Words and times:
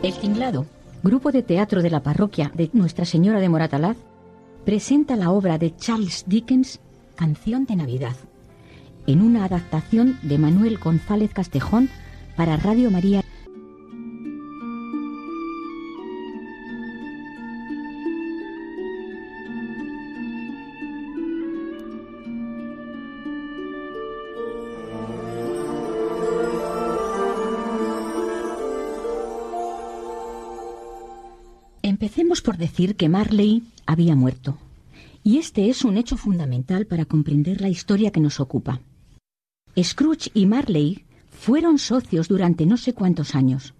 El 0.00 0.14
Tinglado, 0.14 0.64
grupo 1.02 1.32
de 1.32 1.42
teatro 1.42 1.82
de 1.82 1.90
la 1.90 2.04
parroquia 2.04 2.52
de 2.54 2.70
Nuestra 2.72 3.04
Señora 3.04 3.40
de 3.40 3.48
Moratalaz, 3.48 3.96
presenta 4.64 5.16
la 5.16 5.32
obra 5.32 5.58
de 5.58 5.74
Charles 5.74 6.24
Dickens, 6.28 6.78
Canción 7.16 7.66
de 7.66 7.74
Navidad, 7.74 8.14
en 9.08 9.22
una 9.22 9.44
adaptación 9.44 10.16
de 10.22 10.38
Manuel 10.38 10.78
González 10.78 11.32
Castejón 11.34 11.90
para 12.36 12.56
Radio 12.56 12.92
María. 12.92 13.24
Decir 32.58 32.96
que 32.96 33.08
Marley 33.08 33.62
había 33.86 34.14
muerto. 34.14 34.58
Y 35.24 35.38
este 35.38 35.70
es 35.70 35.84
un 35.84 35.96
hecho 35.96 36.16
fundamental 36.16 36.86
para 36.86 37.04
comprender 37.04 37.60
la 37.60 37.68
historia 37.68 38.10
que 38.10 38.20
nos 38.20 38.40
ocupa. 38.40 38.80
Scrooge 39.80 40.30
y 40.34 40.46
Marley 40.46 41.04
fueron 41.30 41.78
socios 41.78 42.28
durante 42.28 42.66
no 42.66 42.76
sé 42.76 42.92
cuántos 42.92 43.34
años. 43.34 43.74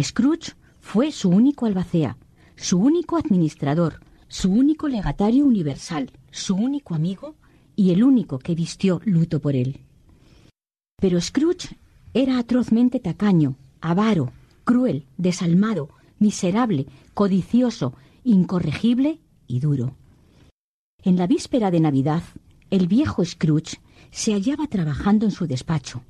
Scrooge 0.00 0.52
fue 0.80 1.12
su 1.12 1.28
único 1.28 1.66
albacea, 1.66 2.16
su 2.56 2.78
único 2.78 3.16
administrador, 3.16 4.00
su 4.28 4.50
único 4.50 4.88
legatario 4.88 5.44
universal, 5.44 6.10
su 6.30 6.54
único 6.54 6.94
amigo 6.94 7.34
y 7.74 7.90
el 7.90 8.04
único 8.04 8.38
que 8.38 8.54
vistió 8.54 9.00
luto 9.04 9.40
por 9.40 9.56
él. 9.56 9.80
Pero 11.00 11.20
Scrooge 11.20 11.76
era 12.14 12.38
atrozmente 12.38 13.00
tacaño, 13.00 13.56
avaro, 13.80 14.32
cruel, 14.64 15.06
desalmado, 15.16 15.88
miserable, 16.18 16.86
codicioso, 17.14 17.94
incorregible 18.24 19.20
y 19.46 19.60
duro. 19.60 19.96
En 21.02 21.16
la 21.16 21.26
víspera 21.26 21.70
de 21.70 21.80
Navidad, 21.80 22.22
el 22.70 22.86
viejo 22.86 23.24
Scrooge 23.24 23.80
se 24.10 24.32
hallaba 24.32 24.66
trabajando 24.66 25.26
en 25.26 25.32
su 25.32 25.46
despacho. 25.46 26.02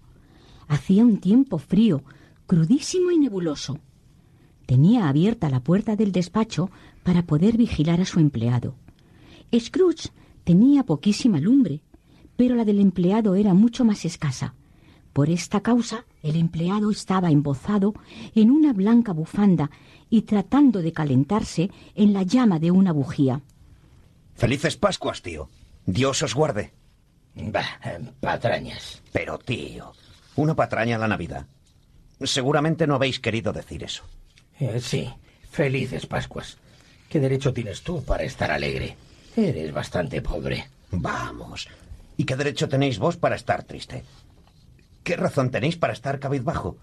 Hacía 0.69 1.05
un 1.05 1.19
tiempo 1.19 1.59
frío, 1.59 2.03
crudísimo 2.47 3.11
y 3.11 3.19
nebuloso. 3.19 3.79
Tenía 4.67 5.09
abierta 5.09 5.49
la 5.49 5.61
puerta 5.61 5.97
del 5.97 6.13
despacho 6.13 6.71
para 7.03 7.23
poder 7.27 7.57
vigilar 7.57 8.01
a 8.01 8.05
su 8.05 8.21
empleado. 8.21 8.75
Scrooge 9.59 10.11
tenía 10.45 10.85
poquísima 10.85 11.41
lumbre, 11.41 11.83
pero 12.37 12.55
la 12.55 12.65
del 12.65 12.81
empleado 12.81 13.35
era 13.35 13.55
mucho 13.55 13.85
más 13.85 14.05
escasa. 14.05 14.55
Por 15.13 15.29
esta 15.29 15.61
causa, 15.61 16.05
el 16.23 16.37
empleado 16.37 16.91
estaba 16.91 17.31
embozado 17.31 17.95
en 18.35 18.51
una 18.51 18.73
blanca 18.73 19.13
bufanda 19.13 19.71
y 20.09 20.23
tratando 20.23 20.81
de 20.81 20.93
calentarse 20.93 21.71
en 21.95 22.13
la 22.13 22.23
llama 22.23 22.59
de 22.59 22.71
una 22.71 22.93
bujía. 22.93 23.43
Felices 24.35 24.77
Pascuas, 24.77 25.23
tío. 25.23 25.51
Dios 25.85 26.23
os 26.23 26.35
guarde. 26.35 26.73
Bah, 27.35 27.79
patrañas. 28.21 29.03
Pero, 29.13 29.39
tío, 29.39 29.93
una 30.37 30.55
patraña 30.55 30.99
la 30.99 31.09
Navidad. 31.09 31.47
Seguramente 32.23 32.87
no 32.87 32.95
habéis 32.95 33.21
querido 33.21 33.53
decir 33.53 33.85
eso. 33.85 34.05
Eh, 34.61 34.81
sí, 34.81 35.13
felices 35.51 36.07
Pascuas. 36.07 36.57
¿Qué 37.09 37.21
derecho 37.21 37.53
tienes 37.53 37.83
tú 37.83 38.03
para 38.03 38.23
estar 38.23 38.51
alegre? 38.51 38.97
Eres 39.37 39.73
bastante 39.73 40.23
pobre. 40.23 40.69
Vamos. 40.91 41.69
¿Y 42.17 42.25
qué 42.25 42.37
derecho 42.37 42.69
tenéis 42.69 42.99
vos 42.99 43.17
para 43.17 43.37
estar 43.37 43.65
triste? 43.65 44.05
¿Qué 45.03 45.17
razón 45.17 45.50
tenéis 45.50 45.77
para 45.77 45.92
estar 45.92 46.20
cabizbajo? 46.20 46.77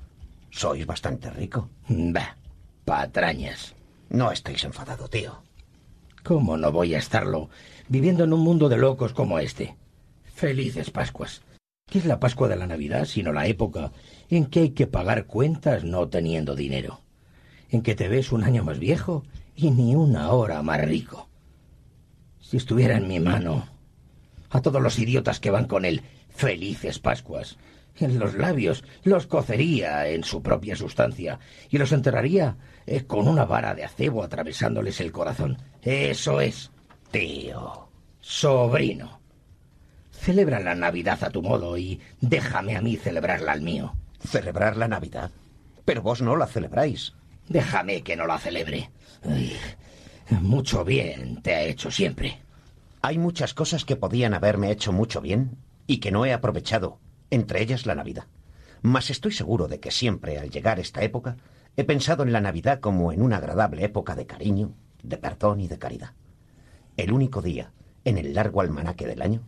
Sois 0.52 0.86
bastante 0.86 1.30
rico. 1.30 1.70
Bah, 1.88 2.36
patrañas. 2.83 3.76
No 4.10 4.32
estáis 4.32 4.64
enfadado, 4.64 5.08
tío. 5.08 5.44
¿Cómo 6.23 6.58
no 6.58 6.71
voy 6.71 6.95
a 6.95 6.98
estarlo 6.98 7.49
viviendo 7.88 8.26
en 8.26 8.33
un 8.33 8.42
mundo 8.42 8.67
de 8.67 8.77
locos 8.77 9.14
como 9.14 9.39
este? 9.39 9.77
Felices 10.33 10.92
Pascuas. 10.92 11.42
¿Qué 11.89 11.99
es 11.99 12.05
la 12.05 12.20
Pascua 12.20 12.48
de 12.48 12.55
la 12.55 12.67
Navidad 12.67 13.05
sino 13.05 13.32
la 13.32 13.48
época 13.48 13.92
en 14.30 14.45
que 14.45 14.60
hay 14.60 14.70
que 14.71 14.86
pagar 14.86 15.26
cuentas 15.26 15.83
no 15.83 16.10
teniendo 16.10 16.55
dinero? 16.55 17.02
En 17.70 17.82
que 17.82 17.95
te 17.95 18.10
ves 18.10 18.32
un 18.32 18.44
año 18.44 18.64
más 18.64 18.80
viejo 18.80 19.23
y 19.55 19.71
ni 19.71 19.95
una 19.95 20.32
hora 20.32 20.61
más 20.61 20.82
rico. 20.82 21.30
Si 22.42 22.58
estuviera 22.58 22.98
en 22.98 23.08
mi 23.08 23.20
mano, 23.20 23.67
a 24.49 24.61
todos 24.61 24.82
los 24.82 24.99
idiotas 24.99 25.39
que 25.39 25.52
van 25.52 25.65
con 25.65 25.86
él, 25.86 26.02
felices 26.30 26.99
Pascuas, 26.99 27.58
en 27.99 28.20
los 28.20 28.36
labios, 28.36 28.83
los 29.04 29.27
cocería 29.27 30.08
en 30.08 30.23
su 30.23 30.42
propia 30.42 30.76
sustancia 30.76 31.39
y 31.70 31.77
los 31.77 31.92
enterraría 31.92 32.58
eh, 32.86 33.05
con 33.05 33.27
una 33.27 33.45
vara 33.45 33.76
de 33.76 33.83
acebo 33.83 34.23
atravesándoles 34.23 34.99
el 35.02 35.11
corazón. 35.11 35.58
Eso 35.82 36.42
es, 36.42 36.71
tío, 37.11 37.89
sobrino. 38.20 39.20
Celebra 40.11 40.59
la 40.59 40.76
Navidad 40.76 41.23
a 41.23 41.30
tu 41.30 41.42
modo 41.42 41.77
y 41.77 41.99
déjame 42.20 42.76
a 42.76 42.82
mí 42.82 42.98
celebrarla 42.98 43.54
al 43.54 43.61
mío. 43.61 43.95
¿Celebrar 44.20 44.76
la 44.76 44.88
Navidad? 44.88 45.32
Pero 45.86 46.02
vos 46.02 46.21
no 46.21 46.36
la 46.36 46.45
celebráis. 46.45 47.14
Déjame 47.48 48.02
que 48.04 48.15
no 48.15 48.27
la 48.27 48.38
celebre. 48.38 48.92
Ay, 49.23 49.55
mucho 50.42 50.83
bien 50.83 51.42
te 51.42 51.55
ha 51.55 51.64
hecho 51.64 51.89
siempre. 51.89 52.39
Hay 53.02 53.17
muchas 53.17 53.54
cosas 53.54 53.86
que 53.86 53.95
podían 53.95 54.33
haberme 54.33 54.71
hecho 54.71 54.92
mucho 54.92 55.21
bien 55.21 55.58
y 55.88 55.98
que 55.98 56.11
no 56.11 56.26
he 56.26 56.33
aprovechado, 56.33 56.99
entre 57.30 57.62
ellas 57.62 57.86
la 57.86 57.95
Navidad. 57.95 58.26
Mas 58.82 59.10
estoy 59.10 59.32
seguro 59.32 59.67
de 59.67 59.80
que 59.80 59.92
siempre, 59.92 60.38
al 60.38 60.50
llegar 60.50 60.80
esta 60.80 61.04
época, 61.04 61.38
he 61.76 61.84
pensado 61.84 62.23
en 62.23 62.32
la 62.32 62.42
Navidad 62.42 62.80
como 62.80 63.12
en 63.12 63.22
una 63.22 63.38
agradable 63.38 63.84
época 63.84 64.16
de 64.16 64.26
cariño, 64.26 64.73
de 65.04 65.17
perdón 65.17 65.60
y 65.60 65.68
de 65.68 65.80
caridad. 65.80 66.14
El 66.98 67.12
único 67.12 67.42
día, 67.42 67.72
en 68.06 68.18
el 68.18 68.34
largo 68.34 68.62
almanaque 68.62 69.06
del 69.06 69.22
año, 69.22 69.42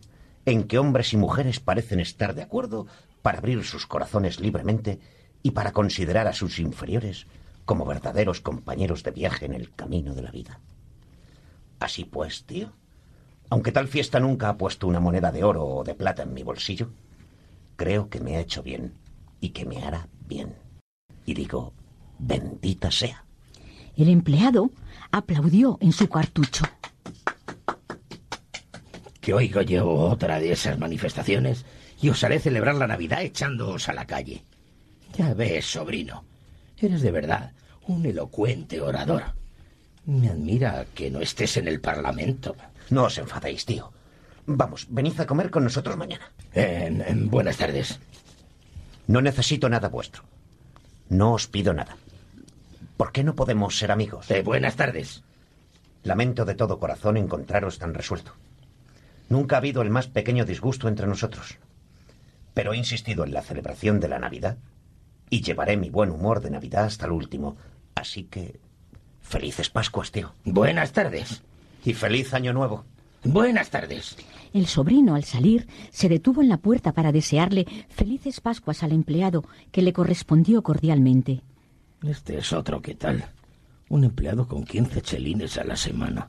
en 0.44 0.64
que 0.64 0.78
hombres 0.78 1.12
y 1.12 1.16
mujeres 1.16 1.60
parecen 1.60 2.00
estar 2.00 2.34
de 2.34 2.42
acuerdo 2.42 2.86
para 3.22 3.38
abrir 3.38 3.64
sus 3.64 3.86
corazones 3.86 4.40
libremente 4.40 4.98
y 5.42 5.52
para 5.52 5.72
considerar 5.72 6.26
a 6.26 6.32
sus 6.32 6.58
inferiores 6.58 7.26
como 7.64 7.84
verdaderos 7.84 8.40
compañeros 8.40 9.02
de 9.02 9.12
viaje 9.12 9.46
en 9.46 9.54
el 9.54 9.72
camino 9.72 10.14
de 10.14 10.22
la 10.22 10.30
vida. 10.30 10.60
Así 11.78 12.04
pues, 12.04 12.44
tío, 12.44 12.72
aunque 13.50 13.72
tal 13.72 13.88
fiesta 13.88 14.18
nunca 14.18 14.48
ha 14.48 14.56
puesto 14.56 14.86
una 14.86 15.00
moneda 15.00 15.30
de 15.30 15.44
oro 15.44 15.64
o 15.64 15.84
de 15.84 15.94
plata 15.94 16.22
en 16.22 16.32
mi 16.32 16.42
bolsillo, 16.42 16.90
creo 17.82 18.08
que 18.08 18.20
me 18.20 18.36
ha 18.36 18.40
hecho 18.40 18.62
bien 18.62 18.94
y 19.40 19.48
que 19.48 19.64
me 19.64 19.82
hará 19.82 20.06
bien. 20.28 20.54
Y 21.26 21.34
digo, 21.34 21.72
bendita 22.16 22.92
sea. 22.92 23.24
El 23.96 24.08
empleado 24.08 24.70
aplaudió 25.10 25.78
en 25.80 25.90
su 25.90 26.08
cartucho. 26.08 26.64
Que 29.20 29.34
oigo 29.34 29.62
yo 29.62 29.90
otra 29.90 30.38
de 30.38 30.52
esas 30.52 30.78
manifestaciones 30.78 31.66
y 32.00 32.10
os 32.10 32.22
haré 32.22 32.38
celebrar 32.38 32.76
la 32.76 32.86
Navidad 32.86 33.22
echándoos 33.22 33.88
a 33.88 33.94
la 33.94 34.06
calle. 34.06 34.44
Ya 35.18 35.34
ves, 35.34 35.66
sobrino, 35.66 36.24
eres 36.78 37.02
de 37.02 37.10
verdad 37.10 37.52
un 37.88 38.06
elocuente 38.06 38.80
orador. 38.80 39.24
Me 40.06 40.28
admira 40.28 40.86
que 40.94 41.10
no 41.10 41.20
estés 41.20 41.56
en 41.56 41.66
el 41.66 41.80
Parlamento. 41.80 42.54
No 42.90 43.06
os 43.06 43.18
enfadéis, 43.18 43.64
tío. 43.66 43.92
Vamos, 44.46 44.86
venid 44.90 45.18
a 45.20 45.26
comer 45.26 45.50
con 45.50 45.64
nosotros 45.64 45.96
mañana. 45.96 46.32
En- 46.52 47.00
en 47.02 47.30
buenas 47.30 47.56
tardes. 47.56 47.98
No 49.06 49.20
necesito 49.20 49.68
nada 49.68 49.88
vuestro. 49.88 50.24
No 51.08 51.32
os 51.32 51.46
pido 51.46 51.72
nada. 51.74 51.96
¿Por 52.96 53.12
qué 53.12 53.24
no 53.24 53.34
podemos 53.34 53.78
ser 53.78 53.90
amigos? 53.92 54.30
Eh, 54.30 54.42
buenas 54.42 54.76
tardes. 54.76 55.22
Lamento 56.02 56.44
de 56.44 56.54
todo 56.54 56.78
corazón 56.78 57.16
encontraros 57.16 57.78
tan 57.78 57.94
resuelto. 57.94 58.32
Nunca 59.28 59.56
ha 59.56 59.58
habido 59.58 59.82
el 59.82 59.90
más 59.90 60.08
pequeño 60.08 60.44
disgusto 60.44 60.88
entre 60.88 61.06
nosotros. 61.06 61.58
Pero 62.54 62.72
he 62.72 62.76
insistido 62.76 63.24
en 63.24 63.32
la 63.32 63.42
celebración 63.42 64.00
de 64.00 64.08
la 64.08 64.18
Navidad 64.18 64.58
y 65.30 65.40
llevaré 65.42 65.76
mi 65.76 65.88
buen 65.90 66.10
humor 66.10 66.40
de 66.40 66.50
Navidad 66.50 66.84
hasta 66.84 67.06
el 67.06 67.12
último. 67.12 67.56
Así 67.94 68.24
que... 68.24 68.60
Felices 69.20 69.70
Pascuas, 69.70 70.10
tío. 70.12 70.34
Buenas 70.44 70.92
tardes. 70.92 71.42
Y 71.84 71.94
feliz 71.94 72.34
Año 72.34 72.52
Nuevo. 72.52 72.84
Buenas 73.24 73.70
tardes. 73.70 74.16
El 74.52 74.66
sobrino, 74.66 75.14
al 75.14 75.24
salir, 75.24 75.66
se 75.90 76.08
detuvo 76.08 76.42
en 76.42 76.48
la 76.48 76.56
puerta 76.56 76.92
para 76.92 77.12
desearle 77.12 77.66
felices 77.88 78.40
Pascuas 78.40 78.82
al 78.82 78.92
empleado, 78.92 79.44
que 79.70 79.82
le 79.82 79.92
correspondió 79.92 80.62
cordialmente. 80.62 81.40
Este 82.02 82.38
es 82.38 82.52
otro, 82.52 82.82
¿qué 82.82 82.94
tal? 82.94 83.24
Un 83.88 84.04
empleado 84.04 84.48
con 84.48 84.64
15 84.64 85.00
chelines 85.02 85.56
a 85.56 85.64
la 85.64 85.76
semana, 85.76 86.28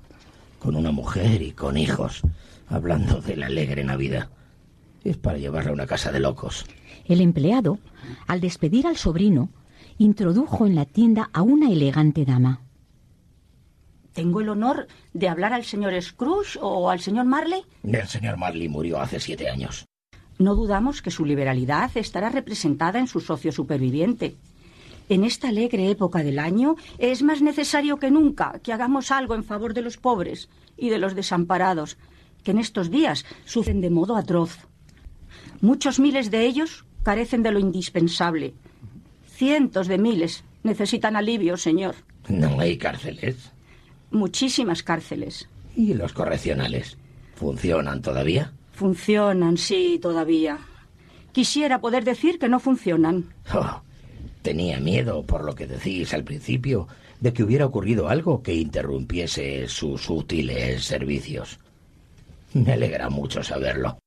con 0.59 0.75
una 0.75 0.91
mujer 0.91 1.41
y 1.41 1.51
con 1.51 1.77
hijos, 1.77 2.21
hablando 2.69 3.21
de 3.21 3.37
la 3.37 3.47
alegre 3.47 3.83
Navidad. 3.83 4.29
Es 5.03 5.17
para 5.17 5.37
llevarle 5.37 5.71
a 5.71 5.73
una 5.73 5.87
casa 5.87 6.11
de 6.11 6.19
locos. 6.19 6.65
El 7.05 7.21
empleado, 7.21 7.79
al 8.27 8.39
despedir 8.39 8.87
al 8.87 8.97
sobrino, 8.97 9.49
introdujo 9.97 10.67
en 10.67 10.75
la 10.75 10.85
tienda 10.85 11.29
a 11.33 11.41
una 11.41 11.71
elegante 11.71 12.23
dama. 12.23 12.62
¿Tengo 14.13 14.41
el 14.41 14.49
honor 14.49 14.87
de 15.13 15.27
hablar 15.27 15.53
al 15.53 15.65
señor 15.65 15.99
Scrooge 16.01 16.59
o 16.61 16.89
al 16.89 16.99
señor 16.99 17.25
Marley? 17.25 17.63
El 17.83 18.07
señor 18.07 18.37
Marley 18.37 18.69
murió 18.69 19.01
hace 19.01 19.19
siete 19.19 19.49
años. 19.49 19.85
No 20.37 20.55
dudamos 20.55 21.01
que 21.01 21.11
su 21.11 21.25
liberalidad 21.25 21.91
estará 21.95 22.29
representada 22.29 22.99
en 22.99 23.07
su 23.07 23.19
socio 23.19 23.51
superviviente. 23.51 24.35
En 25.09 25.23
esta 25.23 25.49
alegre 25.49 25.89
época 25.89 26.23
del 26.23 26.39
año 26.39 26.75
es 26.97 27.23
más 27.23 27.41
necesario 27.41 27.97
que 27.97 28.11
nunca 28.11 28.59
que 28.63 28.71
hagamos 28.71 29.11
algo 29.11 29.35
en 29.35 29.43
favor 29.43 29.73
de 29.73 29.81
los 29.81 29.97
pobres 29.97 30.47
y 30.77 30.89
de 30.89 30.97
los 30.97 31.15
desamparados, 31.15 31.97
que 32.43 32.51
en 32.51 32.59
estos 32.59 32.89
días 32.89 33.25
sufren 33.45 33.81
de 33.81 33.89
modo 33.89 34.15
atroz. 34.15 34.59
Muchos 35.59 35.99
miles 35.99 36.29
de 36.29 36.45
ellos 36.45 36.85
carecen 37.03 37.43
de 37.43 37.51
lo 37.51 37.59
indispensable. 37.59 38.53
Cientos 39.25 39.87
de 39.87 39.97
miles 39.97 40.43
necesitan 40.63 41.15
alivio, 41.15 41.57
señor. 41.57 41.95
¿No 42.29 42.59
hay 42.59 42.77
cárceles? 42.77 43.52
Muchísimas 44.13 44.83
cárceles. 44.83 45.49
¿Y 45.75 45.95
los 45.95 46.13
correccionales? 46.13 46.97
¿Funcionan 47.35 48.01
todavía? 48.01 48.53
Funcionan, 48.73 49.57
sí, 49.57 49.99
todavía. 50.01 50.59
Quisiera 51.31 51.81
poder 51.81 52.03
decir 52.05 52.37
que 52.39 52.47
no 52.47 52.59
funcionan. 52.59 53.25
Oh, 53.53 53.81
tenía 54.43 54.79
miedo, 54.79 55.23
por 55.23 55.43
lo 55.43 55.55
que 55.55 55.65
decís 55.67 56.13
al 56.13 56.23
principio, 56.23 56.87
de 57.21 57.33
que 57.33 57.43
hubiera 57.43 57.65
ocurrido 57.65 58.07
algo 58.07 58.43
que 58.43 58.53
interrumpiese 58.53 59.67
sus 59.67 60.09
útiles 60.09 60.83
servicios. 60.85 61.59
Me 62.53 62.73
alegra 62.73 63.09
mucho 63.09 63.41
saberlo. 63.41 63.97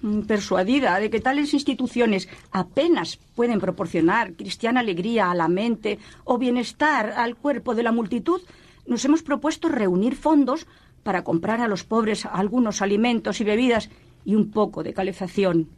Mm, 0.00 0.22
Persuadida 0.22 0.98
de 0.98 1.10
que 1.10 1.20
tales 1.20 1.52
instituciones 1.52 2.28
apenas 2.52 3.18
pueden 3.34 3.60
proporcionar 3.60 4.32
cristiana 4.34 4.80
alegría 4.80 5.30
a 5.30 5.34
la 5.34 5.48
mente 5.48 5.98
o 6.24 6.38
bienestar 6.38 7.12
al 7.16 7.36
cuerpo 7.36 7.74
de 7.74 7.82
la 7.82 7.92
multitud, 7.92 8.40
nos 8.86 9.04
hemos 9.04 9.22
propuesto 9.22 9.68
reunir 9.68 10.16
fondos 10.16 10.66
para 11.02 11.24
comprar 11.24 11.60
a 11.60 11.68
los 11.68 11.84
pobres 11.84 12.26
algunos 12.26 12.82
alimentos 12.82 13.40
y 13.40 13.44
bebidas 13.44 13.90
y 14.24 14.34
un 14.34 14.50
poco 14.50 14.82
de 14.82 14.94
calefacción. 14.94 15.68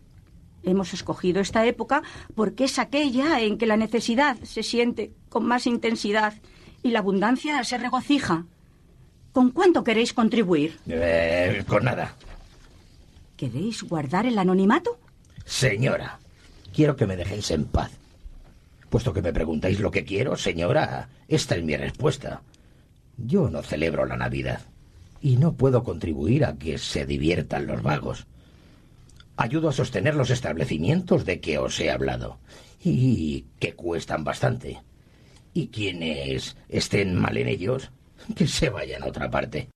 Hemos 0.63 0.95
escogido 0.95 1.41
esta 1.41 1.67
época 1.67 2.03
porque 2.35 2.65
es 2.65 2.79
aquella 2.79 3.41
en 3.41 3.59
que 3.59 3.67
la 3.67 3.77
necesidad 3.77 4.37
se 4.43 4.63
siente 4.63 5.13
con 5.29 5.45
más 5.45 5.67
intensidad 5.67 6.35
y 6.83 6.91
la 6.91 7.01
abundancia 7.01 7.63
se 7.65 7.79
regocija. 7.79 8.47
¿Con 9.33 9.51
cuánto 9.51 9.83
queréis 9.83 10.13
contribuir? 10.13 10.79
Eh, 10.87 11.65
con 11.67 11.85
nada. 11.85 12.15
¿Queréis 13.37 13.83
guardar 13.83 14.27
el 14.27 14.39
anonimato? 14.39 14.99
Señora, 15.45 16.19
quiero 16.73 16.95
que 16.97 17.07
me 17.07 17.17
dejéis 17.17 17.51
en 17.51 17.65
paz. 17.65 17.91
Puesto 18.89 19.13
que 19.13 19.23
me 19.23 19.33
preguntáis 19.33 19.81
lo 19.81 19.91
que 19.91 20.05
quiero, 20.05 20.37
señora, 20.37 21.09
esta 21.27 21.57
es 21.57 21.65
mi 21.65 21.77
respuesta. 21.77 22.43
Yo 23.17 23.49
no 23.49 23.63
celebro 23.63 24.07
la 24.07 24.17
Navidad 24.17 24.63
y 25.21 25.37
no 25.37 25.55
puedo 25.55 25.85
contribuir 25.85 26.45
a 26.45 26.57
que 26.57 26.79
se 26.79 27.07
diviertan 27.07 27.67
los 27.67 27.83
vagos. 27.83 28.27
Ayudo 29.37 29.69
a 29.69 29.73
sostener 29.73 30.15
los 30.15 30.31
establecimientos 30.31 31.25
de 31.25 31.41
que 31.41 31.59
os 31.59 31.81
he 31.81 31.91
hablado 31.91 32.39
y 32.85 33.47
que 33.59 33.75
cuestan 33.75 34.25
bastante. 34.25 34.83
Y 35.55 35.69
quienes 35.69 36.57
estén 36.69 37.15
mal 37.15 37.37
en 37.37 37.49
ellos, 37.49 37.91
que 38.37 38.47
se 38.47 38.69
vayan 38.69 39.03
a 39.03 39.07
otra 39.07 39.31
parte. 39.31 39.69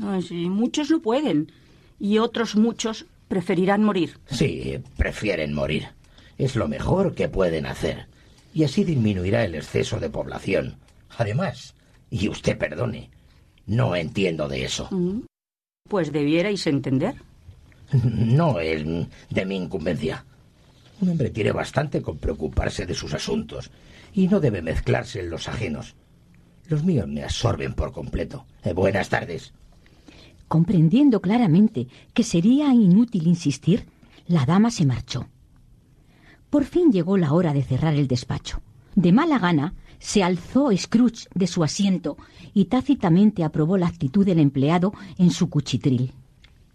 Ah, 0.00 0.20
sí, 0.26 0.48
muchos 0.48 0.90
no 0.90 1.00
pueden 1.00 1.50
y 1.98 2.18
otros 2.18 2.56
muchos 2.56 3.06
preferirán 3.28 3.82
morir. 3.82 4.18
Sí, 4.30 4.78
prefieren 4.96 5.52
morir. 5.52 5.88
Es 6.38 6.54
lo 6.54 6.68
mejor 6.68 7.14
que 7.14 7.28
pueden 7.28 7.66
hacer. 7.66 8.06
Y 8.52 8.64
así 8.64 8.84
disminuirá 8.84 9.44
el 9.44 9.54
exceso 9.54 9.98
de 9.98 10.10
población. 10.10 10.76
Además, 11.18 11.74
y 12.10 12.28
usted 12.28 12.56
perdone, 12.58 13.10
no 13.66 13.96
entiendo 13.96 14.48
de 14.48 14.64
eso. 14.64 14.88
Mm. 14.90 15.22
Pues 15.88 16.12
debierais 16.12 16.66
entender. 16.66 17.14
No 18.02 18.58
es 18.58 18.84
de 19.30 19.46
mi 19.46 19.56
incumbencia. 19.56 20.24
Un 21.00 21.10
hombre 21.10 21.30
tiene 21.30 21.52
bastante 21.52 22.02
con 22.02 22.18
preocuparse 22.18 22.86
de 22.86 22.94
sus 22.94 23.14
asuntos 23.14 23.70
y 24.12 24.28
no 24.28 24.40
debe 24.40 24.62
mezclarse 24.62 25.20
en 25.20 25.30
los 25.30 25.46
ajenos. 25.48 25.94
Los 26.68 26.82
míos 26.82 27.06
me 27.06 27.22
absorben 27.22 27.74
por 27.74 27.92
completo. 27.92 28.46
Eh, 28.64 28.72
buenas 28.72 29.08
tardes. 29.08 29.52
Comprendiendo 30.48 31.20
claramente 31.20 31.86
que 32.14 32.22
sería 32.22 32.72
inútil 32.72 33.26
insistir, 33.26 33.86
la 34.26 34.46
dama 34.46 34.70
se 34.70 34.86
marchó. 34.86 35.28
Por 36.50 36.64
fin 36.64 36.90
llegó 36.90 37.16
la 37.16 37.32
hora 37.32 37.52
de 37.52 37.62
cerrar 37.62 37.94
el 37.94 38.08
despacho. 38.08 38.60
De 38.96 39.12
mala 39.12 39.38
gana, 39.38 39.74
se 39.98 40.22
alzó 40.24 40.70
Scrooge 40.76 41.28
de 41.34 41.46
su 41.46 41.62
asiento 41.62 42.16
y 42.54 42.64
tácitamente 42.64 43.44
aprobó 43.44 43.76
la 43.76 43.86
actitud 43.86 44.24
del 44.26 44.38
empleado 44.40 44.92
en 45.18 45.30
su 45.30 45.48
cuchitril. 45.48 46.12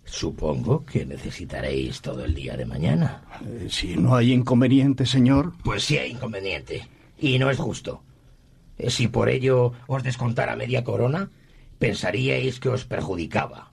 Supongo 0.06 0.86
que 0.86 1.06
necesitaréis 1.06 2.02
todo 2.02 2.24
el 2.24 2.34
día 2.36 2.56
de 2.56 2.66
mañana. 2.66 3.24
Eh, 3.46 3.68
si 3.70 3.96
no 3.96 4.16
hay 4.16 4.34
inconveniente, 4.34 5.06
señor. 5.06 5.54
Pues 5.64 5.84
sí 5.84 5.98
hay 5.98 6.12
inconveniente. 6.12 6.88
Y 7.20 7.40
no 7.40 7.50
es 7.50 7.58
justo. 7.58 8.04
Eh, 8.78 8.90
Si 8.90 9.08
por 9.08 9.30
ello 9.30 9.74
os 9.88 10.04
descontara 10.04 10.56
media 10.56 10.84
corona, 10.84 11.30
pensaríais 11.80 12.60
que 12.60 12.70
os 12.70 12.86
perjudicaba. 12.86 13.72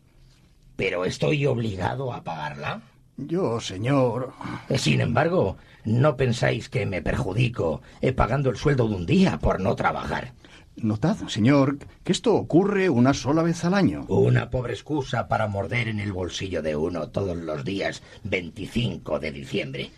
Pero 0.77 1.05
estoy 1.05 1.45
obligado 1.47 2.13
a 2.13 2.23
pagarla. 2.25 2.83
Yo, 3.19 3.61
señor. 3.61 4.33
Sin 4.77 5.01
embargo, 5.01 5.57
no 5.85 6.17
pensáis 6.17 6.69
que 6.69 6.87
me 6.87 7.03
perjudico 7.03 7.83
eh, 8.01 8.13
pagando 8.13 8.49
el 8.49 8.57
sueldo 8.57 8.89
de 8.89 8.95
un 8.95 9.07
día 9.07 9.41
por 9.41 9.61
no 9.61 9.75
trabajar. 9.75 10.33
Notad, 10.77 11.17
señor, 11.27 11.79
que 12.05 12.13
esto 12.13 12.37
ocurre 12.37 12.89
una 12.89 13.13
sola 13.13 13.43
vez 13.43 13.65
al 13.65 13.75
año. 13.75 14.05
Una 14.07 14.51
pobre 14.51 14.73
excusa 14.73 15.27
para 15.27 15.49
morder 15.49 15.89
en 15.89 15.99
el 15.99 16.13
bolsillo 16.13 16.63
de 16.63 16.77
uno 16.77 17.09
todos 17.09 17.37
los 17.37 17.65
días 17.65 18.03
25 18.23 19.19
de 19.19 19.33
diciembre. 19.33 19.91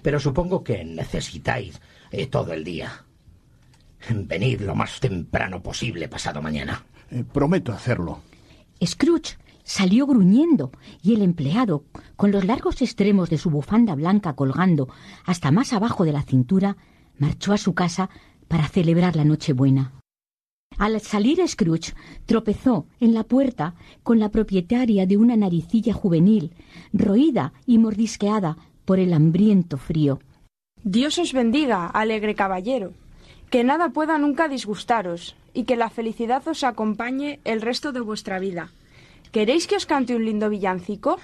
Pero 0.00 0.20
supongo 0.20 0.62
que 0.62 0.84
necesitáis 0.84 1.80
eh, 2.12 2.28
todo 2.28 2.52
el 2.52 2.62
día. 2.62 3.04
Venid 4.08 4.60
lo 4.60 4.76
más 4.76 5.00
temprano 5.00 5.60
posible 5.60 6.06
pasado 6.08 6.40
mañana. 6.40 6.84
Eh, 7.10 7.24
prometo 7.24 7.72
hacerlo. 7.72 8.20
Scrooge 8.84 9.36
salió 9.68 10.06
gruñendo 10.06 10.72
y 11.02 11.14
el 11.14 11.20
empleado, 11.20 11.84
con 12.16 12.32
los 12.32 12.46
largos 12.46 12.80
extremos 12.80 13.28
de 13.28 13.36
su 13.36 13.50
bufanda 13.50 13.94
blanca 13.94 14.32
colgando 14.32 14.88
hasta 15.26 15.50
más 15.50 15.74
abajo 15.74 16.06
de 16.06 16.12
la 16.12 16.22
cintura, 16.22 16.78
marchó 17.18 17.52
a 17.52 17.58
su 17.58 17.74
casa 17.74 18.08
para 18.48 18.66
celebrar 18.66 19.14
la 19.14 19.26
Nochebuena. 19.26 19.92
Al 20.78 20.98
salir 21.02 21.46
Scrooge 21.46 21.92
tropezó 22.24 22.86
en 22.98 23.12
la 23.12 23.24
puerta 23.24 23.74
con 24.02 24.18
la 24.18 24.30
propietaria 24.30 25.06
de 25.06 25.18
una 25.18 25.36
naricilla 25.36 25.92
juvenil, 25.92 26.54
roída 26.94 27.52
y 27.66 27.76
mordisqueada 27.76 28.56
por 28.86 28.98
el 28.98 29.12
hambriento 29.12 29.76
frío. 29.76 30.18
Dios 30.82 31.18
os 31.18 31.34
bendiga, 31.34 31.88
alegre 31.88 32.34
caballero. 32.34 32.94
Que 33.50 33.64
nada 33.64 33.90
pueda 33.90 34.16
nunca 34.16 34.48
disgustaros, 34.48 35.36
y 35.52 35.64
que 35.64 35.76
la 35.76 35.90
felicidad 35.90 36.46
os 36.48 36.64
acompañe 36.64 37.40
el 37.44 37.60
resto 37.60 37.92
de 37.92 38.00
vuestra 38.00 38.38
vida. 38.38 38.70
¿Queréis 39.32 39.66
que 39.66 39.76
os 39.76 39.86
cante 39.86 40.16
un 40.16 40.24
lindo 40.24 40.48
villancico? 40.48 41.18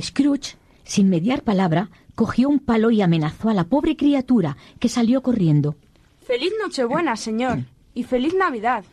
Scrooge, 0.00 0.56
sin 0.84 1.08
mediar 1.08 1.42
palabra, 1.42 1.90
cogió 2.14 2.48
un 2.48 2.60
palo 2.60 2.90
y 2.90 3.02
amenazó 3.02 3.48
a 3.48 3.54
la 3.54 3.64
pobre 3.64 3.96
criatura, 3.96 4.56
que 4.78 4.88
salió 4.88 5.22
corriendo. 5.22 5.76
Feliz 6.20 6.52
Nochebuena, 6.62 7.16
señor, 7.16 7.64
y 7.92 8.04
feliz 8.04 8.34
Navidad. 8.34 8.84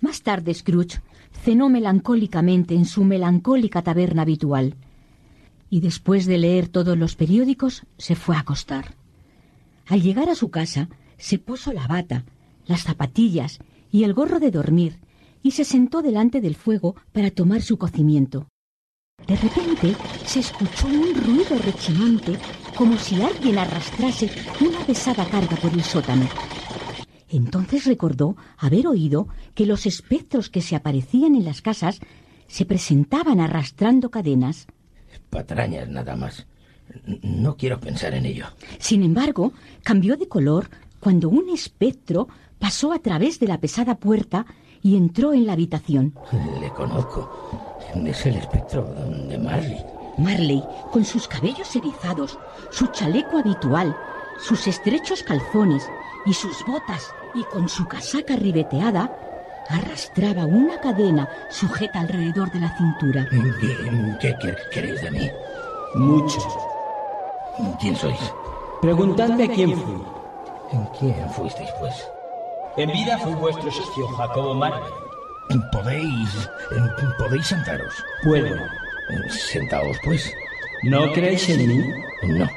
Más 0.00 0.22
tarde 0.22 0.54
Scrooge 0.54 1.00
cenó 1.44 1.68
melancólicamente 1.68 2.74
en 2.74 2.84
su 2.84 3.04
melancólica 3.04 3.82
taberna 3.82 4.22
habitual 4.22 4.74
y 5.70 5.80
después 5.80 6.26
de 6.26 6.38
leer 6.38 6.68
todos 6.68 6.96
los 6.96 7.16
periódicos 7.16 7.84
se 7.98 8.16
fue 8.16 8.36
a 8.36 8.40
acostar. 8.40 8.94
Al 9.86 10.02
llegar 10.02 10.28
a 10.28 10.34
su 10.34 10.50
casa 10.50 10.88
se 11.18 11.38
puso 11.38 11.72
la 11.72 11.86
bata, 11.86 12.24
las 12.66 12.84
zapatillas 12.84 13.58
y 13.90 14.04
el 14.04 14.14
gorro 14.14 14.40
de 14.40 14.50
dormir 14.50 14.98
y 15.42 15.52
se 15.52 15.64
sentó 15.64 16.02
delante 16.02 16.40
del 16.40 16.54
fuego 16.54 16.96
para 17.12 17.30
tomar 17.30 17.62
su 17.62 17.78
cocimiento. 17.78 18.48
De 19.26 19.36
repente 19.36 19.94
se 20.24 20.40
escuchó 20.40 20.86
un 20.86 21.14
ruido 21.14 21.58
rechinante 21.58 22.38
como 22.76 22.96
si 22.96 23.20
alguien 23.20 23.58
arrastrase 23.58 24.30
una 24.60 24.78
pesada 24.86 25.26
carga 25.26 25.56
por 25.56 25.72
el 25.72 25.82
sótano. 25.82 26.28
Entonces 27.28 27.84
recordó 27.84 28.36
haber 28.56 28.86
oído 28.86 29.28
que 29.54 29.66
los 29.66 29.86
espectros 29.86 30.48
que 30.48 30.62
se 30.62 30.76
aparecían 30.76 31.34
en 31.34 31.44
las 31.44 31.60
casas 31.60 32.00
se 32.46 32.64
presentaban 32.64 33.40
arrastrando 33.40 34.10
cadenas. 34.10 34.66
Patrañas 35.28 35.88
nada 35.88 36.16
más. 36.16 36.46
No 37.22 37.56
quiero 37.56 37.78
pensar 37.80 38.14
en 38.14 38.24
ello. 38.24 38.46
Sin 38.78 39.02
embargo, 39.02 39.52
cambió 39.82 40.16
de 40.16 40.28
color 40.28 40.70
cuando 41.00 41.28
un 41.28 41.50
espectro 41.50 42.28
pasó 42.58 42.92
a 42.92 42.98
través 43.00 43.38
de 43.38 43.46
la 43.46 43.60
pesada 43.60 43.96
puerta 43.96 44.46
y 44.88 44.96
entró 44.96 45.34
en 45.34 45.44
la 45.46 45.52
habitación. 45.52 46.14
Le 46.60 46.70
conozco. 46.70 47.28
Es 48.06 48.24
el 48.26 48.36
espectro 48.36 48.82
de 49.28 49.36
Marley. 49.36 49.84
Marley, 50.16 50.64
con 50.90 51.04
sus 51.04 51.28
cabellos 51.28 51.74
erizados, 51.76 52.38
su 52.70 52.86
chaleco 52.88 53.36
habitual, 53.38 53.94
sus 54.38 54.66
estrechos 54.66 55.22
calzones 55.22 55.86
y 56.24 56.32
sus 56.32 56.64
botas, 56.66 57.12
y 57.34 57.44
con 57.44 57.68
su 57.68 57.86
casaca 57.86 58.34
ribeteada, 58.36 59.12
arrastraba 59.68 60.46
una 60.46 60.80
cadena 60.80 61.28
sujeta 61.50 62.00
alrededor 62.00 62.50
de 62.50 62.60
la 62.60 62.74
cintura. 62.78 63.26
¿Qué, 63.60 64.16
qué 64.20 64.34
quer- 64.38 64.68
queréis 64.72 65.02
de 65.02 65.10
mí? 65.10 65.30
Mucho. 65.96 66.38
¿Quién 67.78 67.94
sois? 67.94 68.32
Preguntadme 68.80 69.48
quién 69.50 69.76
fui. 69.76 70.02
¿En 70.72 70.84
quién 70.98 71.28
fuisteis, 71.30 71.70
pues? 71.78 71.94
En 72.78 72.92
vida 72.92 73.18
fue 73.18 73.34
vuestro 73.34 73.72
socio 73.72 74.06
Jacobo 74.06 74.54
Marley. 74.54 74.92
¿Podéis... 75.72 76.48
podéis 77.18 77.46
sentaros? 77.48 77.92
Puedo. 78.22 78.56
Sentaos, 79.28 79.96
pues. 80.04 80.32
¿No 80.84 81.12
creéis 81.12 81.48
en 81.48 81.66
mí? 81.66 81.84
No. 82.38 82.48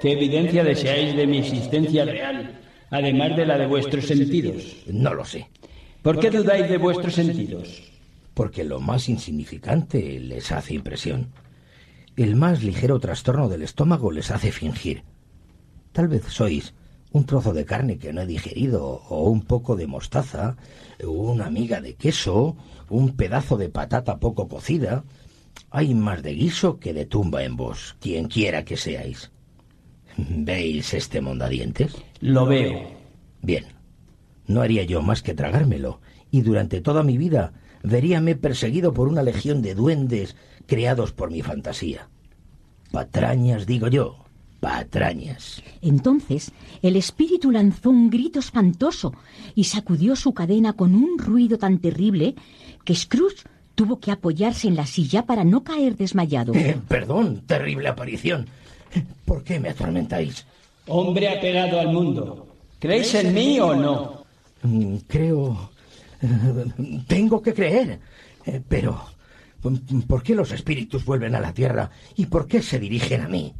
¿Qué 0.00 0.12
evidencia 0.12 0.64
deseáis 0.64 1.14
de 1.14 1.26
mi 1.26 1.40
existencia 1.40 2.06
real, 2.06 2.58
además 2.90 3.36
de 3.36 3.44
la 3.44 3.58
de 3.58 3.66
vuestros 3.66 4.06
sentidos? 4.06 4.78
No 4.86 5.12
lo 5.12 5.26
sé. 5.26 5.46
¿Por 6.00 6.18
qué 6.18 6.30
dudáis 6.30 6.70
de 6.70 6.78
vuestros 6.78 7.12
sentidos? 7.12 7.82
Porque 8.32 8.64
lo 8.64 8.80
más 8.80 9.10
insignificante 9.10 10.20
les 10.20 10.50
hace 10.52 10.72
impresión. 10.72 11.32
El 12.16 12.34
más 12.34 12.62
ligero 12.62 12.98
trastorno 12.98 13.50
del 13.50 13.62
estómago 13.62 14.10
les 14.10 14.30
hace 14.30 14.52
fingir. 14.52 15.02
Tal 15.92 16.08
vez 16.08 16.24
sois 16.28 16.72
un 17.12 17.24
trozo 17.24 17.52
de 17.52 17.64
carne 17.64 17.98
que 17.98 18.12
no 18.12 18.22
he 18.22 18.26
digerido, 18.26 19.02
o 19.08 19.28
un 19.28 19.42
poco 19.42 19.76
de 19.76 19.86
mostaza, 19.86 20.56
o 21.04 21.10
una 21.10 21.50
miga 21.50 21.80
de 21.80 21.94
queso, 21.94 22.56
un 22.88 23.16
pedazo 23.16 23.56
de 23.56 23.68
patata 23.68 24.18
poco 24.18 24.48
cocida. 24.48 25.04
Hay 25.70 25.94
más 25.94 26.22
de 26.22 26.34
guiso 26.34 26.78
que 26.78 26.94
de 26.94 27.06
tumba 27.06 27.44
en 27.44 27.56
vos, 27.56 27.96
quien 28.00 28.28
quiera 28.28 28.64
que 28.64 28.76
seáis. 28.76 29.30
¿Veis 30.16 30.94
este 30.94 31.20
mondadientes? 31.20 31.94
Lo 32.20 32.46
veo. 32.46 32.82
Bien. 33.42 33.64
No 34.46 34.60
haría 34.60 34.82
yo 34.84 35.02
más 35.02 35.22
que 35.22 35.34
tragármelo, 35.34 36.00
y 36.30 36.42
durante 36.42 36.80
toda 36.80 37.02
mi 37.02 37.16
vida 37.18 37.52
veríame 37.82 38.36
perseguido 38.36 38.92
por 38.94 39.08
una 39.08 39.22
legión 39.22 39.62
de 39.62 39.74
duendes 39.74 40.36
creados 40.66 41.12
por 41.12 41.30
mi 41.30 41.42
fantasía. 41.42 42.08
Patrañas, 42.90 43.66
digo 43.66 43.88
yo, 43.88 44.21
patrañas. 44.62 45.60
Entonces 45.82 46.52
el 46.82 46.94
espíritu 46.94 47.50
lanzó 47.50 47.90
un 47.90 48.08
grito 48.10 48.38
espantoso 48.38 49.12
y 49.56 49.64
sacudió 49.64 50.14
su 50.14 50.32
cadena 50.32 50.72
con 50.74 50.94
un 50.94 51.18
ruido 51.18 51.58
tan 51.58 51.78
terrible 51.78 52.36
que 52.84 52.94
Scrooge 52.94 53.42
tuvo 53.74 53.98
que 53.98 54.12
apoyarse 54.12 54.68
en 54.68 54.76
la 54.76 54.86
silla 54.86 55.26
para 55.26 55.42
no 55.42 55.64
caer 55.64 55.96
desmayado. 55.96 56.54
Eh, 56.54 56.78
perdón, 56.86 57.42
terrible 57.44 57.88
aparición. 57.88 58.46
¿Por 59.24 59.42
qué 59.42 59.58
me 59.58 59.70
atormentáis? 59.70 60.46
Hombre 60.86 61.28
apegado 61.28 61.80
al 61.80 61.88
mundo. 61.88 62.46
¿Creéis 62.78 63.12
en 63.14 63.34
mí 63.34 63.58
o 63.58 63.74
no? 63.74 64.24
Mm, 64.62 64.96
Creo... 65.08 65.70
eh, 66.22 67.02
Tengo 67.08 67.42
que 67.42 67.52
creer. 67.52 67.98
Eh, 68.46 68.62
Pero... 68.68 69.10
¿Por 70.08 70.24
qué 70.24 70.34
los 70.34 70.50
espíritus 70.50 71.04
vuelven 71.04 71.36
a 71.36 71.40
la 71.40 71.54
tierra 71.54 71.88
y 72.16 72.26
por 72.26 72.48
qué 72.48 72.60
se 72.62 72.80
dirigen 72.80 73.20
a 73.20 73.28
mí? 73.28 73.54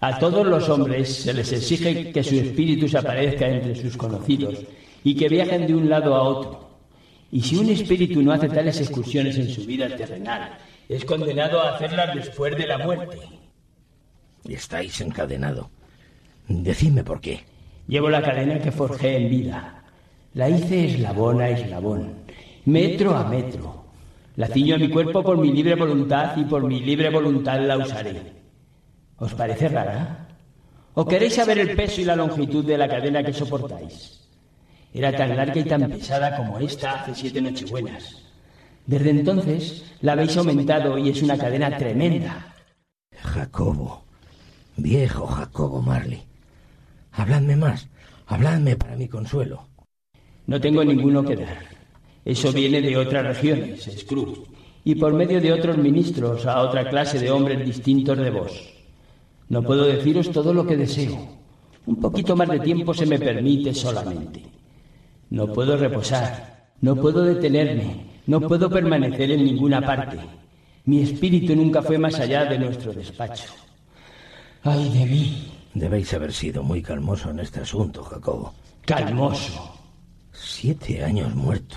A 0.00 0.16
todos 0.20 0.46
los 0.46 0.68
hombres 0.68 1.12
se 1.12 1.34
les 1.34 1.52
exige 1.52 2.12
que 2.12 2.22
su 2.22 2.36
espíritu 2.36 2.86
se 2.88 2.98
aparezca 2.98 3.48
entre 3.48 3.74
sus 3.74 3.96
conocidos 3.96 4.60
y 5.02 5.16
que 5.16 5.28
viajen 5.28 5.66
de 5.66 5.74
un 5.74 5.88
lado 5.88 6.14
a 6.14 6.22
otro. 6.22 6.68
Y 7.32 7.40
si 7.40 7.56
un 7.56 7.68
espíritu 7.68 8.22
no 8.22 8.32
hace 8.32 8.48
tales 8.48 8.80
excursiones 8.80 9.36
en 9.38 9.48
su 9.48 9.66
vida 9.66 9.88
terrenal, 9.96 10.56
es 10.88 11.04
condenado 11.04 11.60
a 11.60 11.74
hacerlas 11.74 12.14
después 12.14 12.56
de 12.56 12.66
la 12.68 12.78
muerte. 12.78 13.18
Estáis 14.48 15.00
encadenado. 15.00 15.68
Decidme 16.46 17.02
por 17.02 17.20
qué. 17.20 17.40
Llevo 17.88 18.08
la 18.08 18.22
cadena 18.22 18.60
que 18.60 18.70
forjé 18.70 19.16
en 19.16 19.28
vida. 19.28 19.82
La 20.34 20.48
hice 20.48 20.84
eslabón 20.84 21.40
a 21.40 21.50
eslabón, 21.50 22.12
metro 22.66 23.16
a 23.16 23.24
metro. 23.24 23.84
La 24.36 24.46
ciño 24.46 24.76
a 24.76 24.78
mi 24.78 24.88
cuerpo 24.88 25.24
por 25.24 25.36
mi 25.36 25.52
libre 25.52 25.74
voluntad 25.74 26.36
y 26.36 26.44
por 26.44 26.62
mi 26.62 26.80
libre 26.80 27.10
voluntad 27.10 27.60
la 27.60 27.76
usaré. 27.76 28.37
¿Os 29.18 29.34
parece 29.34 29.68
rara? 29.68 30.28
¿O 30.94 31.04
queréis 31.04 31.34
saber 31.34 31.58
el 31.58 31.74
peso 31.74 32.00
y 32.00 32.04
la 32.04 32.16
longitud 32.16 32.64
de 32.64 32.78
la 32.78 32.88
cadena 32.88 33.22
que 33.22 33.32
soportáis? 33.32 34.28
Era 34.92 35.14
tan 35.14 35.36
larga 35.36 35.58
y 35.58 35.64
tan 35.64 35.90
pesada 35.90 36.36
como 36.36 36.58
esta 36.58 37.02
hace 37.02 37.14
siete 37.14 37.40
nochebuenas. 37.40 38.22
Desde 38.86 39.10
entonces 39.10 39.84
la 40.00 40.12
habéis 40.12 40.36
aumentado 40.36 40.96
y 40.96 41.10
es 41.10 41.22
una 41.22 41.36
cadena 41.36 41.76
tremenda. 41.76 42.54
Jacobo. 43.12 44.04
Viejo 44.76 45.26
Jacobo 45.26 45.82
Marley. 45.82 46.22
Habladme 47.12 47.56
más. 47.56 47.88
Habladme 48.26 48.76
para 48.76 48.96
mi 48.96 49.08
consuelo. 49.08 49.68
No 50.46 50.60
tengo 50.60 50.84
ninguno 50.84 51.24
que 51.24 51.36
dar. 51.36 51.58
Eso 52.24 52.52
viene 52.52 52.80
de 52.80 52.96
otras 52.96 53.26
regiones, 53.26 53.90
Scrooge, 53.98 54.42
y 54.84 54.94
por 54.94 55.12
medio 55.12 55.40
de 55.40 55.52
otros 55.52 55.76
ministros 55.78 56.46
a 56.46 56.60
otra 56.60 56.88
clase 56.88 57.18
de 57.18 57.30
hombres 57.30 57.64
distintos 57.64 58.18
de 58.18 58.30
vos. 58.30 58.77
No 59.48 59.62
puedo 59.62 59.84
deciros 59.84 60.30
todo 60.30 60.52
lo 60.52 60.66
que 60.66 60.76
deseo. 60.76 61.38
Un 61.86 61.96
poquito 61.96 62.36
más 62.36 62.48
de 62.48 62.60
tiempo 62.60 62.92
se 62.92 63.06
me 63.06 63.18
permite 63.18 63.72
solamente. 63.72 64.42
No 65.30 65.52
puedo 65.52 65.76
reposar, 65.76 66.68
no 66.80 66.96
puedo 66.96 67.22
detenerme, 67.22 68.04
no 68.26 68.40
puedo 68.40 68.68
permanecer 68.68 69.30
en 69.30 69.44
ninguna 69.44 69.80
parte. 69.80 70.18
Mi 70.84 71.00
espíritu 71.00 71.56
nunca 71.56 71.82
fue 71.82 71.98
más 71.98 72.18
allá 72.20 72.44
de 72.44 72.58
nuestro 72.58 72.92
despacho. 72.92 73.44
¡Ay 74.62 74.88
de 74.90 75.06
mí! 75.06 75.52
Debéis 75.74 76.12
haber 76.14 76.32
sido 76.32 76.62
muy 76.62 76.82
calmoso 76.82 77.30
en 77.30 77.40
este 77.40 77.60
asunto, 77.60 78.02
Jacobo. 78.02 78.54
Calmoso. 78.84 79.74
Siete 80.32 81.04
años 81.04 81.34
muerto. 81.34 81.76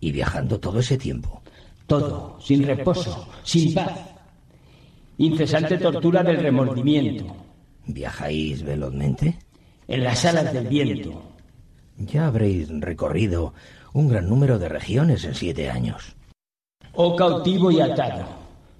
Y 0.00 0.12
viajando 0.12 0.58
todo 0.58 0.80
ese 0.80 0.96
tiempo. 0.96 1.42
Todo, 1.86 2.38
sin 2.40 2.64
reposo, 2.64 3.28
sin 3.42 3.74
paz. 3.74 4.13
Incesante 5.18 5.78
tortura 5.78 6.24
del 6.24 6.38
remordimiento. 6.38 7.24
¿Viajáis 7.86 8.64
velozmente? 8.64 9.38
En 9.86 10.02
las 10.02 10.24
alas 10.24 10.52
del 10.52 10.66
viento. 10.66 11.22
Ya 11.98 12.26
habréis 12.26 12.68
recorrido 12.80 13.54
un 13.92 14.08
gran 14.08 14.28
número 14.28 14.58
de 14.58 14.68
regiones 14.68 15.24
en 15.24 15.36
siete 15.36 15.70
años. 15.70 16.16
Oh 16.94 17.14
cautivo 17.14 17.70
y 17.70 17.80
atado, 17.80 18.26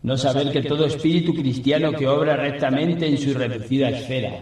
no 0.03 0.17
saber 0.17 0.51
que 0.51 0.63
todo 0.63 0.87
espíritu 0.87 1.33
cristiano 1.35 1.93
que 1.93 2.09
obra 2.09 2.37
rectamente 2.37 3.07
en 3.07 3.19
su 3.19 3.33
reducida 3.35 3.91
esfera, 3.91 4.41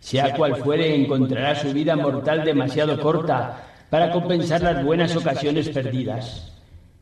sea 0.00 0.34
cual 0.34 0.56
fuere, 0.56 0.94
encontrará 0.94 1.54
su 1.54 1.72
vida 1.72 1.94
mortal 1.94 2.44
demasiado 2.44 3.00
corta 3.00 3.64
para 3.90 4.10
compensar 4.10 4.62
las 4.62 4.84
buenas 4.84 5.14
ocasiones 5.14 5.68
perdidas. 5.68 6.52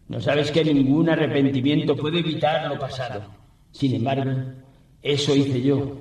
No 0.08 0.20
sabes 0.20 0.50
que 0.50 0.62
ningún 0.62 1.08
arrepentimiento 1.08 1.96
puede 1.96 2.18
evitar 2.18 2.68
lo 2.68 2.78
pasado. 2.78 3.45
Sin 3.78 3.94
embargo, 3.94 4.32
eso 5.02 5.36
hice 5.36 5.60
yo. 5.60 5.98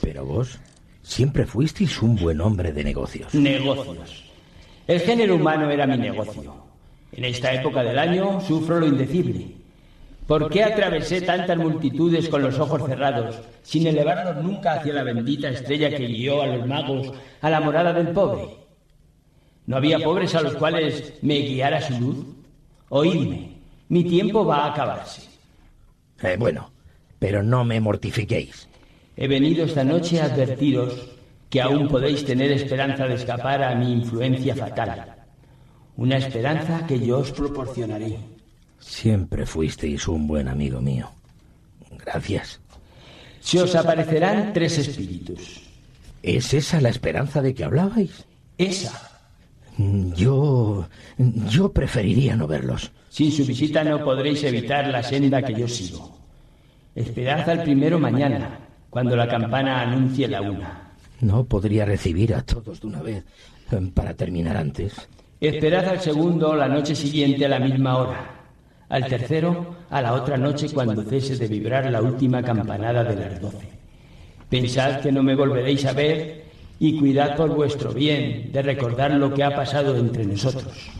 Pero 0.00 0.24
vos 0.24 0.60
siempre 1.02 1.44
fuisteis 1.44 2.00
un 2.00 2.14
buen 2.14 2.40
hombre 2.40 2.72
de 2.72 2.84
negocios. 2.84 3.34
Negocios. 3.34 4.30
El 4.86 5.00
género 5.00 5.34
humano 5.34 5.68
era 5.68 5.88
mi 5.88 5.96
negocio. 5.98 6.54
En 7.10 7.24
esta 7.24 7.52
época 7.52 7.82
del 7.82 7.98
año 7.98 8.40
sufro 8.40 8.78
lo 8.78 8.86
indecible. 8.86 9.56
¿Por 10.28 10.48
qué 10.48 10.62
atravesé 10.62 11.20
tantas 11.22 11.56
multitudes 11.56 12.28
con 12.28 12.42
los 12.42 12.60
ojos 12.60 12.82
cerrados, 12.86 13.40
sin 13.62 13.88
elevarlos 13.88 14.44
nunca 14.44 14.74
hacia 14.74 14.92
la 14.92 15.02
bendita 15.02 15.48
estrella 15.48 15.90
que 15.90 16.06
guió 16.06 16.42
a 16.42 16.46
los 16.46 16.64
magos 16.64 17.12
a 17.40 17.50
la 17.50 17.60
morada 17.60 17.92
del 17.92 18.08
pobre? 18.08 18.56
¿No 19.66 19.78
había 19.78 19.98
pobres 19.98 20.32
a 20.36 20.42
los 20.42 20.54
cuales 20.54 21.14
me 21.22 21.40
guiara 21.40 21.80
su 21.80 21.98
luz? 21.98 22.24
Oídme, 22.88 23.58
mi 23.88 24.04
tiempo 24.04 24.44
va 24.44 24.58
a 24.58 24.72
acabarse. 24.72 25.22
Eh, 26.22 26.36
bueno, 26.38 26.70
pero 27.18 27.42
no 27.42 27.64
me 27.64 27.80
mortifiquéis. 27.80 28.68
He 29.16 29.28
venido 29.28 29.64
esta 29.64 29.84
noche 29.84 30.20
a 30.20 30.26
advertiros 30.26 31.16
que 31.48 31.60
aún 31.60 31.88
podéis 31.88 32.24
tener 32.24 32.52
esperanza 32.52 33.06
de 33.06 33.14
escapar 33.14 33.62
a 33.62 33.74
mi 33.74 33.92
influencia 33.92 34.54
fatal. 34.54 35.14
Una 35.96 36.18
esperanza 36.18 36.86
que 36.86 36.98
yo 37.00 37.18
os 37.20 37.32
proporcionaré. 37.32 38.18
Siempre 38.78 39.46
fuisteis 39.46 40.06
un 40.08 40.26
buen 40.26 40.48
amigo 40.48 40.80
mío. 40.80 41.10
Gracias. 42.04 42.60
Se 43.40 43.60
os 43.60 43.74
aparecerán 43.74 44.52
tres 44.52 44.78
espíritus. 44.78 45.62
¿Es 46.22 46.52
esa 46.52 46.80
la 46.80 46.88
esperanza 46.88 47.40
de 47.40 47.54
que 47.54 47.64
hablabais? 47.64 48.26
Esa. 48.58 49.10
Yo... 49.78 50.88
yo 51.18 51.72
preferiría 51.72 52.36
no 52.36 52.46
verlos. 52.46 52.90
Sin 53.08 53.30
su 53.32 53.46
visita 53.46 53.84
no 53.84 54.04
podréis 54.04 54.42
evitar 54.44 54.88
la 54.88 55.02
senda 55.02 55.42
que 55.42 55.54
yo 55.54 55.68
sigo. 55.68 56.15
Esperad 56.96 57.46
al 57.50 57.62
primero 57.62 57.98
mañana, 57.98 58.58
cuando 58.88 59.14
la 59.16 59.28
campana 59.28 59.82
anuncie 59.82 60.26
la 60.26 60.40
una. 60.40 60.92
No 61.20 61.44
podría 61.44 61.84
recibir 61.84 62.34
a 62.34 62.40
todos 62.40 62.80
de 62.80 62.86
una 62.86 63.02
vez 63.02 63.22
eh, 63.70 63.90
para 63.92 64.14
terminar 64.14 64.56
antes. 64.56 64.94
Esperad 65.38 65.84
al 65.84 66.00
segundo 66.00 66.56
la 66.56 66.68
noche 66.68 66.94
siguiente 66.94 67.44
a 67.44 67.50
la 67.50 67.58
misma 67.58 67.98
hora. 67.98 68.30
Al 68.88 69.06
tercero 69.08 69.76
a 69.90 70.00
la 70.00 70.14
otra 70.14 70.38
noche 70.38 70.70
cuando 70.72 71.02
cese 71.02 71.36
de 71.36 71.48
vibrar 71.48 71.90
la 71.90 72.00
última 72.00 72.42
campanada 72.42 73.04
de 73.04 73.16
las 73.16 73.40
doce. 73.42 73.68
Pensad 74.48 75.00
que 75.00 75.12
no 75.12 75.22
me 75.22 75.34
volveréis 75.34 75.84
a 75.84 75.92
ver 75.92 76.46
y 76.78 76.98
cuidad 76.98 77.36
por 77.36 77.54
vuestro 77.54 77.92
bien 77.92 78.50
de 78.52 78.62
recordar 78.62 79.10
lo 79.12 79.34
que 79.34 79.44
ha 79.44 79.54
pasado 79.54 79.98
entre 79.98 80.24
nosotros. 80.24 80.90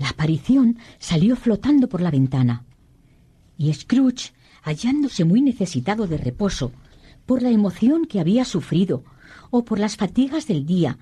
La 0.00 0.08
aparición 0.08 0.78
salió 0.98 1.36
flotando 1.36 1.88
por 1.88 2.00
la 2.00 2.10
ventana. 2.10 2.64
Y 3.56 3.72
Scrooge, 3.72 4.32
hallándose 4.62 5.24
muy 5.24 5.40
necesitado 5.40 6.06
de 6.06 6.18
reposo, 6.18 6.72
por 7.26 7.42
la 7.42 7.50
emoción 7.50 8.06
que 8.06 8.20
había 8.20 8.44
sufrido, 8.44 9.04
o 9.50 9.64
por 9.64 9.78
las 9.78 9.96
fatigas 9.96 10.46
del 10.46 10.66
día, 10.66 10.98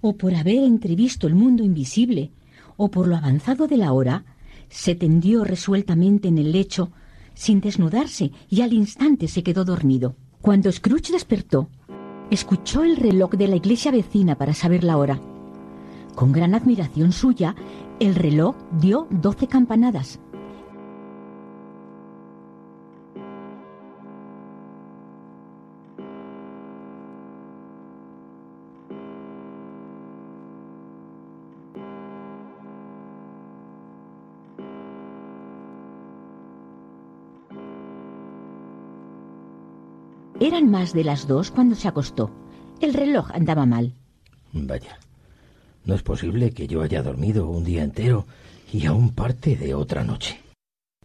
o 0.00 0.16
por 0.16 0.34
haber 0.34 0.64
entrevisto 0.64 1.26
el 1.26 1.34
mundo 1.34 1.62
invisible, 1.62 2.32
o 2.76 2.90
por 2.90 3.06
lo 3.06 3.16
avanzado 3.16 3.66
de 3.66 3.76
la 3.76 3.92
hora, 3.92 4.24
se 4.68 4.94
tendió 4.94 5.44
resueltamente 5.44 6.28
en 6.28 6.38
el 6.38 6.52
lecho, 6.52 6.90
sin 7.34 7.60
desnudarse, 7.60 8.32
y 8.48 8.62
al 8.62 8.72
instante 8.72 9.28
se 9.28 9.42
quedó 9.42 9.64
dormido. 9.64 10.16
Cuando 10.40 10.72
Scrooge 10.72 11.12
despertó, 11.12 11.68
escuchó 12.30 12.82
el 12.82 12.96
reloj 12.96 13.32
de 13.32 13.48
la 13.48 13.56
iglesia 13.56 13.90
vecina 13.90 14.36
para 14.36 14.54
saber 14.54 14.84
la 14.84 14.96
hora. 14.96 15.20
Con 16.14 16.32
gran 16.32 16.54
admiración 16.54 17.12
suya, 17.12 17.54
el 17.98 18.14
reloj 18.14 18.56
dio 18.80 19.06
doce 19.10 19.46
campanadas. 19.46 20.20
Eran 40.40 40.70
más 40.70 40.94
de 40.94 41.04
las 41.04 41.28
dos 41.28 41.50
cuando 41.50 41.74
se 41.74 41.86
acostó. 41.86 42.30
El 42.80 42.94
reloj 42.94 43.30
andaba 43.32 43.66
mal. 43.66 43.92
Vaya. 44.54 44.98
No 45.84 45.94
es 45.94 46.02
posible 46.02 46.52
que 46.52 46.66
yo 46.66 46.80
haya 46.80 47.02
dormido 47.02 47.46
un 47.46 47.62
día 47.62 47.84
entero 47.84 48.26
y 48.72 48.86
aún 48.86 49.10
parte 49.10 49.54
de 49.54 49.74
otra 49.74 50.02
noche. 50.02 50.40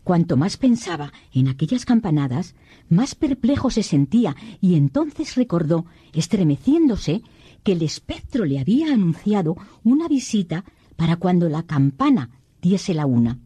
Cuanto 0.05 0.37
más 0.37 0.55
pensaba 0.55 1.11
en 1.33 1.49
aquellas 1.49 1.83
campanadas, 1.83 2.55
más 2.89 3.13
perplejo 3.15 3.71
se 3.71 3.83
sentía 3.83 4.35
y 4.61 4.75
entonces 4.75 5.35
recordó, 5.35 5.85
estremeciéndose, 6.13 7.21
que 7.63 7.73
el 7.73 7.81
espectro 7.81 8.45
le 8.45 8.59
había 8.59 8.93
anunciado 8.93 9.57
una 9.83 10.07
visita 10.07 10.63
para 10.95 11.17
cuando 11.17 11.49
la 11.49 11.63
campana 11.63 12.29
diese 12.61 12.93
la 12.93 13.05
una. 13.05 13.39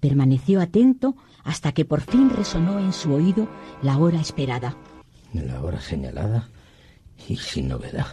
Permaneció 0.00 0.60
atento 0.60 1.14
hasta 1.44 1.72
que 1.72 1.84
por 1.84 2.00
fin 2.00 2.30
resonó 2.30 2.78
en 2.78 2.92
su 2.92 3.12
oído 3.12 3.48
la 3.82 3.98
hora 3.98 4.20
esperada. 4.20 4.76
La 5.32 5.62
hora 5.62 5.80
señalada 5.80 6.48
y 7.28 7.36
sin 7.36 7.68
novedad. 7.68 8.06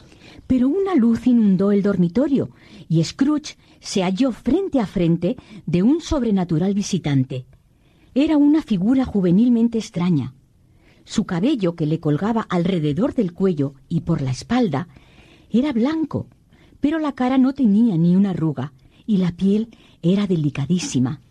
Pero 0.48 0.68
una 0.68 0.96
luz 0.96 1.28
inundó 1.28 1.72
el 1.72 1.82
dormitorio 1.82 2.50
y 2.90 3.04
Scrooge 3.04 3.58
se 3.80 4.04
halló 4.04 4.32
frente 4.32 4.80
a 4.80 4.86
frente 4.86 5.38
de 5.66 5.84
un 5.84 6.02
sobrenatural 6.02 6.74
visitante. 6.74 7.46
Era 8.14 8.38
una 8.38 8.62
figura 8.62 9.06
juvenilmente 9.06 9.78
extraña. 9.78 10.34
Su 11.04 11.26
cabello, 11.26 11.76
que 11.76 11.86
le 11.86 12.00
colgaba 12.00 12.48
alrededor 12.50 13.14
del 13.14 13.34
cuello 13.34 13.76
y 13.88 14.02
por 14.02 14.22
la 14.22 14.32
espalda, 14.32 14.88
era 15.52 15.72
blanco, 15.72 16.28
pero 16.80 17.00
la 17.00 17.14
cara 17.14 17.38
no 17.38 17.54
tenía 17.54 17.98
ni 17.98 18.16
una 18.16 18.32
arruga 18.32 18.74
y 19.06 19.18
la 19.18 19.32
piel 19.32 19.70
era 20.02 20.28
delicadísima. 20.28 21.22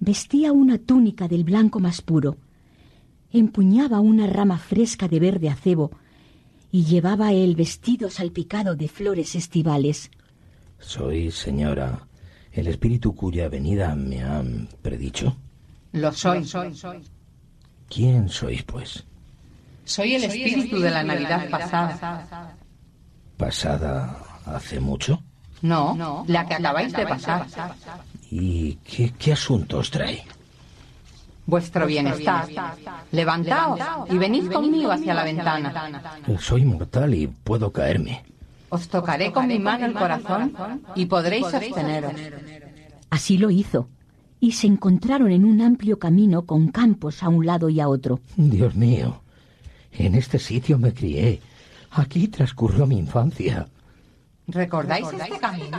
Vestía 0.00 0.52
una 0.52 0.78
túnica 0.78 1.28
del 1.28 1.44
blanco 1.44 1.80
más 1.80 2.02
puro, 2.02 2.36
empuñaba 3.32 4.00
una 4.00 4.26
rama 4.26 4.58
fresca 4.58 5.08
de 5.08 5.20
verde 5.20 5.48
acebo 5.48 5.90
y 6.72 6.84
llevaba 6.84 7.32
el 7.32 7.56
vestido 7.56 8.10
salpicado 8.10 8.76
de 8.76 8.88
flores 8.88 9.34
estivales. 9.34 10.10
Soy, 10.78 11.30
señora, 11.30 12.06
el 12.52 12.66
espíritu 12.66 13.14
cuya 13.14 13.48
venida 13.48 13.94
me 13.94 14.22
han 14.22 14.68
predicho. 14.82 15.36
Lo 15.92 16.12
soy. 16.12 16.44
¿Quién 17.88 18.28
sois, 18.28 18.62
pues? 18.62 19.04
Soy 19.84 20.14
el 20.14 20.24
espíritu 20.24 20.78
de 20.78 20.90
la 20.90 21.02
Navidad 21.02 21.50
pasada. 21.50 22.56
¿Pasada 23.36 24.40
hace 24.46 24.78
mucho? 24.78 25.22
No, 25.62 26.24
la 26.28 26.46
que 26.46 26.54
acabáis 26.54 26.92
de 26.92 27.06
pasar. 27.06 27.46
¿Y 28.30 28.74
qué, 28.76 29.12
qué 29.18 29.32
asuntos 29.32 29.90
trae? 29.90 30.24
Vuestro 31.50 31.84
bienestar. 31.86 32.46
Levantaos 33.10 33.80
y 34.08 34.16
venid 34.18 34.50
conmigo 34.52 34.92
hacia 34.92 35.14
la 35.14 35.24
ventana. 35.24 36.00
Soy 36.38 36.64
mortal 36.64 37.12
y 37.12 37.26
puedo 37.26 37.72
caerme. 37.72 38.22
Os 38.68 38.86
tocaré 38.88 39.32
con 39.32 39.48
mi 39.48 39.58
mano 39.58 39.84
el 39.86 39.94
corazón 39.94 40.52
y 40.94 41.06
podréis 41.06 41.48
sosteneros. 41.48 42.12
Así 43.10 43.36
lo 43.36 43.50
hizo, 43.50 43.88
y 44.38 44.52
se 44.52 44.68
encontraron 44.68 45.32
en 45.32 45.44
un 45.44 45.60
amplio 45.60 45.98
camino 45.98 46.42
con 46.42 46.68
campos 46.68 47.24
a 47.24 47.28
un 47.28 47.44
lado 47.44 47.68
y 47.68 47.80
a 47.80 47.88
otro. 47.88 48.20
Dios 48.36 48.76
mío, 48.76 49.22
en 49.90 50.14
este 50.14 50.38
sitio 50.38 50.78
me 50.78 50.94
crié. 50.94 51.40
Aquí 51.90 52.28
transcurrió 52.28 52.86
mi 52.86 52.96
infancia. 52.96 53.66
¿Recordáis 54.46 55.08
este 55.12 55.38
camino? 55.40 55.78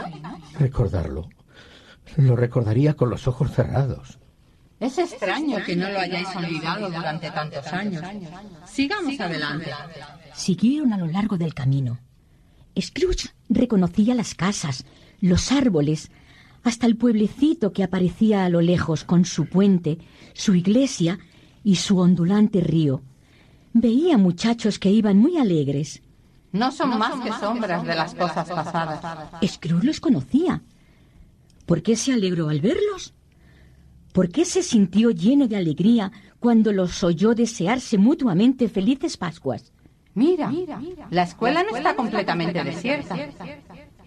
Recordarlo. 0.58 1.30
Lo 2.16 2.36
recordaría 2.36 2.92
con 2.92 3.08
los 3.08 3.26
ojos 3.26 3.52
cerrados. 3.52 4.18
Es 4.82 4.98
extraño 4.98 5.58
que 5.64 5.76
no 5.76 5.88
lo 5.88 6.00
hayáis 6.00 6.26
olvidado 6.34 6.90
durante 6.90 7.30
tantos 7.30 7.64
años. 7.68 8.02
Sigamos 8.66 9.20
adelante. 9.20 9.70
Siguieron 10.34 10.92
a 10.92 10.98
lo 10.98 11.06
largo 11.06 11.38
del 11.38 11.54
camino. 11.54 12.00
Scrooge 12.76 13.28
reconocía 13.48 14.12
las 14.16 14.34
casas, 14.34 14.84
los 15.20 15.52
árboles, 15.52 16.10
hasta 16.64 16.86
el 16.88 16.96
pueblecito 16.96 17.72
que 17.72 17.84
aparecía 17.84 18.44
a 18.44 18.48
lo 18.48 18.60
lejos 18.60 19.04
con 19.04 19.24
su 19.24 19.46
puente, 19.46 19.98
su 20.32 20.56
iglesia 20.56 21.20
y 21.62 21.76
su 21.76 21.98
ondulante 21.98 22.60
río. 22.60 23.02
Veía 23.72 24.18
muchachos 24.18 24.80
que 24.80 24.90
iban 24.90 25.16
muy 25.16 25.38
alegres. 25.38 26.02
No 26.50 26.72
son 26.72 26.98
más 26.98 27.20
que 27.20 27.32
sombras 27.32 27.84
de 27.84 27.94
las 27.94 28.16
cosas 28.16 28.48
pasadas. 28.48 29.00
Scrooge 29.46 29.86
los 29.86 30.00
conocía. 30.00 30.60
¿Por 31.66 31.84
qué 31.84 31.94
se 31.94 32.12
alegró 32.12 32.48
al 32.48 32.60
verlos? 32.60 33.14
¿Por 34.12 34.28
qué 34.28 34.44
se 34.44 34.62
sintió 34.62 35.10
lleno 35.10 35.48
de 35.48 35.56
alegría 35.56 36.12
cuando 36.38 36.72
los 36.72 37.02
oyó 37.02 37.34
desearse 37.34 37.96
mutuamente 37.96 38.68
felices 38.68 39.16
Pascuas? 39.16 39.72
Mira, 40.14 40.52
la 41.10 41.22
escuela 41.22 41.62
no 41.62 41.74
está 41.74 41.96
completamente 41.96 42.62
desierta. 42.62 43.16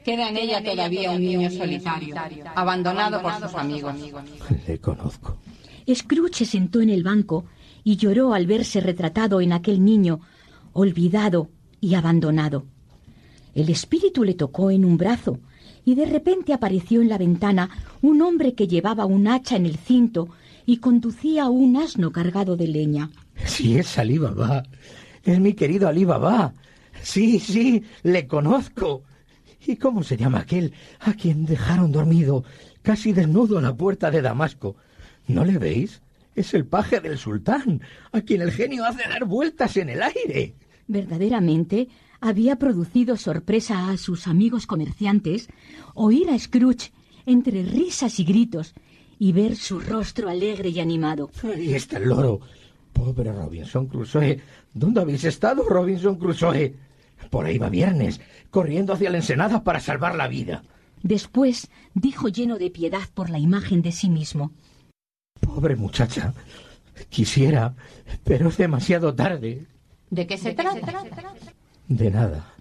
Queda 0.03 0.29
en 0.29 0.37
ella 0.37 0.63
todavía 0.63 1.11
un 1.11 1.21
niño 1.21 1.49
solitario, 1.49 2.15
abandonado 2.53 3.19
por 3.23 3.33
sus 3.39 3.55
amigos. 3.55 3.95
Le 4.67 4.77
conozco. 4.77 5.37
Scrooge 5.91 6.35
se 6.35 6.45
sentó 6.45 6.81
en 6.81 6.91
el 6.91 7.03
banco 7.03 7.45
y 7.83 7.95
lloró 7.95 8.35
al 8.35 8.45
verse 8.45 8.81
retratado 8.81 9.41
en 9.41 9.53
aquel 9.53 9.83
niño, 9.83 10.19
olvidado 10.73 11.49
y 11.81 11.95
abandonado. 11.95 12.65
El 13.55 13.69
espíritu 13.69 14.23
le 14.23 14.35
tocó 14.35 14.69
en 14.69 14.85
un 14.85 14.97
brazo 14.97 15.39
y 15.85 15.95
de 15.95 16.05
repente 16.05 16.51
apareció 16.51 17.01
en 17.01 17.09
la 17.09 17.17
ventana 17.17 17.69
un 18.01 18.21
hombre 18.21 18.55
que 18.55 18.67
llevaba 18.67 19.05
un 19.05 19.27
hacha 19.27 19.55
en 19.55 19.67
el 19.67 19.77
cinto 19.77 20.29
y 20.65 20.77
conducía 20.77 21.47
un 21.47 21.77
asno 21.77 22.11
cargado 22.11 22.57
de 22.57 22.67
leña. 22.67 23.11
Sí, 23.45 23.77
es 23.77 23.97
Ali 23.99 24.17
Baba. 24.17 24.63
Es 25.23 25.39
mi 25.39 25.53
querido 25.53 25.87
Ali 25.87 26.03
Baba. 26.03 26.53
Sí, 27.01 27.39
sí, 27.39 27.83
le 28.01 28.27
conozco. 28.27 29.03
¿Y 29.67 29.75
cómo 29.77 30.03
se 30.03 30.17
llama 30.17 30.39
aquel 30.39 30.73
a 30.99 31.13
quien 31.13 31.45
dejaron 31.45 31.91
dormido, 31.91 32.43
casi 32.81 33.13
desnudo 33.13 33.57
en 33.57 33.65
la 33.65 33.75
puerta 33.75 34.09
de 34.09 34.21
Damasco? 34.21 34.75
¿No 35.27 35.45
le 35.45 35.57
veis? 35.57 36.01
Es 36.35 36.53
el 36.53 36.65
paje 36.65 36.99
del 36.99 37.17
sultán, 37.17 37.81
a 38.11 38.21
quien 38.21 38.41
el 38.41 38.51
genio 38.51 38.85
hace 38.85 39.07
dar 39.07 39.25
vueltas 39.25 39.77
en 39.77 39.89
el 39.89 40.01
aire. 40.01 40.55
Verdaderamente 40.87 41.87
había 42.25 42.57
producido 42.57 43.17
sorpresa 43.17 43.89
a 43.89 43.97
sus 43.97 44.27
amigos 44.27 44.67
comerciantes 44.67 45.47
oír 45.93 46.29
a 46.29 46.39
Scrooge 46.39 46.91
entre 47.25 47.63
risas 47.63 48.19
y 48.19 48.25
gritos 48.25 48.73
y 49.19 49.31
ver 49.31 49.55
su 49.55 49.79
rostro 49.79 50.29
alegre 50.29 50.69
y 50.69 50.79
animado. 50.79 51.29
Ahí 51.43 51.73
está 51.73 51.97
el 51.97 52.09
loro. 52.09 52.41
Pobre 52.93 53.31
Robinson 53.31 53.87
Crusoe. 53.87 54.41
¿Dónde 54.73 55.01
habéis 55.01 55.23
estado, 55.25 55.63
Robinson 55.67 56.15
Crusoe? 56.15 56.75
Por 57.29 57.45
ahí 57.45 57.57
va 57.57 57.69
viernes, 57.69 58.21
corriendo 58.49 58.93
hacia 58.93 59.09
la 59.09 59.17
ensenada 59.17 59.63
para 59.63 59.79
salvar 59.79 60.15
la 60.15 60.27
vida. 60.27 60.63
Después 61.03 61.69
dijo 61.93 62.29
lleno 62.29 62.57
de 62.57 62.71
piedad 62.71 63.07
por 63.13 63.29
la 63.29 63.39
imagen 63.39 63.81
de 63.81 63.91
sí 63.91 64.09
mismo. 64.09 64.51
Pobre 65.39 65.75
muchacha. 65.75 66.33
Quisiera, 67.09 67.75
pero 68.23 68.49
es 68.49 68.57
demasiado 68.57 69.13
tarde. 69.13 69.67
¿De 70.09 70.25
qué 70.25 70.37
se 70.37 70.53
trata? 70.53 71.03
De 71.87 72.09
nada. 72.11 72.53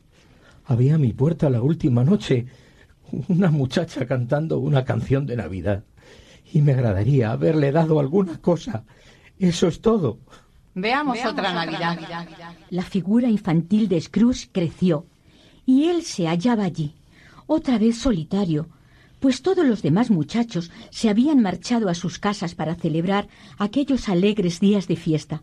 Había 0.67 0.97
a 0.97 0.99
mi 0.99 1.13
puerta 1.13 1.51
la 1.51 1.63
última 1.63 2.05
noche 2.05 2.47
una 3.29 3.51
muchacha 3.51 4.07
cantando 4.07 4.59
una 4.59 4.85
canción 4.85 5.27
de 5.27 5.37
Navidad. 5.37 5.85
Y 6.53 6.63
me 6.63 6.73
agradaría 6.73 7.33
haberle 7.33 7.73
dado 7.73 8.01
alguna 8.01 8.39
cosa. 8.39 8.85
Eso 9.39 9.67
es 9.69 9.81
todo. 9.81 10.19
Veamos, 10.75 11.19
otra, 11.25 11.53
Navidad. 11.53 11.99
La 12.71 12.83
figura 12.83 13.29
infantil 13.29 13.89
de 13.89 14.01
Scrooge 14.01 14.49
creció, 14.51 15.07
y 15.65 15.85
él 15.85 16.03
se 16.03 16.27
hallaba 16.27 16.65
allí, 16.65 16.95
otra 17.47 17.79
vez 17.79 17.99
solitario, 17.99 18.69
pues 19.21 19.41
todos 19.41 19.65
los 19.65 19.83
demás 19.83 20.11
muchachos 20.11 20.71
se 20.91 21.09
habían 21.09 21.41
marchado 21.41 21.89
a 21.89 21.95
sus 21.95 22.19
casas 22.19 22.55
para 22.55 22.75
celebrar 22.75 23.29
aquellos 23.57 24.09
alegres 24.09 24.61
días 24.61 24.89
de 24.89 24.97
fiesta. 24.97 25.43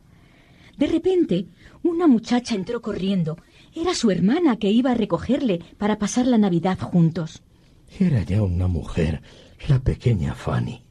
De 0.77 0.87
repente, 0.87 1.47
una 1.81 2.07
muchacha 2.07 2.55
entró 2.55 2.81
corriendo 2.81 3.37
Era 3.73 3.93
su 3.95 4.11
hermana 4.11 4.57
que 4.57 4.69
iba 4.69 4.91
a 4.91 4.95
recogerle 4.95 5.59
para 5.77 5.97
pasar 5.97 6.27
la 6.27 6.37
Navidad 6.37 6.79
juntos. 6.79 7.41
Era 7.99 8.23
ya 8.23 8.41
una 8.41 8.67
mujer, 8.67 9.21
la 9.67 9.79
pequeña 9.79 10.33
Fanny. 10.35 10.81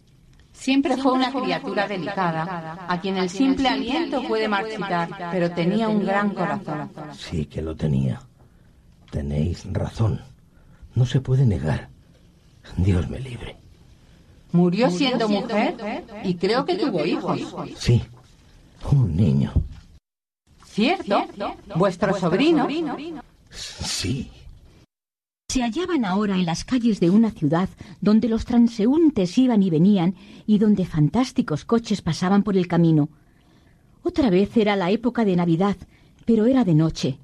Siempre 0.53 0.97
fue 0.99 1.13
una 1.13 1.33
criatura 1.33 1.89
delicada, 1.89 2.87
a 2.87 3.01
quien 3.01 3.17
el 3.17 3.31
simple 3.31 3.69
aliento 3.69 4.23
puede 4.29 4.47
marchitar, 4.47 5.09
pero 5.31 5.51
tenía 5.51 5.89
un 5.89 6.05
gran 6.05 6.31
corazón. 6.35 6.91
Sí 7.13 7.47
que 7.47 7.63
lo 7.63 7.75
tenía. 7.75 8.21
Tenéis 9.11 9.65
razón. 9.73 10.21
No 10.95 11.07
se 11.07 11.21
puede 11.21 11.47
negar. 11.47 11.89
Dios 12.77 13.09
me 13.09 13.21
libre. 13.21 13.57
Murió 14.53 14.91
siendo 14.91 15.29
mujer 15.29 15.77
y 16.25 16.35
creo 16.35 16.65
que 16.65 16.75
tuvo 16.77 17.07
hijos. 17.07 17.41
Sí, 17.77 18.03
un 18.91 19.17
niño. 19.17 19.53
¿Cierto? 20.71 21.27
¿Vuestro 21.75 22.17
sobrino? 22.17 22.69
Sí. 23.51 24.31
Se 25.49 25.63
hallaban 25.63 26.05
ahora 26.05 26.37
en 26.37 26.47
las 26.47 26.65
calles 26.65 27.01
de 27.01 27.11
una 27.11 27.33
ciudad 27.33 27.69
donde 28.01 28.29
los 28.29 28.45
transeúntes 28.45 29.37
iban 29.37 29.65
y 29.65 29.71
venían 29.71 30.15
y 30.47 30.59
donde 30.59 30.87
fantásticos 30.87 31.65
coches 31.65 32.03
pasaban 32.03 32.45
por 32.45 32.57
el 32.57 32.69
camino. 32.69 33.09
Otra 34.05 34.31
vez 34.31 34.57
era 34.57 34.77
la 34.77 34.91
época 34.91 35.25
de 35.25 35.35
Navidad, 35.35 35.77
pero 36.25 36.47
era 36.47 36.65
de 36.65 36.75
noche. 36.75 37.19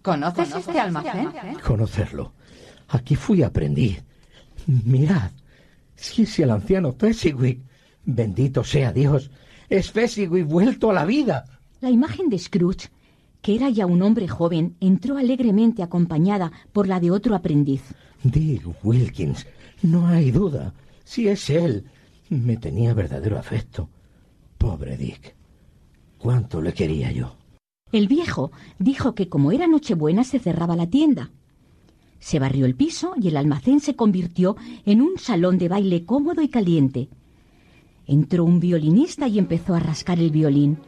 ¿Conoces 0.00 0.54
este 0.54 0.80
almacén? 0.80 1.28
Conocerlo. 1.62 2.32
Aquí 2.88 3.14
fui 3.14 3.42
aprendiz. 3.42 4.02
Mirad, 4.66 5.32
si 5.96 6.22
es 6.22 6.38
el 6.38 6.50
anciano 6.50 6.92
Fezziwig. 6.92 7.60
Bendito 8.06 8.64
sea 8.64 8.90
Dios. 8.90 9.30
Es 9.68 9.92
Fezziwig 9.92 10.44
vuelto 10.44 10.90
a 10.90 10.94
la 10.94 11.04
vida. 11.04 11.59
La 11.80 11.90
imagen 11.90 12.28
de 12.28 12.38
Scrooge 12.38 12.88
que 13.42 13.54
era 13.54 13.70
ya 13.70 13.86
un 13.86 14.02
hombre 14.02 14.28
joven, 14.28 14.76
entró 14.80 15.16
alegremente 15.16 15.82
acompañada 15.82 16.52
por 16.72 16.88
la 16.88 17.00
de 17.00 17.10
otro 17.10 17.34
aprendiz. 17.34 17.82
Dick 18.22 18.62
Wilkins, 18.84 19.46
no 19.82 20.06
hay 20.06 20.30
duda. 20.30 20.74
Si 21.04 21.28
es 21.28 21.48
él, 21.48 21.84
me 22.28 22.56
tenía 22.56 22.94
verdadero 22.94 23.38
afecto. 23.38 23.88
Pobre 24.58 24.96
Dick. 24.96 25.34
¿Cuánto 26.18 26.60
le 26.60 26.74
quería 26.74 27.10
yo? 27.12 27.36
El 27.92 28.08
viejo 28.08 28.52
dijo 28.78 29.14
que 29.14 29.28
como 29.28 29.52
era 29.52 29.66
Nochebuena 29.66 30.22
se 30.22 30.38
cerraba 30.38 30.76
la 30.76 30.88
tienda. 30.88 31.30
Se 32.18 32.38
barrió 32.38 32.66
el 32.66 32.74
piso 32.74 33.14
y 33.20 33.28
el 33.28 33.38
almacén 33.38 33.80
se 33.80 33.96
convirtió 33.96 34.56
en 34.84 35.00
un 35.00 35.18
salón 35.18 35.56
de 35.56 35.68
baile 35.68 36.04
cómodo 36.04 36.42
y 36.42 36.48
caliente. 36.48 37.08
Entró 38.06 38.44
un 38.44 38.60
violinista 38.60 39.26
y 39.28 39.38
empezó 39.38 39.74
a 39.74 39.80
rascar 39.80 40.18
el 40.18 40.30
violín. 40.30 40.78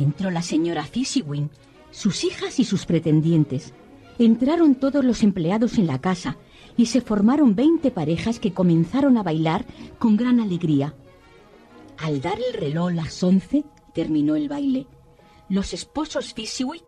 Entró 0.00 0.30
la 0.30 0.40
señora 0.40 0.84
Fishywin 0.84 1.50
sus 1.90 2.24
hijas 2.24 2.58
y 2.58 2.64
sus 2.64 2.86
pretendientes. 2.86 3.74
Entraron 4.18 4.74
todos 4.74 5.04
los 5.04 5.22
empleados 5.22 5.76
en 5.76 5.86
la 5.86 6.00
casa 6.00 6.38
y 6.76 6.86
se 6.86 7.02
formaron 7.02 7.54
veinte 7.54 7.90
parejas 7.90 8.38
que 8.38 8.52
comenzaron 8.52 9.18
a 9.18 9.22
bailar 9.22 9.66
con 9.98 10.16
gran 10.16 10.40
alegría. 10.40 10.94
Al 11.98 12.22
dar 12.22 12.38
el 12.38 12.58
reloj 12.58 12.92
las 12.92 13.22
once, 13.22 13.64
terminó 13.92 14.36
el 14.36 14.48
baile. 14.48 14.86
Los 15.50 15.74
esposos 15.74 16.32
Fisiwi, 16.32 16.82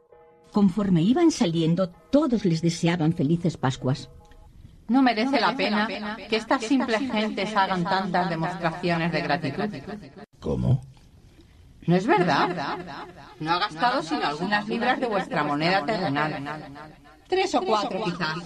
conforme 0.51 1.03
iban 1.03 1.31
saliendo, 1.31 1.91
todos 2.11 2.47
les 2.47 2.63
deseaban 2.63 3.13
felices 3.13 3.59
Pascuas. 3.59 4.09
No 4.89 5.03
merece 5.03 5.39
la 5.39 5.55
pena 5.55 6.17
que 6.29 6.37
estas 6.37 6.65
simples 6.65 7.01
gentes 7.01 7.55
hagan 7.55 7.85
tantas 7.85 8.31
demostraciones 8.31 9.13
de 9.13 9.21
gratitud. 9.21 9.65
¿Cómo? 10.41 10.81
¿No 11.87 11.97
es 11.97 12.07
verdad? 12.07 12.79
No 13.41 13.53
ha 13.53 13.59
gastado 13.59 14.03
sino 14.03 14.25
algunas 14.25 14.69
libras 14.69 15.01
de 15.01 15.07
vuestra 15.07 15.43
moneda 15.43 15.85
terrenal. 15.85 16.43
Tres 17.29 17.55
o 17.55 17.63
cuatro, 17.63 18.05
quizás. 18.05 18.39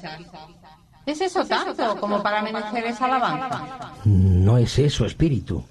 ¿Es 1.04 1.20
eso 1.20 1.44
tanto 1.44 2.00
como 2.00 2.22
para 2.22 2.42
merecer 2.42 2.84
esa 2.86 3.04
alabanza? 3.04 3.92
No 4.04 4.58
es 4.58 4.78
eso, 4.78 5.06
espíritu. 5.06 5.64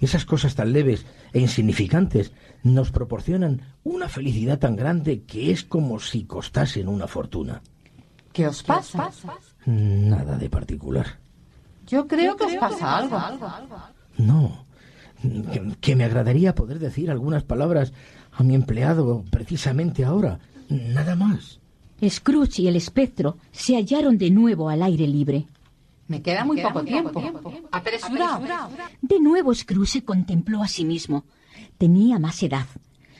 Esas 0.00 0.24
cosas 0.24 0.54
tan 0.54 0.72
leves 0.72 1.04
e 1.32 1.40
insignificantes 1.40 2.32
nos 2.62 2.90
proporcionan 2.90 3.60
una 3.84 4.08
felicidad 4.08 4.58
tan 4.58 4.76
grande 4.76 5.24
que 5.24 5.50
es 5.50 5.64
como 5.64 6.00
si 6.00 6.24
costasen 6.24 6.88
una 6.88 7.06
fortuna. 7.06 7.60
¿Qué 8.32 8.46
os 8.46 8.62
pasa? 8.62 9.10
Nada 9.66 10.38
de 10.38 10.48
particular. 10.48 11.18
Yo 11.86 12.06
creo 12.06 12.36
que 12.36 12.44
os 12.44 12.54
pasa 12.54 12.96
algo. 12.98 13.20
No, 14.16 14.64
que, 15.80 15.96
me 15.96 16.04
agradaría 16.04 16.54
poder 16.54 16.78
decir 16.78 17.10
algunas 17.10 17.44
palabras 17.44 17.92
a 18.32 18.42
mi 18.42 18.54
empleado 18.54 19.24
precisamente 19.30 20.04
ahora. 20.04 20.38
Nada 20.68 21.16
más. 21.16 21.60
Scrooge 22.08 22.62
y 22.62 22.68
el 22.68 22.76
espectro 22.76 23.36
se 23.52 23.76
hallaron 23.76 24.16
de 24.16 24.30
nuevo 24.30 24.68
al 24.68 24.82
aire 24.82 25.06
libre. 25.06 25.46
Me 26.06 26.22
queda 26.22 26.44
muy 26.44 26.60
poco 26.60 26.82
tiempo. 26.82 27.22
Apresurado. 27.70 28.42
De 29.02 29.20
nuevo 29.20 29.54
Scrooge 29.54 29.92
se 29.92 30.04
contempló 30.04 30.62
a 30.62 30.68
sí 30.68 30.84
mismo. 30.84 31.24
Tenía 31.76 32.18
más 32.18 32.42
edad. 32.42 32.66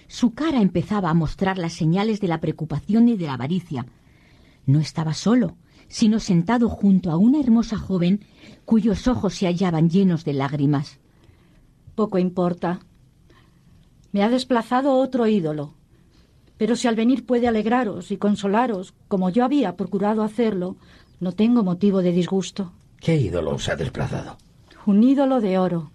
Su 0.09 0.35
cara 0.35 0.61
empezaba 0.61 1.11
a 1.11 1.15
mostrar 1.15 1.59
las 1.59 1.73
señales 1.73 2.21
de 2.21 2.29
la 2.29 2.41
preocupación 2.41 3.09
y 3.09 3.17
de 3.17 3.27
la 3.27 3.35
avaricia. 3.35 3.87
No 4.67 4.81
estaba 4.81 5.15
solo, 5.15 5.57
sino 5.89 6.19
sentado 6.19 6.69
junto 6.69 7.11
a 7.11 7.17
una 7.17 7.41
hermosa 7.41 7.77
joven 7.77 8.25
cuyos 8.65 9.07
ojos 9.09 9.35
se 9.35 9.47
hallaban 9.47 9.91
llenos 9.91 10.25
de 10.25 10.33
lágrimas. 10.33 11.00
Poco 11.95 12.19
importa. 12.19 12.81
Me 14.13 14.23
ha 14.23 14.29
desplazado 14.29 14.95
otro 14.95 15.27
ídolo. 15.27 15.75
Pero 16.57 16.77
si 16.77 16.89
al 16.89 16.97
venir 16.97 17.25
puede 17.25 17.49
alegraros 17.49 18.11
y 18.11 18.17
consolaros, 18.17 18.95
como 19.09 19.31
yo 19.31 19.45
había 19.45 19.77
procurado 19.77 20.23
hacerlo, 20.23 20.77
no 21.19 21.33
tengo 21.33 21.63
motivo 21.63 22.03
de 22.03 22.13
disgusto. 22.13 22.73
¿Qué 22.99 23.17
ídolo 23.17 23.55
os 23.55 23.69
ha 23.69 23.77
desplazado? 23.77 24.37
Un 24.85 25.03
ídolo 25.03 25.41
de 25.41 25.59
oro. 25.59 25.91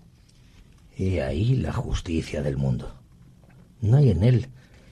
Y 0.97 1.19
ahí 1.19 1.55
la 1.55 1.73
justicia 1.73 2.41
del 2.41 2.57
mundo. 2.57 2.93
No 3.81 3.97
hay 3.97 4.09
en 4.09 4.23
él 4.23 4.47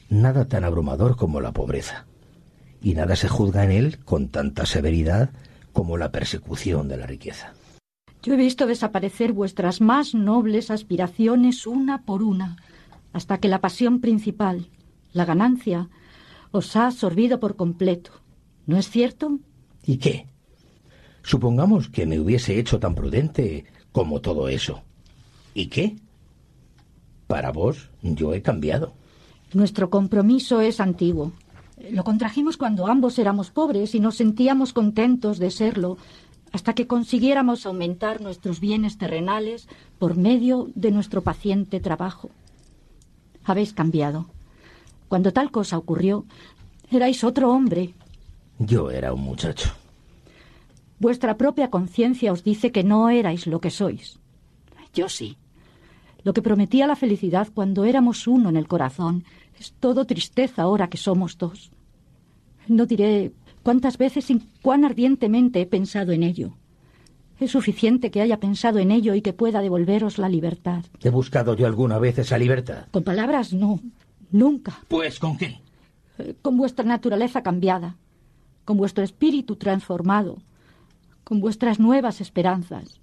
nada 0.10 0.46
tan 0.46 0.64
abrumador 0.64 1.16
como 1.16 1.42
la 1.42 1.54
pobreza. 1.54 2.06
Y 2.82 2.94
nada 2.94 3.16
se 3.16 3.30
juzga 3.30 3.64
en 3.64 3.72
él 3.72 4.00
con 4.04 4.30
tanta 4.30 4.66
severidad 4.66 5.32
como 5.72 5.98
la 5.98 6.12
persecución 6.12 6.88
de 6.88 6.98
la 6.98 7.08
riqueza. 7.08 7.54
Yo 8.24 8.34
he 8.34 8.38
visto 8.38 8.66
desaparecer 8.68 9.34
vuestras 9.34 9.82
más 9.82 10.16
nobles 10.16 10.72
aspiraciones 10.72 11.68
una 11.68 12.04
por 12.04 12.24
una, 12.24 12.56
hasta 13.12 13.38
que 13.38 13.50
la 13.50 13.60
pasión 13.60 14.00
principal, 14.00 14.70
la 15.12 15.26
ganancia, 15.26 15.90
os 16.52 16.76
ha 16.78 16.88
absorbido 16.88 17.42
por 17.42 17.58
completo. 17.58 18.12
¿No 18.66 18.78
es 18.78 18.90
cierto? 18.90 19.40
¿Y 19.86 19.98
qué? 19.98 20.28
Supongamos 21.22 21.90
que 21.90 22.06
me 22.06 22.18
hubiese 22.18 22.58
hecho 22.58 22.80
tan 22.80 22.96
prudente 22.96 23.66
como 23.92 24.22
todo 24.22 24.48
eso. 24.48 24.84
¿Y 25.54 25.68
qué? 25.68 25.98
Para 27.28 27.52
vos 27.52 27.90
yo 28.02 28.34
he 28.34 28.42
cambiado. 28.42 28.94
Nuestro 29.54 29.90
compromiso 29.90 30.62
es 30.62 30.80
antiguo. 30.80 31.34
Lo 31.92 32.06
contrajimos 32.06 32.56
cuando 32.56 32.88
ambos 32.88 33.20
éramos 33.20 33.52
pobres 33.52 33.96
y 33.96 34.00
nos 34.00 34.16
sentíamos 34.16 34.72
contentos 34.72 35.40
de 35.40 35.52
serlo, 35.52 35.98
hasta 36.54 36.76
que 36.76 36.88
consiguiéramos 36.88 37.66
aumentar 37.66 38.22
nuestros 38.22 38.60
bienes 38.60 38.98
terrenales 38.98 39.68
por 40.00 40.16
medio 40.16 40.70
de 40.76 40.92
nuestro 40.92 41.24
paciente 41.24 41.80
trabajo. 41.80 42.30
Habéis 43.44 43.74
cambiado. 43.74 44.28
Cuando 45.10 45.34
tal 45.34 45.52
cosa 45.52 45.78
ocurrió, 45.78 46.26
erais 46.92 47.24
otro 47.24 47.52
hombre. 47.52 47.96
Yo 48.60 48.92
era 48.92 49.14
un 49.14 49.22
muchacho. 49.22 49.74
Vuestra 51.00 51.38
propia 51.38 51.72
conciencia 51.72 52.32
os 52.32 52.44
dice 52.44 52.72
que 52.72 52.84
no 52.84 53.10
erais 53.10 53.48
lo 53.48 53.60
que 53.60 53.72
sois. 53.72 54.20
Yo 54.94 55.10
sí. 55.10 55.38
Lo 56.24 56.34
que 56.34 56.44
prometía 56.44 56.88
la 56.88 56.96
felicidad 56.96 57.50
cuando 57.54 57.84
éramos 57.84 58.28
uno 58.28 58.50
en 58.50 58.58
el 58.58 58.68
corazón 58.68 59.26
es 59.60 59.74
todo 59.74 60.06
tristeza 60.06 60.62
ahora 60.62 60.88
que 60.88 60.98
somos 60.98 61.38
dos. 61.38 61.72
No 62.68 62.86
diré 62.86 63.34
cuántas 63.64 63.98
veces 63.98 64.30
y 64.30 64.40
cuán 64.62 64.86
ardientemente 64.86 65.62
he 65.62 65.66
pensado 65.66 66.12
en 66.12 66.24
ello. 66.24 66.54
Es 67.40 67.52
suficiente 67.52 68.12
que 68.12 68.22
haya 68.22 68.40
pensado 68.40 68.80
en 68.80 68.92
ello 68.92 69.16
y 69.16 69.22
que 69.22 69.34
pueda 69.34 69.62
devolveros 69.62 70.18
la 70.18 70.30
libertad. 70.30 70.86
¿He 71.02 71.10
buscado 71.10 71.56
yo 71.56 71.66
alguna 71.66 71.98
vez 71.98 72.20
esa 72.20 72.38
libertad? 72.38 72.86
Con 72.92 73.04
palabras 73.04 73.54
no, 73.54 73.80
nunca. 74.32 74.80
Pues 74.88 75.20
¿con 75.20 75.38
qué? 75.38 75.60
Eh, 76.20 76.36
con 76.42 76.58
vuestra 76.58 76.86
naturaleza 76.86 77.42
cambiada, 77.42 77.98
con 78.66 78.78
vuestro 78.78 79.04
espíritu 79.04 79.56
transformado, 79.56 80.38
con 81.24 81.40
vuestras 81.40 81.80
nuevas 81.80 82.22
esperanzas, 82.22 83.00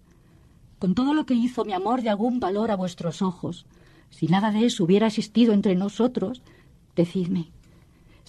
con 0.79 0.95
todo 0.95 1.13
lo 1.13 1.27
que 1.27 1.35
hizo 1.35 1.65
mi 1.65 1.73
amor 1.73 2.03
de 2.03 2.11
algún 2.11 2.39
valor 2.39 2.71
a 2.71 2.77
vuestros 2.77 3.23
ojos. 3.23 3.67
Si 4.11 4.27
nada 4.27 4.51
de 4.53 4.65
eso 4.65 4.85
hubiera 4.85 5.09
existido 5.09 5.53
entre 5.53 5.75
nosotros, 5.75 6.43
decidme, 6.95 7.51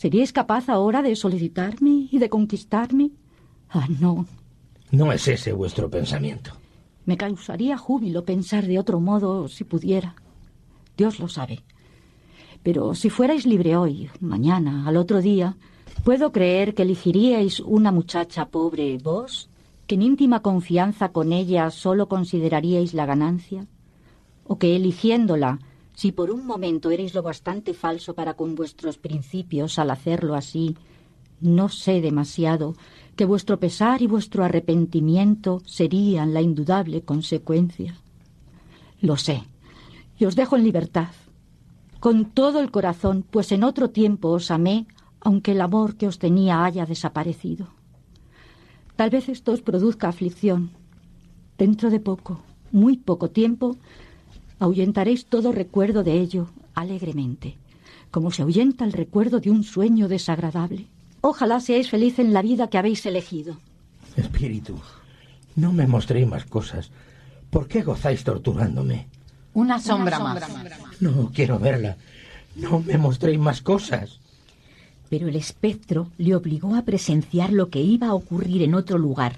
¿Seríais 0.02 0.32
capaz 0.34 0.68
ahora 0.70 1.02
de 1.02 1.16
solicitarme 1.16 2.08
y 2.12 2.18
de 2.18 2.30
conquistarme? 2.30 3.12
Ah, 3.70 3.88
no. 4.00 4.26
No 4.90 5.12
es 5.12 5.28
ese 5.28 5.54
vuestro 5.54 5.90
pensamiento. 5.90 6.52
Me 7.06 7.18
causaría 7.18 7.78
júbilo 7.78 8.26
pensar 8.26 8.66
de 8.66 8.80
otro 8.80 9.00
modo 9.00 9.48
si 9.48 9.64
pudiera. 9.64 10.16
Dios 10.98 11.20
lo 11.20 11.28
sabe. 11.28 11.64
Pero 12.64 12.96
si 12.96 13.10
fuerais 13.10 13.46
libre 13.46 13.76
hoy, 13.76 14.10
mañana, 14.20 14.88
al 14.88 14.98
otro 14.98 15.22
día, 15.22 15.56
Puedo 16.04 16.32
creer 16.32 16.74
que 16.74 16.82
elegiríais 16.82 17.60
una 17.60 17.92
muchacha 17.92 18.48
pobre 18.48 18.98
vos, 18.98 19.50
que 19.86 19.94
en 19.94 20.02
íntima 20.02 20.42
confianza 20.42 21.10
con 21.10 21.32
ella 21.32 21.70
solo 21.70 22.08
consideraríais 22.08 22.96
la 22.96 23.06
ganancia, 23.06 23.68
o 24.44 24.58
que 24.58 24.76
eligiéndola, 24.76 25.60
si 25.94 26.12
por 26.12 26.32
un 26.32 26.46
momento 26.46 26.92
erais 26.92 27.14
lo 27.14 27.22
bastante 27.22 27.74
falso 27.74 28.16
para 28.16 28.34
con 28.34 28.56
vuestros 28.56 28.98
principios 28.98 29.80
al 29.80 29.92
hacerlo 29.92 30.36
así, 30.36 30.76
no 31.40 31.70
sé 31.70 32.02
demasiado, 32.02 32.76
que 33.16 33.26
vuestro 33.26 33.60
pesar 33.60 34.02
y 34.02 34.08
vuestro 34.08 34.44
arrepentimiento 34.44 35.62
serían 35.66 36.34
la 36.34 36.42
indudable 36.42 37.02
consecuencia. 37.02 37.96
Lo 39.02 39.18
sé, 39.18 39.44
y 40.18 40.26
os 40.26 40.36
dejo 40.36 40.56
en 40.56 40.64
libertad, 40.64 41.10
con 42.00 42.26
todo 42.26 42.62
el 42.62 42.72
corazón, 42.72 43.24
pues 43.30 43.52
en 43.52 43.64
otro 43.64 43.90
tiempo 43.90 44.30
os 44.30 44.50
amé 44.50 44.88
aunque 45.22 45.52
el 45.52 45.62
amor 45.62 45.96
que 45.96 46.08
os 46.08 46.18
tenía 46.18 46.66
haya 46.66 46.86
desaparecido. 46.86 47.68
Tal 48.96 49.10
vez 49.10 49.30
esto 49.30 49.52
os 49.52 49.62
produzca 49.62 50.10
aflicción. 50.10 50.72
Dentro 51.58 51.90
de 51.90 52.00
poco, 52.00 52.42
muy 52.72 52.98
poco 52.98 53.30
tiempo, 53.30 53.78
ahuyentaréis 54.62 55.26
todo 55.26 55.52
recuerdo 55.52 56.04
de 56.04 56.20
ello 56.20 56.48
alegremente, 56.74 57.58
como 58.12 58.32
se 58.32 58.44
ahuyenta 58.44 58.86
el 58.86 58.94
recuerdo 58.94 59.40
de 59.40 59.52
un 59.52 59.64
sueño 59.64 60.08
desagradable. 60.08 60.88
Ojalá 61.22 61.60
seáis 61.60 61.90
feliz 61.90 62.18
en 62.20 62.32
la 62.32 62.42
vida 62.42 62.70
que 62.70 62.78
habéis 62.78 63.06
elegido. 63.06 63.58
Espíritu, 64.16 64.80
no 65.56 65.74
me 65.74 65.88
mostréis 65.88 66.28
más 66.28 66.46
cosas. 66.46 66.92
¿Por 67.50 67.68
qué 67.68 67.82
gozáis 67.82 68.24
torturándome? 68.24 69.08
Una 69.54 69.80
sombra, 69.80 70.20
más. 70.20 70.42
No 71.02 71.32
quiero 71.34 71.60
verla. 71.60 71.98
No 72.56 72.80
me 72.80 72.98
mostréis 72.98 73.40
más 73.40 73.62
cosas 73.62 74.22
pero 75.12 75.28
el 75.28 75.36
espectro 75.36 76.08
le 76.18 76.36
obligó 76.36 76.74
a 76.74 76.84
presenciar 76.84 77.52
lo 77.52 77.68
que 77.70 77.82
iba 77.82 78.08
a 78.08 78.14
ocurrir 78.14 78.62
en 78.62 78.74
otro 78.74 78.98
lugar. 78.98 79.36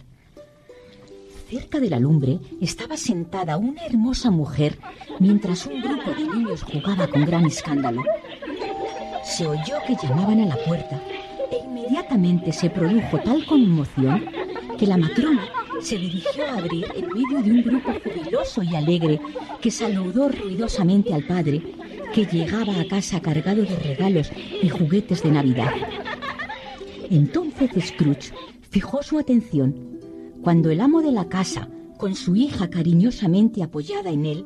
Cerca 1.53 1.79
de 1.79 1.87
la 1.87 1.99
lumbre 1.99 2.39
estaba 2.61 2.97
sentada 2.97 3.57
una 3.57 3.85
hermosa 3.85 4.31
mujer 4.31 4.79
mientras 5.19 5.67
un 5.67 5.83
grupo 5.83 6.09
de 6.09 6.25
niños 6.35 6.63
jugaba 6.63 7.05
con 7.05 7.25
gran 7.25 7.45
escándalo. 7.45 8.01
Se 9.23 9.45
oyó 9.45 9.75
que 9.85 9.95
llamaban 10.01 10.41
a 10.41 10.47
la 10.47 10.57
puerta 10.65 10.99
e 11.51 11.57
inmediatamente 11.63 12.51
se 12.51 12.71
produjo 12.71 13.19
tal 13.19 13.45
conmoción 13.45 14.25
que 14.79 14.87
la 14.87 14.97
matrona 14.97 15.43
se 15.79 15.99
dirigió 15.99 16.43
a 16.47 16.57
abrir 16.57 16.87
en 16.95 17.07
medio 17.09 17.43
de 17.43 17.51
un 17.51 17.61
grupo 17.61 17.93
jubiloso 18.03 18.63
y 18.63 18.75
alegre 18.75 19.21
que 19.61 19.69
saludó 19.69 20.29
ruidosamente 20.29 21.13
al 21.13 21.27
padre 21.27 21.61
que 22.15 22.25
llegaba 22.25 22.79
a 22.79 22.87
casa 22.87 23.21
cargado 23.21 23.61
de 23.61 23.75
regalos 23.75 24.31
y 24.59 24.69
juguetes 24.69 25.21
de 25.21 25.29
Navidad. 25.29 25.71
Entonces 27.11 27.69
Scrooge 27.89 28.33
fijó 28.71 29.03
su 29.03 29.19
atención 29.19 29.93
cuando 30.43 30.69
el 30.71 30.82
amo 30.82 31.01
de 31.01 31.13
la 31.13 31.29
casa, 31.29 31.69
con 31.97 32.15
su 32.15 32.36
hija 32.36 32.69
cariñosamente 32.69 33.63
apoyada 33.63 34.10
en 34.10 34.25
él, 34.25 34.45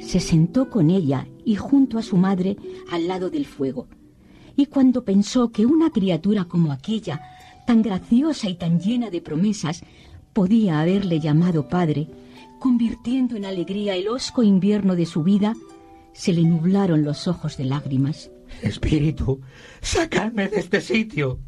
se 0.00 0.18
sentó 0.18 0.68
con 0.68 0.90
ella 0.90 1.28
y 1.44 1.54
junto 1.54 1.96
a 1.96 2.02
su 2.02 2.16
madre 2.16 2.56
al 2.90 3.06
lado 3.06 3.30
del 3.30 3.46
fuego. 3.46 3.86
Y 4.56 4.66
cuando 4.66 5.04
pensó 5.04 5.52
que 5.52 5.64
una 5.64 5.90
criatura 5.90 6.46
como 6.46 6.72
aquella, 6.72 7.20
tan 7.68 7.82
graciosa 7.82 8.48
y 8.48 8.54
tan 8.54 8.80
llena 8.80 9.10
de 9.10 9.20
promesas, 9.20 9.84
podía 10.32 10.80
haberle 10.80 11.20
llamado 11.20 11.68
padre, 11.68 12.08
convirtiendo 12.58 13.36
en 13.36 13.44
alegría 13.44 13.94
el 13.94 14.08
hosco 14.08 14.42
invierno 14.42 14.96
de 14.96 15.06
su 15.06 15.22
vida, 15.22 15.54
se 16.12 16.32
le 16.32 16.42
nublaron 16.42 17.04
los 17.04 17.28
ojos 17.28 17.56
de 17.56 17.64
lágrimas. 17.64 18.32
Espíritu, 18.60 19.40
sacadme 19.80 20.48
de 20.48 20.58
este 20.58 20.80
sitio. 20.80 21.38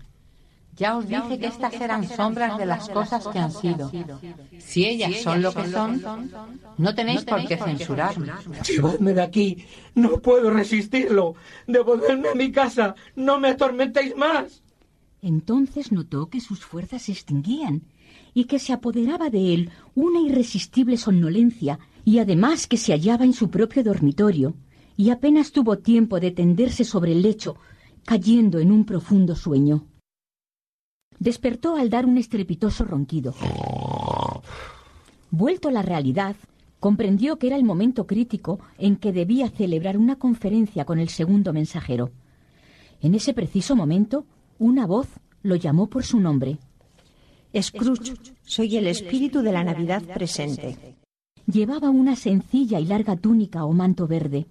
Ya 0.81 0.97
os 0.97 1.07
dije 1.07 1.39
que 1.39 1.47
estas 1.47 1.75
eran 1.75 2.09
sombras 2.09 2.57
de 2.57 2.65
las 2.65 2.89
cosas 2.89 3.27
que 3.29 3.39
han 3.39 3.53
sido. 3.53 3.93
Si 4.59 4.87
ellas 4.87 5.21
son 5.23 5.43
lo 5.43 5.53
que 5.53 5.67
son, 5.69 5.93
no 6.79 6.95
tenéis 6.95 7.23
por 7.25 7.47
qué 7.47 7.59
censurarme. 7.59 8.33
Llevadme 8.67 9.13
de 9.13 9.23
aquí. 9.23 9.49
No 9.95 10.11
puedo 10.23 10.49
resistirlo. 10.51 11.35
Devolvedme 11.67 12.31
a 12.31 12.35
mi 12.35 12.51
casa. 12.51 12.95
No 13.15 13.39
me 13.39 13.49
atormentéis 13.49 14.17
más. 14.17 14.63
Entonces 15.21 15.93
notó 15.93 16.31
que 16.31 16.41
sus 16.41 16.61
fuerzas 16.65 17.03
se 17.03 17.13
extinguían 17.13 17.83
y 18.33 18.45
que 18.45 18.59
se 18.59 18.73
apoderaba 18.73 19.29
de 19.29 19.53
él 19.53 19.71
una 19.95 20.21
irresistible 20.21 20.97
somnolencia 20.97 21.79
y 22.07 22.21
además 22.21 22.67
que 22.67 22.79
se 22.79 22.93
hallaba 22.93 23.27
en 23.27 23.35
su 23.35 23.51
propio 23.51 23.85
dormitorio, 23.85 24.55
y 24.97 25.11
apenas 25.11 25.53
tuvo 25.53 25.77
tiempo 25.77 26.21
de 26.21 26.31
tenderse 26.31 26.85
sobre 26.85 27.13
el 27.13 27.21
lecho, 27.21 27.57
cayendo 28.07 28.59
en 28.59 28.73
un 28.73 28.87
profundo 28.87 29.37
sueño. 29.37 29.90
Despertó 31.21 31.77
al 31.77 31.91
dar 31.91 32.07
un 32.07 32.17
estrepitoso 32.17 32.85
ronquido. 32.85 33.35
Vuelto 35.31 35.69
a 35.69 35.73
la 35.73 35.83
realidad, 35.83 36.35
comprendió 36.81 37.39
que 37.39 37.49
era 37.49 37.57
el 37.57 37.63
momento 37.63 38.07
crítico 38.07 38.59
en 38.79 38.97
que 38.97 39.13
debía 39.13 39.51
celebrar 39.51 39.99
una 39.99 40.17
conferencia 40.17 40.87
con 40.87 40.99
el 40.99 41.11
segundo 41.11 41.53
mensajero. 41.53 42.11
En 43.03 43.15
ese 43.15 43.35
preciso 43.35 43.77
momento, 43.77 44.25
una 44.59 44.87
voz 44.87 45.09
lo 45.43 45.57
llamó 45.57 45.89
por 45.89 46.05
su 46.05 46.19
nombre. 46.21 46.57
Scrooge, 47.55 48.15
soy 48.43 48.79
el 48.79 48.87
espíritu 48.87 49.43
de 49.43 49.53
la 49.53 49.63
Navidad 49.63 50.03
presente. 50.03 50.97
Llevaba 51.47 51.91
una 51.91 52.17
sencilla 52.17 52.81
y 52.81 52.87
larga 52.87 53.17
túnica 53.17 53.67
o 53.67 53.73
manto 53.75 54.07
verde. 54.07 54.47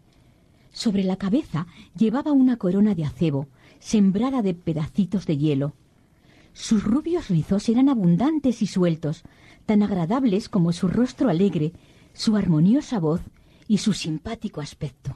Sobre 0.72 1.04
la 1.04 1.16
cabeza 1.16 1.66
llevaba 1.98 2.32
una 2.32 2.58
corona 2.58 2.94
de 2.94 3.06
acebo, 3.06 3.48
sembrada 3.80 4.44
de 4.44 4.54
pedacitos 4.54 5.26
de 5.26 5.38
hielo. 5.38 5.74
Sus 6.54 6.84
rubios 6.84 7.30
rizos 7.30 7.70
eran 7.70 7.90
abundantes 7.90 8.62
y 8.62 8.68
sueltos, 8.68 9.24
tan 9.66 9.84
agradables 9.84 10.50
como 10.50 10.74
su 10.74 10.88
rostro 10.88 11.30
alegre, 11.30 11.74
su 12.14 12.36
armoniosa 12.36 13.00
voz 13.00 13.22
y 13.68 13.78
su 13.78 13.94
simpático 13.94 14.62
aspecto. 14.62 15.16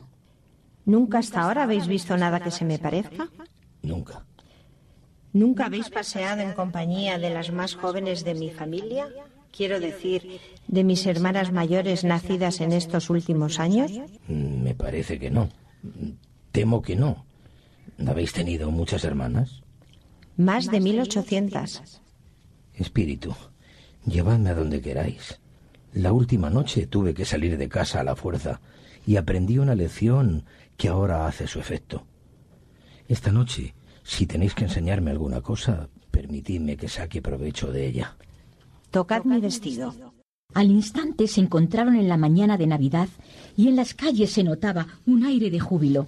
¿Nunca 0.85 1.19
hasta 1.19 1.41
ahora 1.41 1.63
habéis 1.63 1.87
visto 1.87 2.15
nada 2.17 2.39
que 2.39 2.51
se 2.51 2.65
me 2.65 2.77
parezca? 2.77 3.29
Nunca. 3.81 4.25
¿Nunca 5.33 5.65
habéis 5.65 5.89
paseado 5.89 6.41
en 6.41 6.53
compañía 6.53 7.17
de 7.17 7.31
las 7.31 7.51
más 7.51 7.73
jóvenes 7.73 8.23
de 8.23 8.35
mi 8.35 8.51
familia? 8.51 9.09
Quiero 9.51 9.79
decir, 9.79 10.39
de 10.67 10.83
mis 10.83 11.05
hermanas 11.05 11.51
mayores 11.51 12.03
nacidas 12.03 12.61
en 12.61 12.71
estos 12.71 13.09
últimos 13.09 13.59
años? 13.59 13.91
Me 14.27 14.75
parece 14.75 15.19
que 15.19 15.31
no. 15.31 15.49
Temo 16.51 16.81
que 16.81 16.95
no. 16.95 17.25
¿Habéis 18.05 18.33
tenido 18.33 18.69
muchas 18.69 19.03
hermanas? 19.03 19.62
Más 20.37 20.71
de 20.71 20.79
mil 20.79 20.99
ochocientas. 20.99 22.01
Espíritu, 22.73 23.35
llevadme 24.05 24.49
a 24.49 24.55
donde 24.55 24.81
queráis. 24.81 25.39
La 25.93 26.11
última 26.11 26.49
noche 26.49 26.87
tuve 26.87 27.13
que 27.13 27.23
salir 27.23 27.55
de 27.55 27.69
casa 27.69 27.99
a 27.99 28.03
la 28.03 28.15
fuerza 28.15 28.59
y 29.05 29.17
aprendí 29.17 29.59
una 29.59 29.75
lección 29.75 30.43
que 30.75 30.87
ahora 30.87 31.27
hace 31.27 31.45
su 31.45 31.59
efecto. 31.59 32.07
Esta 33.07 33.31
noche, 33.31 33.75
si 34.03 34.25
tenéis 34.25 34.55
que 34.55 34.63
enseñarme 34.63 35.11
alguna 35.11 35.41
cosa, 35.41 35.87
permitidme 36.09 36.77
que 36.77 36.87
saque 36.87 37.21
provecho 37.21 37.71
de 37.71 37.85
ella. 37.85 38.17
Tocad 38.89 39.25
mi 39.25 39.39
vestido. 39.39 39.93
Al 40.55 40.71
instante 40.71 41.27
se 41.27 41.41
encontraron 41.41 41.95
en 41.95 42.07
la 42.07 42.17
mañana 42.17 42.57
de 42.57 42.65
Navidad 42.65 43.09
y 43.55 43.67
en 43.67 43.75
las 43.75 43.93
calles 43.93 44.31
se 44.31 44.43
notaba 44.43 44.87
un 45.05 45.25
aire 45.25 45.51
de 45.51 45.59
júbilo. 45.59 46.07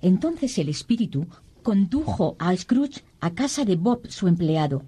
Entonces 0.00 0.56
el 0.56 0.70
espíritu 0.70 1.26
condujo 1.68 2.34
a 2.38 2.56
Scrooge 2.56 3.04
a 3.20 3.34
casa 3.34 3.66
de 3.66 3.76
Bob, 3.76 4.08
su 4.08 4.26
empleado. 4.26 4.84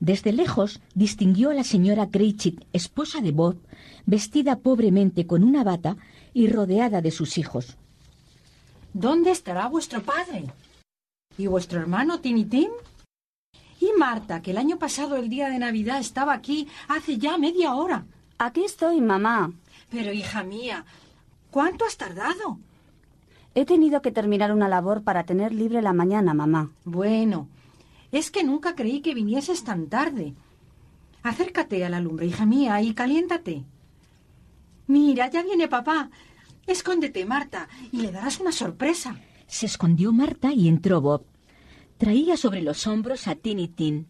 Desde 0.00 0.32
lejos 0.32 0.80
distinguió 0.96 1.50
a 1.50 1.54
la 1.54 1.62
señora 1.62 2.10
Cratchit, 2.10 2.64
esposa 2.72 3.20
de 3.20 3.30
Bob, 3.30 3.58
vestida 4.04 4.58
pobremente 4.58 5.24
con 5.24 5.44
una 5.44 5.62
bata 5.62 5.96
y 6.32 6.48
rodeada 6.48 7.00
de 7.00 7.12
sus 7.12 7.38
hijos. 7.38 7.76
¿Dónde 8.92 9.30
estará 9.30 9.68
vuestro 9.68 10.02
padre? 10.02 10.46
¿Y 11.38 11.46
vuestro 11.46 11.78
hermano 11.78 12.18
Tinitín? 12.18 12.70
Y 13.78 13.92
Marta, 13.96 14.42
que 14.42 14.50
el 14.50 14.58
año 14.58 14.80
pasado, 14.80 15.14
el 15.14 15.28
día 15.28 15.48
de 15.48 15.60
Navidad, 15.60 16.00
estaba 16.00 16.32
aquí 16.32 16.66
hace 16.88 17.18
ya 17.18 17.38
media 17.38 17.76
hora. 17.76 18.04
Aquí 18.38 18.64
estoy, 18.64 19.00
mamá. 19.00 19.52
Pero, 19.90 20.12
hija 20.12 20.42
mía, 20.42 20.84
¿cuánto 21.52 21.84
has 21.84 21.96
tardado? 21.96 22.58
He 23.54 23.64
tenido 23.64 24.02
que 24.02 24.10
terminar 24.10 24.52
una 24.52 24.68
labor 24.68 25.02
para 25.02 25.24
tener 25.24 25.52
libre 25.52 25.80
la 25.80 25.92
mañana, 25.92 26.34
mamá. 26.34 26.72
Bueno, 26.84 27.48
es 28.10 28.30
que 28.30 28.42
nunca 28.42 28.74
creí 28.74 29.00
que 29.00 29.14
vinieses 29.14 29.62
tan 29.62 29.86
tarde. 29.86 30.34
Acércate 31.22 31.84
a 31.84 31.88
la 31.88 32.00
lumbre, 32.00 32.26
hija 32.26 32.46
mía, 32.46 32.82
y 32.82 32.94
caliéntate. 32.94 33.64
Mira, 34.88 35.30
ya 35.30 35.42
viene 35.42 35.68
papá. 35.68 36.10
Escóndete, 36.66 37.24
Marta, 37.26 37.68
y 37.92 37.98
le 37.98 38.10
darás 38.10 38.40
una 38.40 38.52
sorpresa. 38.52 39.16
Se 39.46 39.66
escondió 39.66 40.12
Marta 40.12 40.52
y 40.52 40.68
entró 40.68 41.00
Bob. 41.00 41.24
Traía 41.96 42.36
sobre 42.36 42.60
los 42.60 42.86
hombros 42.86 43.28
a 43.28 43.36
Tinitín. 43.36 44.08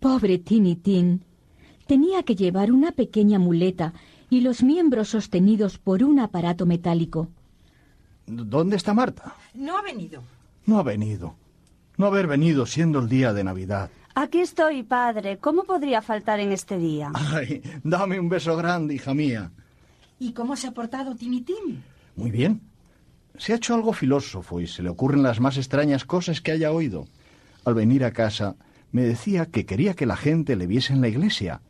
Pobre 0.00 0.38
Tinitín. 0.38 1.24
Tenía 1.86 2.22
que 2.24 2.36
llevar 2.36 2.72
una 2.72 2.92
pequeña 2.92 3.38
muleta 3.38 3.94
y 4.28 4.42
los 4.42 4.62
miembros 4.62 5.08
sostenidos 5.08 5.78
por 5.78 6.04
un 6.04 6.20
aparato 6.20 6.66
metálico. 6.66 7.28
¿Dónde 8.30 8.76
está 8.76 8.94
Marta? 8.94 9.34
No 9.54 9.76
ha 9.76 9.82
venido. 9.82 10.22
No 10.66 10.78
ha 10.78 10.82
venido. 10.82 11.34
no 11.96 12.06
haber 12.06 12.26
venido 12.26 12.64
siendo 12.64 13.00
el 13.00 13.08
día 13.08 13.32
de 13.32 13.44
Navidad. 13.44 13.90
Aquí 14.14 14.40
estoy, 14.40 14.82
padre. 14.82 15.38
¿Cómo 15.38 15.64
podría 15.64 16.00
faltar 16.00 16.40
en 16.40 16.52
este 16.52 16.78
día? 16.78 17.10
Ay, 17.14 17.62
dame 17.82 18.18
un 18.18 18.28
beso 18.28 18.56
grande, 18.56 18.94
hija 18.94 19.12
mía. 19.12 19.50
¿Y 20.18 20.32
cómo 20.32 20.56
se 20.56 20.68
ha 20.68 20.72
portado 20.72 21.14
Tinitín? 21.14 21.82
Muy 22.16 22.30
bien. 22.30 22.60
Se 23.36 23.52
ha 23.52 23.56
hecho 23.56 23.74
algo 23.74 23.92
filósofo 23.92 24.60
y 24.60 24.66
se 24.66 24.82
le 24.82 24.88
ocurren 24.90 25.22
las 25.22 25.40
más 25.40 25.56
extrañas 25.56 26.04
cosas 26.04 26.40
que 26.40 26.52
haya 26.52 26.72
oído. 26.72 27.06
Al 27.64 27.74
venir 27.74 28.04
a 28.04 28.12
casa, 28.12 28.56
me 28.92 29.02
decía 29.02 29.46
que 29.46 29.66
quería 29.66 29.94
que 29.94 30.06
la 30.06 30.16
gente 30.16 30.56
le 30.56 30.66
viese 30.66 30.92
en 30.92 31.00
la 31.00 31.08
iglesia, 31.08 31.60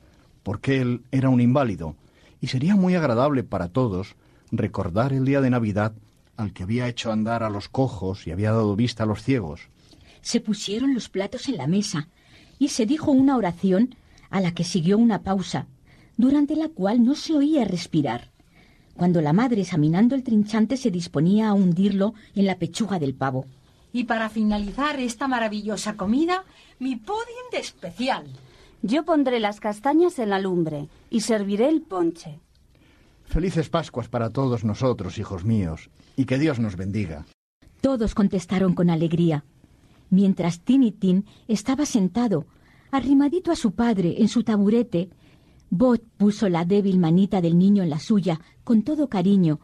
porque 0.42 0.80
él 0.80 1.02
era 1.10 1.28
un 1.28 1.40
inválido, 1.40 1.96
y 2.40 2.48
sería 2.48 2.76
muy 2.76 2.94
agradable 2.94 3.42
para 3.44 3.68
todos 3.68 4.14
recordar 4.52 5.12
el 5.12 5.24
día 5.24 5.40
de 5.40 5.50
Navidad 5.50 5.92
al 6.40 6.52
que 6.52 6.62
había 6.62 6.88
hecho 6.88 7.12
andar 7.12 7.42
a 7.42 7.50
los 7.50 7.68
cojos 7.68 8.26
y 8.26 8.30
había 8.30 8.52
dado 8.52 8.76
vista 8.76 9.04
a 9.04 9.06
los 9.06 9.22
ciegos. 9.22 9.68
Se 10.22 10.40
pusieron 10.40 10.94
los 10.94 11.08
platos 11.08 11.48
en 11.48 11.56
la 11.56 11.66
mesa 11.66 12.08
y 12.58 12.68
se 12.68 12.86
dijo 12.86 13.10
una 13.10 13.36
oración 13.36 13.94
a 14.30 14.40
la 14.40 14.52
que 14.52 14.64
siguió 14.64 14.98
una 14.98 15.22
pausa, 15.22 15.66
durante 16.16 16.56
la 16.56 16.68
cual 16.68 17.04
no 17.04 17.14
se 17.14 17.34
oía 17.34 17.64
respirar, 17.64 18.30
cuando 19.00 19.22
la 19.22 19.32
madre, 19.32 19.62
examinando 19.62 20.14
el 20.14 20.22
trinchante, 20.22 20.76
se 20.76 20.90
disponía 20.90 21.48
a 21.48 21.54
hundirlo 21.54 22.12
en 22.34 22.44
la 22.44 22.58
pechuga 22.58 22.98
del 22.98 23.14
pavo. 23.14 23.46
Y 23.94 24.04
para 24.04 24.28
finalizar 24.28 25.00
esta 25.00 25.26
maravillosa 25.26 25.96
comida, 25.96 26.44
mi 26.78 26.96
pudding 26.96 27.50
de 27.50 27.60
especial. 27.60 28.26
Yo 28.82 29.06
pondré 29.06 29.40
las 29.40 29.58
castañas 29.58 30.18
en 30.18 30.28
la 30.28 30.38
lumbre 30.38 30.90
y 31.08 31.22
serviré 31.22 31.70
el 31.70 31.80
ponche. 31.80 32.40
Felices 33.30 33.68
Pascuas 33.68 34.08
para 34.08 34.30
todos 34.30 34.64
nosotros, 34.64 35.16
hijos 35.18 35.44
míos, 35.44 35.88
y 36.16 36.24
que 36.24 36.36
Dios 36.36 36.58
nos 36.58 36.74
bendiga. 36.74 37.26
Todos 37.80 38.16
contestaron 38.16 38.74
con 38.74 38.90
alegría, 38.90 39.44
mientras 40.10 40.62
Tinitín 40.62 41.26
estaba 41.46 41.86
sentado, 41.86 42.46
arrimadito 42.90 43.52
a 43.52 43.56
su 43.56 43.70
padre 43.70 44.16
en 44.18 44.26
su 44.26 44.42
taburete. 44.42 45.10
Bot 45.70 46.02
puso 46.16 46.48
la 46.48 46.64
débil 46.64 46.98
manita 46.98 47.40
del 47.40 47.56
niño 47.56 47.84
en 47.84 47.90
la 47.90 48.00
suya 48.00 48.40
con 48.64 48.82
todo 48.82 49.08
cariño, 49.08 49.60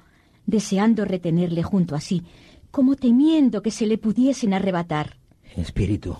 deseando 0.46 1.04
retenerle 1.04 1.64
junto 1.64 1.96
a 1.96 2.00
sí, 2.00 2.22
como 2.70 2.94
temiendo 2.94 3.62
que 3.62 3.72
se 3.72 3.88
le 3.88 3.98
pudiesen 3.98 4.54
arrebatar. 4.54 5.16
Espíritu, 5.56 6.16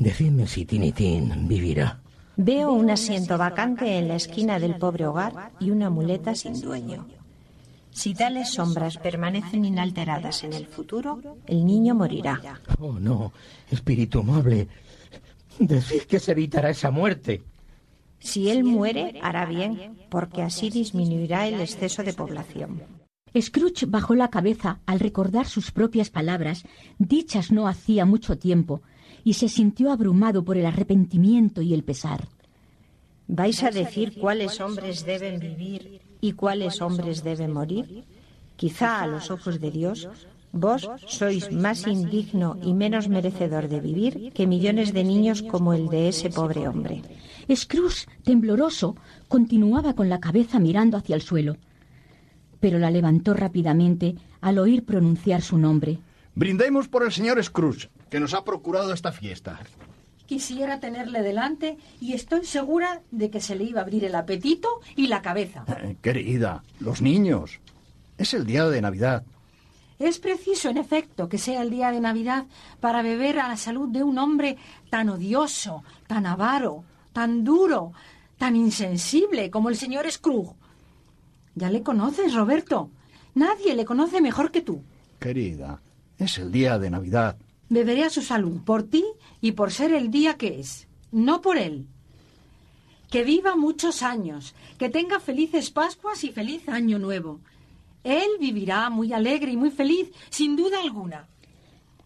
decidme 0.00 0.48
si 0.48 0.64
Tinitín 0.64 1.46
vivirá. 1.46 2.03
Veo 2.36 2.72
un 2.72 2.90
asiento 2.90 3.38
vacante 3.38 3.96
en 3.98 4.08
la 4.08 4.16
esquina 4.16 4.58
del 4.58 4.76
pobre 4.76 5.06
hogar 5.06 5.52
y 5.60 5.70
una 5.70 5.88
muleta 5.88 6.34
sin 6.34 6.60
dueño. 6.60 7.06
Si 7.90 8.12
tales 8.12 8.50
sombras 8.50 8.98
permanecen 8.98 9.64
inalteradas 9.64 10.42
en 10.42 10.52
el 10.52 10.66
futuro, 10.66 11.20
el 11.46 11.64
niño 11.64 11.94
morirá. 11.94 12.60
Oh, 12.80 12.94
no, 12.94 13.32
espíritu 13.70 14.18
amable. 14.18 14.66
Decid 15.60 16.02
que 16.02 16.18
se 16.18 16.32
evitará 16.32 16.70
esa 16.70 16.90
muerte. 16.90 17.42
Si 18.18 18.50
él 18.50 18.64
muere, 18.64 19.20
hará 19.22 19.46
bien, 19.46 19.96
porque 20.08 20.42
así 20.42 20.70
disminuirá 20.70 21.46
el 21.46 21.60
exceso 21.60 22.02
de 22.02 22.14
población. 22.14 22.82
Scrooge 23.40 23.86
bajó 23.86 24.14
la 24.14 24.28
cabeza 24.28 24.80
al 24.86 24.98
recordar 24.98 25.46
sus 25.46 25.70
propias 25.70 26.10
palabras, 26.10 26.64
dichas 26.98 27.52
no 27.52 27.68
hacía 27.68 28.04
mucho 28.04 28.38
tiempo, 28.38 28.82
y 29.24 29.32
se 29.34 29.48
sintió 29.48 29.90
abrumado 29.90 30.44
por 30.44 30.56
el 30.56 30.66
arrepentimiento 30.66 31.62
y 31.62 31.74
el 31.74 31.82
pesar. 31.82 32.28
¿Vais 33.26 33.62
a 33.62 33.70
decir 33.70 34.18
cuáles 34.20 34.60
hombres 34.60 35.04
deben 35.04 35.40
vivir 35.40 36.00
y 36.20 36.32
cuáles 36.32 36.82
hombres 36.82 37.24
deben 37.24 37.52
morir? 37.52 38.04
Quizá 38.56 39.02
a 39.02 39.06
los 39.06 39.30
ojos 39.30 39.60
de 39.60 39.70
Dios 39.70 40.08
vos 40.52 40.88
sois 41.06 41.50
más 41.50 41.86
indigno 41.86 42.58
y 42.62 42.74
menos 42.74 43.08
merecedor 43.08 43.68
de 43.68 43.80
vivir 43.80 44.32
que 44.32 44.46
millones 44.46 44.92
de 44.92 45.02
niños 45.02 45.42
como 45.42 45.72
el 45.72 45.88
de 45.88 46.08
ese 46.08 46.30
pobre 46.30 46.68
hombre. 46.68 47.02
Scrooge, 47.52 48.06
tembloroso, 48.22 48.94
continuaba 49.26 49.94
con 49.94 50.08
la 50.08 50.20
cabeza 50.20 50.60
mirando 50.60 50.96
hacia 50.96 51.16
el 51.16 51.22
suelo, 51.22 51.56
pero 52.60 52.78
la 52.78 52.90
levantó 52.90 53.34
rápidamente 53.34 54.14
al 54.40 54.58
oír 54.58 54.84
pronunciar 54.84 55.42
su 55.42 55.58
nombre. 55.58 55.98
Brindemos 56.34 56.88
por 56.88 57.04
el 57.04 57.12
señor 57.12 57.42
Scrooge, 57.42 57.88
que 58.10 58.20
nos 58.20 58.34
ha 58.34 58.44
procurado 58.44 58.92
esta 58.92 59.12
fiesta. 59.12 59.60
Quisiera 60.26 60.80
tenerle 60.80 61.22
delante 61.22 61.76
y 62.00 62.14
estoy 62.14 62.44
segura 62.44 63.02
de 63.10 63.30
que 63.30 63.40
se 63.40 63.56
le 63.56 63.64
iba 63.64 63.80
a 63.80 63.82
abrir 63.82 64.04
el 64.04 64.14
apetito 64.14 64.80
y 64.96 65.06
la 65.06 65.22
cabeza. 65.22 65.64
Eh, 65.82 65.96
querida, 66.00 66.62
los 66.80 67.02
niños. 67.02 67.60
Es 68.16 68.32
el 68.32 68.46
día 68.46 68.66
de 68.68 68.80
Navidad. 68.80 69.24
Es 69.98 70.18
preciso, 70.18 70.70
en 70.70 70.78
efecto, 70.78 71.28
que 71.28 71.38
sea 71.38 71.62
el 71.62 71.70
día 71.70 71.90
de 71.92 72.00
Navidad 72.00 72.46
para 72.80 73.02
beber 73.02 73.38
a 73.38 73.48
la 73.48 73.56
salud 73.56 73.88
de 73.88 74.02
un 74.02 74.18
hombre 74.18 74.56
tan 74.90 75.08
odioso, 75.08 75.84
tan 76.06 76.26
avaro, 76.26 76.84
tan 77.12 77.44
duro, 77.44 77.92
tan 78.38 78.56
insensible 78.56 79.50
como 79.50 79.68
el 79.68 79.76
señor 79.76 80.10
Scrooge. 80.10 80.54
Ya 81.54 81.70
le 81.70 81.82
conoces, 81.82 82.34
Roberto. 82.34 82.90
Nadie 83.34 83.74
le 83.74 83.84
conoce 83.84 84.20
mejor 84.20 84.50
que 84.50 84.62
tú. 84.62 84.82
Querida, 85.20 85.80
es 86.18 86.38
el 86.38 86.50
día 86.50 86.78
de 86.78 86.90
Navidad. 86.90 87.36
Beberé 87.68 88.04
a 88.04 88.10
su 88.10 88.22
salud 88.22 88.60
por 88.64 88.82
ti 88.84 89.04
y 89.40 89.52
por 89.52 89.72
ser 89.72 89.92
el 89.92 90.10
día 90.10 90.36
que 90.36 90.60
es, 90.60 90.86
no 91.12 91.40
por 91.40 91.56
él. 91.56 91.86
Que 93.10 93.24
viva 93.24 93.56
muchos 93.56 94.02
años, 94.02 94.54
que 94.78 94.88
tenga 94.88 95.20
felices 95.20 95.70
Pascuas 95.70 96.24
y 96.24 96.30
feliz 96.30 96.68
Año 96.68 96.98
Nuevo. 96.98 97.40
Él 98.02 98.28
vivirá 98.38 98.90
muy 98.90 99.12
alegre 99.12 99.52
y 99.52 99.56
muy 99.56 99.70
feliz, 99.70 100.12
sin 100.30 100.56
duda 100.56 100.80
alguna. 100.80 101.26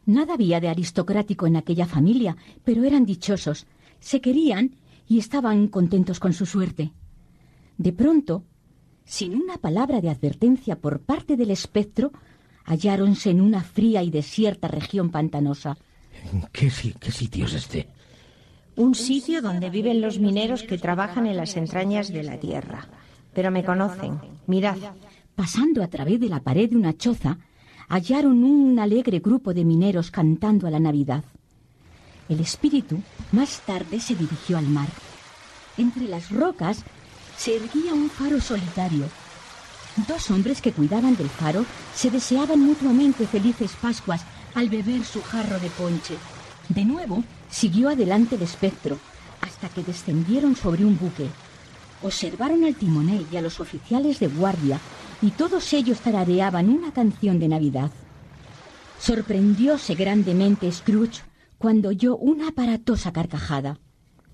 Nada 0.06 0.34
había 0.34 0.60
de 0.60 0.68
aristocrático 0.68 1.46
en 1.46 1.56
aquella 1.56 1.86
familia, 1.86 2.36
pero 2.64 2.84
eran 2.84 3.04
dichosos, 3.04 3.66
se 4.00 4.20
querían 4.20 4.76
y 5.08 5.18
estaban 5.18 5.68
contentos 5.68 6.20
con 6.20 6.32
su 6.32 6.46
suerte. 6.46 6.92
De 7.78 7.92
pronto, 7.92 8.44
sin 9.04 9.34
una 9.34 9.56
palabra 9.56 10.00
de 10.00 10.10
advertencia 10.10 10.78
por 10.78 11.00
parte 11.00 11.36
del 11.36 11.50
espectro, 11.50 12.12
halláronse 12.68 13.30
en 13.30 13.40
una 13.40 13.62
fría 13.62 14.02
y 14.02 14.10
desierta 14.10 14.68
región 14.68 15.10
pantanosa. 15.10 15.78
¿Qué, 16.52 16.70
qué 17.00 17.10
sitio 17.10 17.46
es 17.46 17.54
este? 17.54 17.88
Un 18.76 18.94
sitio 18.94 19.40
donde 19.40 19.70
viven 19.70 20.02
los 20.02 20.18
mineros 20.18 20.62
que 20.62 20.76
trabajan 20.76 21.26
en 21.26 21.38
las 21.38 21.56
entrañas 21.56 22.12
de 22.12 22.22
la 22.22 22.38
tierra. 22.38 22.86
Pero 23.32 23.50
me 23.50 23.64
conocen. 23.64 24.20
Mirad. 24.46 24.76
Pasando 25.34 25.82
a 25.82 25.88
través 25.88 26.20
de 26.20 26.28
la 26.28 26.40
pared 26.40 26.68
de 26.68 26.76
una 26.76 26.96
choza, 26.96 27.38
hallaron 27.88 28.44
un 28.44 28.78
alegre 28.78 29.20
grupo 29.20 29.54
de 29.54 29.64
mineros 29.64 30.10
cantando 30.10 30.66
a 30.66 30.70
la 30.70 30.78
Navidad. 30.80 31.24
El 32.28 32.40
espíritu 32.40 33.00
más 33.32 33.62
tarde 33.64 33.98
se 33.98 34.14
dirigió 34.14 34.58
al 34.58 34.66
mar. 34.66 34.88
Entre 35.78 36.06
las 36.06 36.30
rocas 36.30 36.84
se 37.38 37.56
erguía 37.56 37.94
un 37.94 38.10
faro 38.10 38.40
solitario. 38.40 39.06
Dos 40.06 40.30
hombres 40.30 40.60
que 40.60 40.72
cuidaban 40.72 41.16
del 41.16 41.28
faro 41.28 41.66
se 41.94 42.10
deseaban 42.10 42.60
mutuamente 42.60 43.26
felices 43.26 43.72
Pascuas 43.80 44.22
al 44.54 44.68
beber 44.68 45.04
su 45.04 45.20
jarro 45.22 45.58
de 45.58 45.70
ponche. 45.70 46.14
De 46.68 46.84
nuevo, 46.84 47.24
siguió 47.50 47.88
adelante 47.88 48.36
el 48.36 48.42
espectro, 48.42 48.98
hasta 49.40 49.68
que 49.68 49.82
descendieron 49.82 50.54
sobre 50.54 50.84
un 50.84 50.96
buque. 50.96 51.28
Observaron 52.02 52.62
al 52.64 52.76
timonel 52.76 53.26
y 53.32 53.36
a 53.38 53.42
los 53.42 53.58
oficiales 53.58 54.20
de 54.20 54.28
guardia, 54.28 54.78
y 55.20 55.30
todos 55.32 55.72
ellos 55.72 55.98
tarareaban 55.98 56.68
una 56.68 56.92
canción 56.92 57.40
de 57.40 57.48
Navidad. 57.48 57.90
Sorprendióse 59.00 59.96
grandemente 59.96 60.70
Scrooge 60.70 61.22
cuando 61.56 61.88
oyó 61.88 62.16
una 62.16 62.48
aparatosa 62.48 63.12
carcajada. 63.12 63.78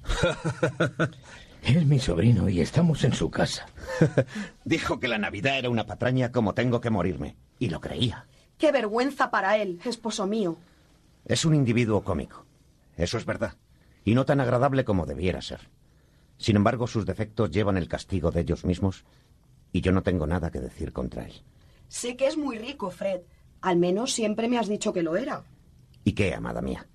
es 1.67 1.87
mi 1.87 1.99
sobrino 1.99 2.49
y 2.49 2.61
estamos 2.61 3.05
en 3.05 3.13
su 3.13 3.31
casa. 3.31 3.67
Dijo 4.65 5.01
que 5.01 5.09
la 5.09 5.19
Navidad 5.19 5.59
era 5.59 5.71
una 5.71 5.87
patraña 5.87 6.31
como 6.31 6.55
tengo 6.55 6.81
que 6.81 6.91
morirme. 6.91 7.37
Y 7.59 7.71
lo 7.71 7.81
creía. 7.81 8.27
Qué 8.59 8.73
vergüenza 8.73 9.31
para 9.31 9.57
él, 9.57 9.81
esposo 9.85 10.27
mío. 10.27 10.57
Es 11.25 11.45
un 11.45 11.55
individuo 11.55 12.03
cómico. 12.03 12.45
Eso 12.97 13.17
es 13.19 13.25
verdad. 13.25 13.55
Y 14.05 14.15
no 14.15 14.25
tan 14.25 14.41
agradable 14.41 14.85
como 14.85 15.07
debiera 15.07 15.41
ser. 15.41 15.61
Sin 16.37 16.57
embargo, 16.57 16.87
sus 16.87 17.07
defectos 17.07 17.51
llevan 17.51 17.77
el 17.77 17.89
castigo 17.89 18.31
de 18.31 18.43
ellos 18.43 18.65
mismos 18.65 19.05
y 19.73 19.81
yo 19.81 19.93
no 19.93 20.03
tengo 20.03 20.27
nada 20.27 20.51
que 20.51 20.61
decir 20.61 20.93
contra 20.93 21.25
él. 21.25 21.33
Sé 21.89 22.17
que 22.17 22.27
es 22.27 22.37
muy 22.37 22.59
rico, 22.59 22.91
Fred. 22.91 23.23
Al 23.61 23.77
menos 23.77 24.13
siempre 24.13 24.49
me 24.49 24.59
has 24.59 24.69
dicho 24.69 24.93
que 24.93 25.03
lo 25.03 25.17
era. 25.17 25.45
¿Y 26.05 26.13
qué, 26.13 26.35
amada 26.35 26.61
mía? 26.61 26.87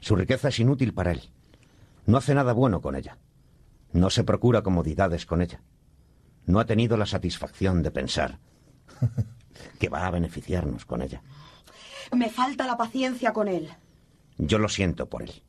Su 0.00 0.16
riqueza 0.16 0.48
es 0.48 0.58
inútil 0.58 0.94
para 0.94 1.12
él. 1.12 1.20
No 2.06 2.16
hace 2.16 2.34
nada 2.34 2.54
bueno 2.54 2.80
con 2.80 2.96
ella. 2.96 3.18
No 3.98 4.10
se 4.10 4.22
procura 4.22 4.62
comodidades 4.62 5.26
con 5.26 5.42
ella. 5.42 5.60
No 6.46 6.60
ha 6.60 6.66
tenido 6.66 6.96
la 6.96 7.04
satisfacción 7.04 7.82
de 7.82 7.90
pensar 7.90 8.38
que 9.80 9.88
va 9.88 10.06
a 10.06 10.10
beneficiarnos 10.12 10.84
con 10.84 11.02
ella. 11.02 11.20
Me 12.12 12.30
falta 12.30 12.64
la 12.64 12.76
paciencia 12.76 13.32
con 13.32 13.48
él. 13.48 13.68
Yo 14.36 14.60
lo 14.60 14.68
siento 14.68 15.08
por 15.08 15.22
él. 15.22 15.42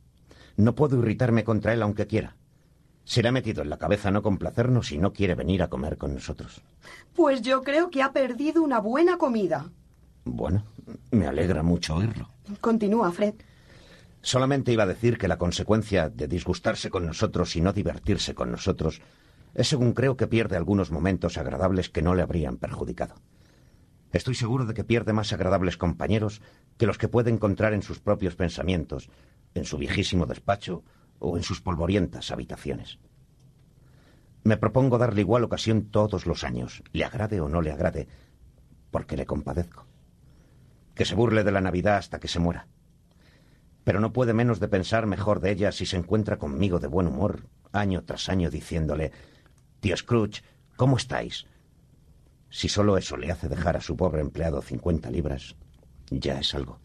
No 0.56 0.74
puedo 0.74 0.98
irritarme 0.98 1.44
contra 1.44 1.72
él 1.72 1.82
aunque 1.82 2.08
quiera. 2.08 2.34
Se 3.04 3.22
le 3.22 3.28
ha 3.28 3.32
metido 3.32 3.62
en 3.62 3.70
la 3.70 3.78
cabeza 3.78 4.10
no 4.10 4.20
complacernos 4.20 4.90
y 4.90 4.98
no 4.98 5.12
quiere 5.12 5.36
venir 5.36 5.62
a 5.62 5.70
comer 5.70 5.96
con 5.96 6.12
nosotros. 6.12 6.60
Pues 7.14 7.42
yo 7.42 7.62
creo 7.62 7.88
que 7.88 8.02
ha 8.02 8.12
perdido 8.12 8.64
una 8.64 8.80
buena 8.80 9.16
comida. 9.16 9.70
Bueno, 10.24 10.64
me 11.12 11.28
alegra 11.28 11.62
mucho 11.62 11.94
oírlo. 11.94 12.28
Continúa, 12.60 13.12
Fred. 13.12 13.34
Solamente 14.22 14.72
iba 14.72 14.82
a 14.82 14.86
decir 14.86 15.16
que 15.16 15.28
la 15.28 15.38
consecuencia 15.38 16.10
de 16.10 16.28
disgustarse 16.28 16.90
con 16.90 17.06
nosotros 17.06 17.56
y 17.56 17.60
no 17.60 17.72
divertirse 17.72 18.34
con 18.34 18.50
nosotros 18.50 19.00
es 19.54 19.68
según 19.68 19.92
creo 19.92 20.16
que 20.16 20.26
pierde 20.26 20.56
algunos 20.56 20.90
momentos 20.90 21.38
agradables 21.38 21.88
que 21.88 22.02
no 22.02 22.14
le 22.14 22.22
habrían 22.22 22.58
perjudicado. 22.58 23.14
Estoy 24.12 24.34
seguro 24.34 24.66
de 24.66 24.74
que 24.74 24.84
pierde 24.84 25.12
más 25.12 25.32
agradables 25.32 25.76
compañeros 25.76 26.42
que 26.76 26.86
los 26.86 26.98
que 26.98 27.08
puede 27.08 27.30
encontrar 27.30 27.72
en 27.72 27.82
sus 27.82 28.00
propios 28.00 28.36
pensamientos, 28.36 29.08
en 29.54 29.64
su 29.64 29.78
viejísimo 29.78 30.26
despacho 30.26 30.84
o 31.18 31.36
en 31.36 31.42
sus 31.42 31.60
polvorientas 31.60 32.30
habitaciones. 32.30 32.98
Me 34.42 34.56
propongo 34.56 34.98
darle 34.98 35.20
igual 35.20 35.44
ocasión 35.44 35.90
todos 35.90 36.26
los 36.26 36.44
años, 36.44 36.82
le 36.92 37.04
agrade 37.04 37.40
o 37.40 37.48
no 37.48 37.60
le 37.62 37.72
agrade, 37.72 38.08
porque 38.90 39.16
le 39.16 39.26
compadezco. 39.26 39.86
Que 40.94 41.04
se 41.04 41.14
burle 41.14 41.44
de 41.44 41.52
la 41.52 41.60
Navidad 41.60 41.96
hasta 41.96 42.18
que 42.18 42.28
se 42.28 42.38
muera. 42.38 42.66
Pero 43.84 44.00
no 44.00 44.12
puede 44.12 44.32
menos 44.34 44.60
de 44.60 44.68
pensar 44.68 45.06
mejor 45.06 45.40
de 45.40 45.52
ella 45.52 45.72
si 45.72 45.86
se 45.86 45.96
encuentra 45.96 46.38
conmigo 46.38 46.78
de 46.78 46.88
buen 46.88 47.06
humor, 47.06 47.46
año 47.72 48.02
tras 48.04 48.28
año, 48.28 48.50
diciéndole, 48.50 49.12
Tío 49.80 49.96
Scrooge, 49.96 50.42
¿cómo 50.76 50.96
estáis? 50.96 51.46
Si 52.50 52.68
solo 52.68 52.98
eso 52.98 53.16
le 53.16 53.30
hace 53.30 53.48
dejar 53.48 53.76
a 53.76 53.80
su 53.80 53.96
pobre 53.96 54.20
empleado 54.20 54.60
cincuenta 54.60 55.10
libras, 55.10 55.56
ya 56.10 56.38
es 56.38 56.54
algo. 56.54 56.80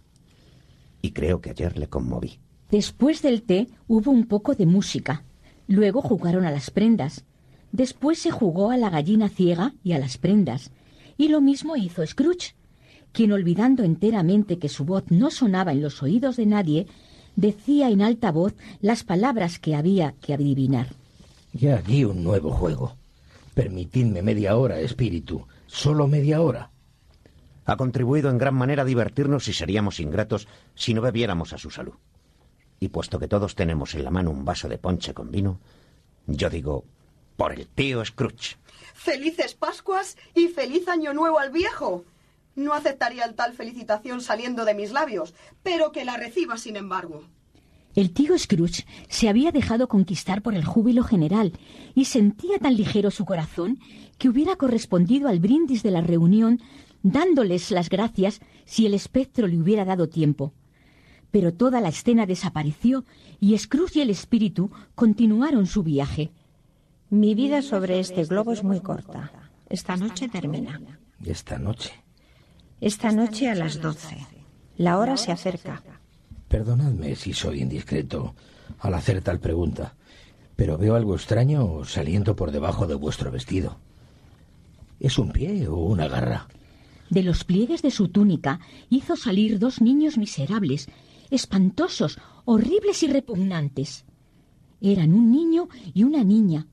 Y 1.02 1.12
creo 1.12 1.42
que 1.42 1.50
ayer 1.50 1.78
le 1.78 1.88
conmoví. 1.88 2.40
Después 2.72 3.22
del 3.22 3.44
té 3.44 3.68
hubo 3.88 4.12
un 4.12 4.28
poco 4.28 4.56
de 4.56 4.66
música. 4.66 5.24
Luego 5.68 6.02
jugaron 6.02 6.46
a 6.46 6.52
las 6.52 6.72
prendas. 6.72 7.26
Después 7.72 8.20
se 8.20 8.32
jugó 8.32 8.72
a 8.72 8.78
la 8.78 8.90
gallina 8.90 9.30
ciega 9.30 9.74
y 9.84 9.94
a 9.94 10.00
las 10.00 10.18
prendas. 10.18 10.72
Y 11.18 11.28
lo 11.30 11.42
mismo 11.42 11.76
hizo 11.76 12.06
Scrooge, 12.06 12.56
quien 13.16 13.32
olvidando 13.32 13.84
enteramente 13.84 14.60
que 14.60 14.68
su 14.68 14.84
voz 14.84 15.06
no 15.10 15.32
sonaba 15.32 15.72
en 15.72 15.82
los 15.82 16.04
oídos 16.04 16.36
de 16.36 16.46
nadie, 16.46 16.88
decía 17.38 17.90
en 17.90 18.02
alta 18.02 18.30
voz 18.30 18.54
las 18.82 19.06
palabras 19.06 19.58
que 19.58 19.74
había 19.74 20.12
que 20.20 20.34
adivinar. 20.34 20.90
Y 21.54 21.68
aquí 21.68 22.04
un 22.04 22.26
nuevo 22.26 22.52
juego. 22.52 22.98
Permitidme 23.54 24.22
media 24.22 24.58
hora, 24.58 24.82
espíritu. 24.82 25.48
Solo 25.66 26.10
media 26.10 26.42
hora. 26.42 26.72
Ha 27.64 27.78
contribuido 27.78 28.30
en 28.30 28.38
gran 28.38 28.54
manera 28.54 28.82
a 28.82 28.86
divertirnos 28.86 29.48
y 29.48 29.54
seríamos 29.54 30.02
ingratos 30.02 30.50
si 30.76 30.94
no 30.94 31.02
bebiéramos 31.02 31.54
a 31.54 31.58
su 31.58 31.72
salud. 31.72 31.96
Y 32.82 32.90
puesto 32.90 33.18
que 33.18 33.30
todos 33.30 33.56
tenemos 33.56 33.96
en 33.96 34.04
la 34.04 34.12
mano 34.12 34.30
un 34.30 34.44
vaso 34.44 34.68
de 34.68 34.78
ponche 34.78 35.14
con 35.14 35.32
vino, 35.32 35.62
yo 36.28 36.50
digo, 36.50 36.84
por 37.38 37.54
el 37.54 37.66
tío 37.66 38.04
Scrooge. 38.04 38.58
Felices 38.94 39.56
Pascuas 39.56 40.18
y 40.34 40.50
feliz 40.50 40.90
Año 40.90 41.14
Nuevo 41.14 41.40
al 41.40 41.52
viejo. 41.52 42.04
No 42.56 42.74
aceptaría 42.74 43.26
el 43.26 43.36
tal 43.36 43.54
felicitación 43.54 44.22
saliendo 44.22 44.66
de 44.66 44.74
mis 44.74 44.92
labios, 44.92 45.34
pero 45.64 45.92
que 45.92 46.06
la 46.06 46.18
reciba 46.18 46.58
sin 46.58 46.76
embargo. 46.76 47.24
El 47.96 48.12
tío 48.12 48.38
Scrooge 48.38 48.86
se 49.08 49.30
había 49.30 49.52
dejado 49.52 49.88
conquistar 49.88 50.42
por 50.42 50.54
el 50.54 50.66
júbilo 50.66 51.04
general 51.04 51.54
y 51.94 52.06
sentía 52.06 52.60
tan 52.60 52.76
ligero 52.76 53.10
su 53.10 53.24
corazón 53.24 53.80
que 54.18 54.28
hubiera 54.28 54.58
correspondido 54.58 55.30
al 55.30 55.40
brindis 55.40 55.82
de 55.82 55.92
la 55.92 56.02
reunión 56.02 56.60
dándoles 57.04 57.72
las 57.72 57.90
gracias 57.90 58.42
si 58.66 58.86
el 58.86 58.94
espectro 58.94 59.48
le 59.48 59.58
hubiera 59.58 59.86
dado 59.86 60.10
tiempo. 60.10 60.54
Pero 61.32 61.54
toda 61.54 61.80
la 61.80 61.90
escena 61.90 62.26
desapareció 62.26 63.06
y 63.40 63.58
Scrooge 63.58 64.00
y 64.00 64.02
el 64.02 64.10
espíritu 64.10 64.72
continuaron 64.96 65.66
su 65.66 65.84
viaje. 65.84 66.32
Mi 67.10 67.34
vida 67.34 67.62
sobre 67.62 68.00
este 68.00 68.26
globo 68.26 68.52
es 68.52 68.64
muy 68.64 68.82
corta. 68.82 69.32
Esta 69.70 69.96
noche 69.96 70.28
termina. 70.28 70.82
Esta 71.24 71.58
noche. 71.60 72.05
Esta 72.82 73.12
noche 73.12 73.50
a 73.50 73.56
las 73.56 73.80
doce. 73.80 74.18
La 74.78 74.98
hora 74.98 75.16
se 75.16 75.32
acerca. 75.32 75.82
Perdonadme 76.50 77.16
si 77.16 77.34
soy 77.34 77.62
indiscreto 77.62 78.36
al 78.80 78.94
hacer 78.94 79.22
tal 79.22 79.40
pregunta, 79.40 79.96
pero 80.56 80.78
veo 80.78 80.96
algo 80.96 81.16
extraño 81.16 81.86
saliendo 81.86 82.36
por 82.36 82.52
debajo 82.52 82.86
de 82.86 82.96
vuestro 82.96 83.32
vestido. 83.32 83.78
¿Es 85.00 85.18
un 85.18 85.32
pie 85.32 85.68
o 85.68 85.78
una 85.78 86.08
garra? 86.10 86.48
De 87.10 87.24
los 87.24 87.46
pliegues 87.46 87.82
de 87.82 87.92
su 87.92 88.10
túnica 88.10 88.60
hizo 88.90 89.16
salir 89.16 89.58
dos 89.58 89.80
niños 89.82 90.18
miserables, 90.18 90.88
espantosos, 91.32 92.20
horribles 92.44 93.04
y 93.04 93.08
repugnantes. 93.08 94.06
Eran 94.82 95.14
un 95.14 95.32
niño 95.32 95.70
y 95.94 96.04
una 96.04 96.24
niña, 96.24 96.68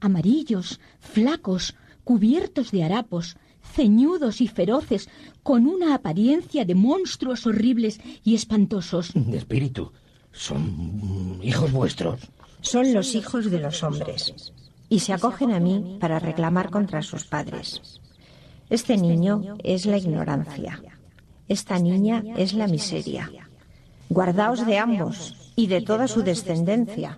amarillos, 0.00 0.80
flacos, 1.00 1.74
cubiertos 2.04 2.70
de 2.72 2.84
harapos, 2.84 3.36
ceñudos 3.76 4.40
y 4.40 4.48
feroces, 4.48 5.08
con 5.42 5.66
una 5.66 5.94
apariencia 5.94 6.64
de 6.64 6.74
monstruos 6.74 7.46
horribles 7.46 8.00
y 8.24 8.34
espantosos. 8.34 9.12
De 9.14 9.36
espíritu. 9.36 9.92
¿Son 10.32 11.38
hijos 11.42 11.70
vuestros? 11.72 12.20
Son 12.62 12.92
los 12.92 13.14
hijos 13.14 13.50
de 13.50 13.60
los 13.60 13.82
hombres. 13.82 14.52
Y 14.88 15.00
se 15.00 15.12
acogen 15.12 15.52
a 15.52 15.60
mí 15.60 15.98
para 16.00 16.18
reclamar 16.18 16.70
contra 16.70 17.02
sus 17.02 17.24
padres. 17.24 18.00
Este 18.70 18.96
niño 18.96 19.56
es 19.62 19.86
la 19.86 19.98
ignorancia. 19.98 20.82
Esta 21.46 21.78
niña 21.78 22.24
es 22.36 22.54
la 22.54 22.66
miseria. 22.66 23.30
Guardaos 24.08 24.66
de 24.66 24.78
ambos 24.78 25.52
y 25.54 25.66
de 25.66 25.80
toda 25.82 26.08
su 26.08 26.22
descendencia. 26.22 27.16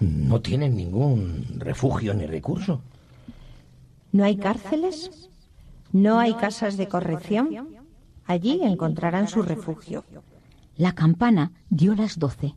¿No 0.00 0.40
tienen 0.40 0.76
ningún 0.76 1.46
refugio 1.58 2.14
ni 2.14 2.26
recurso? 2.26 2.80
¿No 4.12 4.24
hay 4.24 4.36
cárceles? 4.36 5.30
¿No 5.94 6.18
hay 6.18 6.34
casas 6.34 6.76
de 6.76 6.88
corrección? 6.88 7.50
Allí 8.24 8.60
encontrarán 8.64 9.28
su 9.28 9.42
refugio. 9.42 10.04
La 10.76 10.92
campana 10.92 11.52
dio 11.70 11.94
las 11.94 12.18
doce. 12.18 12.56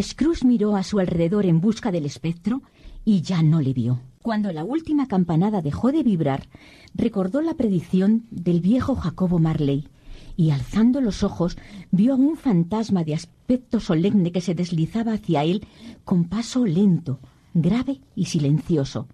Scrooge 0.00 0.46
miró 0.46 0.76
a 0.76 0.84
su 0.84 1.00
alrededor 1.00 1.44
en 1.44 1.60
busca 1.60 1.90
del 1.90 2.06
espectro 2.06 2.62
y 3.04 3.22
ya 3.22 3.42
no 3.42 3.60
le 3.60 3.72
vio. 3.72 4.00
Cuando 4.22 4.52
la 4.52 4.62
última 4.62 5.08
campanada 5.08 5.60
dejó 5.60 5.90
de 5.90 6.04
vibrar, 6.04 6.46
recordó 6.94 7.42
la 7.42 7.54
predicción 7.54 8.26
del 8.30 8.60
viejo 8.60 8.94
Jacobo 8.94 9.40
Marley 9.40 9.88
y 10.36 10.52
alzando 10.52 11.00
los 11.00 11.24
ojos 11.24 11.58
vio 11.90 12.12
a 12.12 12.16
un 12.16 12.36
fantasma 12.36 13.02
de 13.02 13.14
aspecto 13.14 13.80
solemne 13.80 14.30
que 14.30 14.40
se 14.40 14.54
deslizaba 14.54 15.14
hacia 15.14 15.42
él 15.42 15.66
con 16.04 16.26
paso 16.26 16.64
lento, 16.64 17.18
grave 17.54 18.02
y 18.14 18.26
silencioso. 18.26 19.08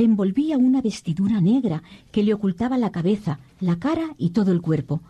Le 0.00 0.06
envolvía 0.06 0.56
una 0.56 0.80
vestidura 0.80 1.42
negra 1.42 1.82
que 2.10 2.22
le 2.22 2.32
ocultaba 2.32 2.78
la 2.78 2.90
cabeza, 2.90 3.38
la 3.60 3.78
cara 3.78 4.14
y 4.16 4.30
todo 4.30 4.50
el 4.50 4.62
cuerpo, 4.62 5.02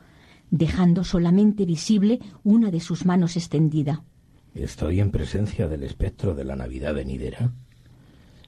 dejando 0.51 1.05
solamente 1.05 1.65
visible 1.65 2.19
una 2.43 2.73
de 2.73 2.81
sus 2.81 3.07
manos 3.07 3.37
extendida. 3.37 4.03
¿Estoy 4.53 4.99
en 4.99 5.13
presencia 5.13 5.69
del 5.69 5.85
espectro 5.85 6.35
de 6.35 6.43
la 6.43 6.57
Navidad 6.57 6.93
venidera? 6.93 7.53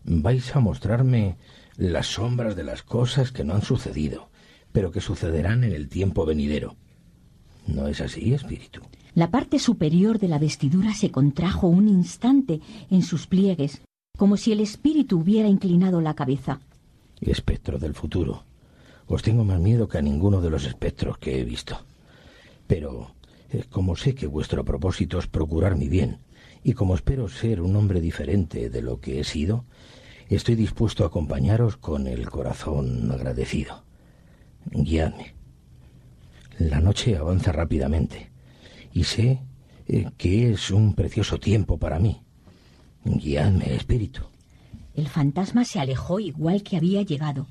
¿Vais 0.03 0.57
a 0.57 0.59
mostrarme 0.59 1.36
las 1.76 2.09
sombras 2.09 2.57
de 2.57 2.64
las 2.64 2.82
cosas 2.82 3.30
que 3.30 3.45
no 3.45 3.55
han 3.55 3.62
sucedido, 3.62 4.28
pero 4.72 4.90
que 4.90 5.01
sucederán 5.01 5.62
en 5.62 5.70
el 5.70 5.88
tiempo 5.88 6.26
venidero? 6.26 6.74
¿No 7.68 7.86
es 7.86 8.01
así, 8.01 8.34
espíritu? 8.34 8.80
La 9.14 9.30
parte 9.30 9.61
superior 9.61 10.18
de 10.18 10.26
la 10.26 10.40
vestidura 10.40 10.93
se 10.93 11.12
contrajo 11.12 11.68
un 11.68 11.86
instante 11.86 12.61
en 12.90 13.03
sus 13.03 13.28
pliegues, 13.28 13.80
como 14.23 14.37
si 14.37 14.53
el 14.53 14.61
espíritu 14.61 15.18
hubiera 15.18 15.49
inclinado 15.49 16.01
la 16.01 16.14
cabeza. 16.14 16.61
Espectro 17.20 17.81
del 17.81 17.93
futuro. 17.93 18.45
Os 19.09 19.20
tengo 19.20 19.43
más 19.43 19.59
miedo 19.59 19.89
que 19.89 19.99
a 19.99 20.01
ninguno 20.01 20.41
de 20.41 20.49
los 20.49 20.64
espectros 20.64 21.18
que 21.18 21.41
he 21.41 21.45
visto. 21.45 21.81
Pero, 22.68 23.16
como 23.70 23.97
sé 23.97 24.14
que 24.14 24.29
vuestro 24.29 24.64
propósito 24.64 25.18
es 25.18 25.27
procurar 25.27 25.75
mi 25.75 25.89
bien, 25.89 26.18
y 26.62 26.75
como 26.75 26.95
espero 26.95 27.29
ser 27.29 27.61
un 27.61 27.75
hombre 27.75 28.01
diferente 28.01 28.70
de 28.70 28.81
lo 28.81 29.01
que 29.01 29.18
he 29.18 29.25
sido, 29.25 29.64
estoy 30.29 30.55
dispuesto 30.55 31.03
a 31.03 31.09
acompañaros 31.09 31.77
con 31.77 32.07
el 32.07 32.31
corazón 32.31 33.11
agradecido. 33.11 33.83
Guiadme. 34.66 35.35
La 36.61 36.79
noche 36.79 37.16
avanza 37.16 37.51
rápidamente, 37.51 38.31
y 38.93 39.03
sé 39.03 39.41
eh, 39.89 40.11
que 40.16 40.53
es 40.53 40.70
un 40.70 40.95
precioso 40.95 41.41
tiempo 41.41 41.77
para 41.77 41.99
mí. 41.99 42.23
Guiadme, 43.05 43.74
espíritu. 43.74 44.22
El 44.94 45.09
fantasma 45.09 45.64
se 45.64 45.80
alejó 45.80 46.20
igual 46.20 46.62
que 46.62 46.76
había 46.76 47.03
llegado. 47.03 47.46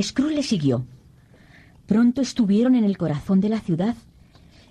Scrooge 0.00 0.34
le 0.36 0.42
siguió. 0.42 0.86
Pronto 1.86 2.20
estuvieron 2.20 2.74
en 2.74 2.84
el 2.84 2.96
corazón 2.96 3.40
de 3.40 3.48
la 3.48 3.60
ciudad. 3.60 3.96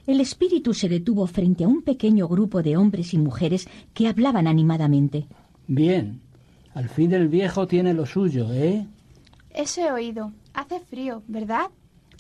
El 0.06 0.22
espíritu 0.22 0.74
se 0.74 0.88
detuvo 0.88 1.28
frente 1.28 1.66
a 1.66 1.68
un 1.68 1.82
pequeño 1.82 2.28
grupo 2.28 2.64
de 2.64 2.78
hombres 2.78 3.14
y 3.14 3.18
mujeres 3.18 3.68
que 3.94 4.08
hablaban 4.08 4.48
animadamente. 4.48 5.28
Bien, 5.68 6.22
al 6.74 6.88
fin 6.88 7.12
el 7.14 7.28
viejo 7.28 7.68
tiene 7.68 7.94
lo 7.94 8.06
suyo, 8.06 8.54
¿eh? 8.54 8.86
Ese 9.50 9.92
oído. 9.92 10.32
Hace 10.54 10.80
frío, 10.80 11.24
¿verdad? 11.28 11.70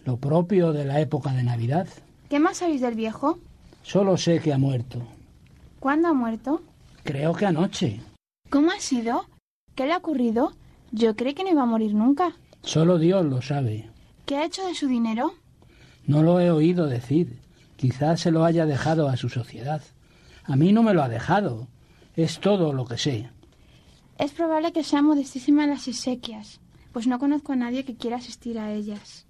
Lo 0.03 0.17
propio 0.17 0.73
de 0.73 0.85
la 0.85 0.99
época 0.99 1.31
de 1.31 1.43
Navidad. 1.43 1.87
¿Qué 2.29 2.39
más 2.39 2.57
sabéis 2.57 2.81
del 2.81 2.95
viejo? 2.95 3.39
Solo 3.83 4.17
sé 4.17 4.39
que 4.39 4.51
ha 4.51 4.57
muerto. 4.57 5.01
¿Cuándo 5.79 6.09
ha 6.09 6.13
muerto? 6.13 6.61
Creo 7.08 7.34
que 7.34 7.45
anoche. 7.45 8.01
¿Cómo 8.49 8.70
ha 8.70 8.82
sido? 8.82 9.28
¿Qué 9.76 9.86
le 9.86 9.93
ha 9.93 9.97
ocurrido? 9.97 10.51
Yo 10.91 11.16
creí 11.16 11.34
que 11.34 11.45
no 11.45 11.51
iba 11.51 11.64
a 11.64 11.66
morir 11.66 11.93
nunca. 11.93 12.36
Solo 12.64 12.99
Dios 12.99 13.26
lo 13.26 13.41
sabe. 13.41 13.89
¿Qué 14.26 14.36
ha 14.36 14.43
hecho 14.43 14.68
de 14.68 14.76
su 14.76 14.88
dinero? 14.88 15.34
No 16.05 16.22
lo 16.22 16.41
he 16.41 16.51
oído 16.51 16.86
decir. 16.88 17.39
Quizás 17.78 18.20
se 18.20 18.32
lo 18.32 18.43
haya 18.43 18.66
dejado 18.66 19.08
a 19.08 19.16
su 19.16 19.30
sociedad. 19.30 19.82
A 20.43 20.58
mí 20.58 20.74
no 20.74 20.84
me 20.84 20.93
lo 20.93 21.01
ha 21.01 21.08
dejado. 21.08 21.70
Es 22.18 22.41
todo 22.41 22.74
lo 22.74 22.84
que 22.84 22.97
sé. 22.97 23.30
Es 24.20 24.34
probable 24.34 24.74
que 24.74 24.84
sea 24.84 25.01
modestísima 25.01 25.66
las 25.66 25.88
exequias, 25.88 26.60
pues 26.91 27.08
no 27.08 27.20
conozco 27.20 27.53
a 27.53 27.55
nadie 27.55 27.86
que 27.86 27.95
quiera 27.95 28.18
asistir 28.18 28.60
a 28.60 28.74
ellas. 28.74 29.26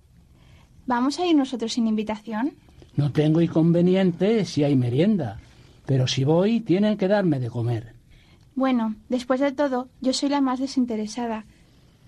¿Vamos 0.88 1.20
a 1.20 1.28
ir 1.28 1.36
nosotros 1.36 1.74
sin 1.74 1.86
invitación? 1.86 2.54
No 2.96 3.12
tengo 3.12 3.40
inconveniente 3.40 4.46
si 4.46 4.64
hay 4.64 4.76
merienda, 4.76 5.40
pero 5.88 6.06
si 6.06 6.26
voy 6.26 6.60
tienen 6.60 6.98
que 6.98 7.08
darme 7.08 7.40
de 7.40 7.50
comer. 7.50 7.94
Bueno, 8.56 8.96
después 9.08 9.40
de 9.40 9.54
todo, 9.54 9.88
yo 10.02 10.14
soy 10.14 10.30
la 10.30 10.42
más 10.42 10.60
desinteresada, 10.60 11.46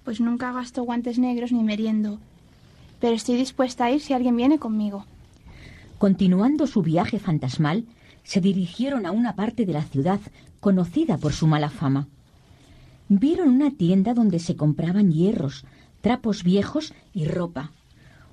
pues 0.04 0.20
nunca 0.20 0.52
gasto 0.52 0.84
guantes 0.84 1.18
negros 1.18 1.52
ni 1.52 1.64
meriendo. 1.64 2.20
Pero 3.00 3.16
estoy 3.16 3.38
dispuesta 3.38 3.86
a 3.86 3.92
ir 3.92 4.02
si 4.02 4.14
alguien 4.14 4.36
viene 4.36 4.60
conmigo. 4.60 5.06
Continuando 5.98 6.68
su 6.68 6.82
viaje 6.82 7.20
fantasmal, 7.20 7.86
se 8.24 8.42
dirigieron 8.42 9.06
a 9.06 9.12
una 9.12 9.36
parte 9.36 9.66
de 9.66 9.74
la 9.74 9.84
ciudad 9.84 10.20
conocida 10.60 11.18
por 11.18 11.32
su 11.32 11.48
mala 11.48 11.70
fama. 11.70 12.08
Vieron 13.08 13.48
una 13.48 13.72
tienda 13.72 14.14
donde 14.14 14.40
se 14.40 14.58
compraban 14.58 15.12
hierros, 15.12 15.64
trapos 16.02 16.44
viejos 16.44 16.94
y 17.14 17.26
ropa. 17.26 17.72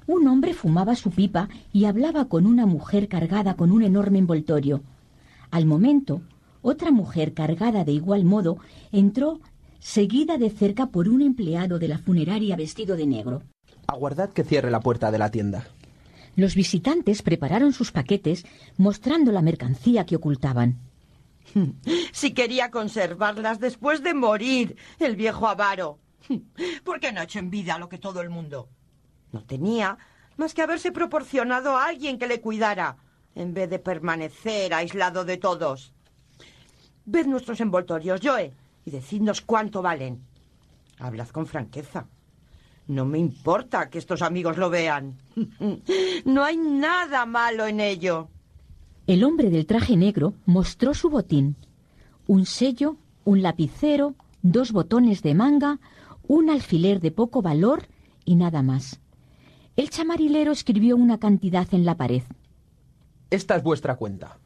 Un 0.08 0.26
hombre 0.26 0.54
fumaba 0.54 0.96
su 0.96 1.10
pipa 1.10 1.48
y 1.72 1.84
hablaba 1.84 2.24
con 2.24 2.46
una 2.46 2.66
mujer 2.66 3.08
cargada 3.08 3.54
con 3.54 3.70
un 3.70 3.82
enorme 3.82 4.18
envoltorio. 4.18 4.82
Al 5.56 5.64
momento, 5.64 6.20
otra 6.60 6.90
mujer 6.90 7.32
cargada 7.32 7.82
de 7.82 7.92
igual 7.92 8.26
modo 8.26 8.58
entró 8.92 9.40
seguida 9.78 10.36
de 10.36 10.50
cerca 10.50 10.88
por 10.88 11.08
un 11.08 11.22
empleado 11.22 11.78
de 11.78 11.88
la 11.88 11.96
funeraria 11.96 12.56
vestido 12.56 12.94
de 12.94 13.06
negro. 13.06 13.42
Aguardad 13.86 14.28
que 14.34 14.44
cierre 14.44 14.70
la 14.70 14.80
puerta 14.80 15.10
de 15.10 15.16
la 15.16 15.30
tienda. 15.30 15.66
Los 16.34 16.56
visitantes 16.56 17.22
prepararon 17.22 17.72
sus 17.72 17.90
paquetes 17.90 18.44
mostrando 18.76 19.32
la 19.32 19.40
mercancía 19.40 20.04
que 20.04 20.16
ocultaban. 20.16 20.76
Si 22.12 22.34
quería 22.34 22.70
conservarlas 22.70 23.58
después 23.58 24.02
de 24.02 24.12
morir, 24.12 24.76
el 24.98 25.16
viejo 25.16 25.48
avaro. 25.48 25.98
¿Por 26.84 27.00
qué 27.00 27.12
no 27.12 27.20
ha 27.20 27.24
hecho 27.24 27.38
en 27.38 27.48
vida 27.48 27.78
lo 27.78 27.88
que 27.88 27.96
todo 27.96 28.20
el 28.20 28.28
mundo? 28.28 28.68
No 29.32 29.42
tenía 29.42 29.96
más 30.36 30.52
que 30.52 30.60
haberse 30.60 30.92
proporcionado 30.92 31.78
a 31.78 31.86
alguien 31.86 32.18
que 32.18 32.26
le 32.26 32.42
cuidara, 32.42 32.98
en 33.36 33.54
vez 33.54 33.70
de 33.70 33.78
permanecer 33.78 34.74
aislado 34.74 35.24
de 35.24 35.36
todos. 35.36 35.92
Ved 37.04 37.26
nuestros 37.26 37.60
envoltorios, 37.60 38.20
Joe, 38.22 38.52
y 38.84 38.90
decidnos 38.90 39.42
cuánto 39.42 39.82
valen. 39.82 40.22
Hablad 40.98 41.28
con 41.28 41.46
franqueza. 41.46 42.06
No 42.88 43.04
me 43.04 43.18
importa 43.18 43.90
que 43.90 43.98
estos 43.98 44.22
amigos 44.22 44.56
lo 44.56 44.70
vean. 44.70 45.18
No 46.24 46.42
hay 46.42 46.56
nada 46.56 47.26
malo 47.26 47.66
en 47.66 47.78
ello. 47.78 48.28
El 49.06 49.22
hombre 49.22 49.50
del 49.50 49.66
traje 49.66 49.96
negro 49.96 50.34
mostró 50.46 50.94
su 50.94 51.10
botín. 51.10 51.54
Un 52.26 52.46
sello, 52.46 52.96
un 53.24 53.42
lapicero, 53.42 54.14
dos 54.42 54.72
botones 54.72 55.22
de 55.22 55.34
manga, 55.34 55.78
un 56.26 56.50
alfiler 56.50 57.00
de 57.00 57.12
poco 57.12 57.42
valor 57.42 57.86
y 58.24 58.34
nada 58.34 58.62
más. 58.62 59.00
El 59.76 59.90
chamarilero 59.90 60.52
escribió 60.52 60.96
una 60.96 61.18
cantidad 61.18 61.68
en 61.72 61.84
la 61.84 61.96
pared. 61.96 62.22
Esta 63.30 63.56
es 63.56 63.62
vuestra 63.62 63.96
cuenta. 63.96 64.38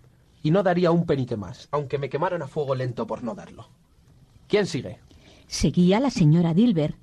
Y 0.42 0.50
no 0.50 0.62
daría 0.62 0.90
un 0.90 1.04
penique 1.04 1.36
más, 1.36 1.68
aunque 1.70 1.98
me 1.98 2.08
quemaran 2.08 2.42
a 2.42 2.48
fuego 2.48 2.74
lento 2.74 3.06
por 3.06 3.22
no 3.22 3.34
darlo. 3.34 3.68
¿Quién 4.48 4.66
sigue? 4.66 4.98
Seguía 5.46 6.00
la 6.00 6.10
señora 6.10 6.54
Dilber. 6.54 6.96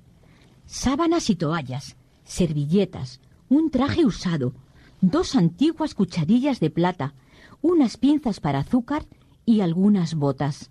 Sábanas 0.66 1.30
y 1.30 1.36
toallas, 1.36 1.96
servilletas, 2.24 3.20
un 3.48 3.70
traje 3.70 4.04
usado, 4.04 4.54
dos 5.00 5.36
antiguas 5.36 5.94
cucharillas 5.94 6.60
de 6.60 6.70
plata, 6.70 7.14
unas 7.62 7.96
pinzas 7.96 8.40
para 8.40 8.60
azúcar 8.60 9.06
y 9.46 9.60
algunas 9.60 10.14
botas. 10.14 10.70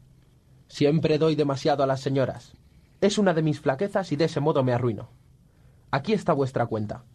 Siempre 0.67 1.17
doy 1.17 1.35
demasiado 1.35 1.83
a 1.83 1.87
las 1.87 2.01
señoras. 2.01 2.53
Es 2.99 3.17
una 3.17 3.33
de 3.33 3.41
mis 3.41 3.59
flaquezas 3.59 4.11
y 4.11 4.15
de 4.17 4.25
ese 4.25 4.39
modo 4.39 4.63
me 4.63 4.73
arruino. 4.73 5.09
Aquí 5.91 6.13
está 6.13 6.33
vuestra 6.33 6.65
cuenta. 6.65 7.05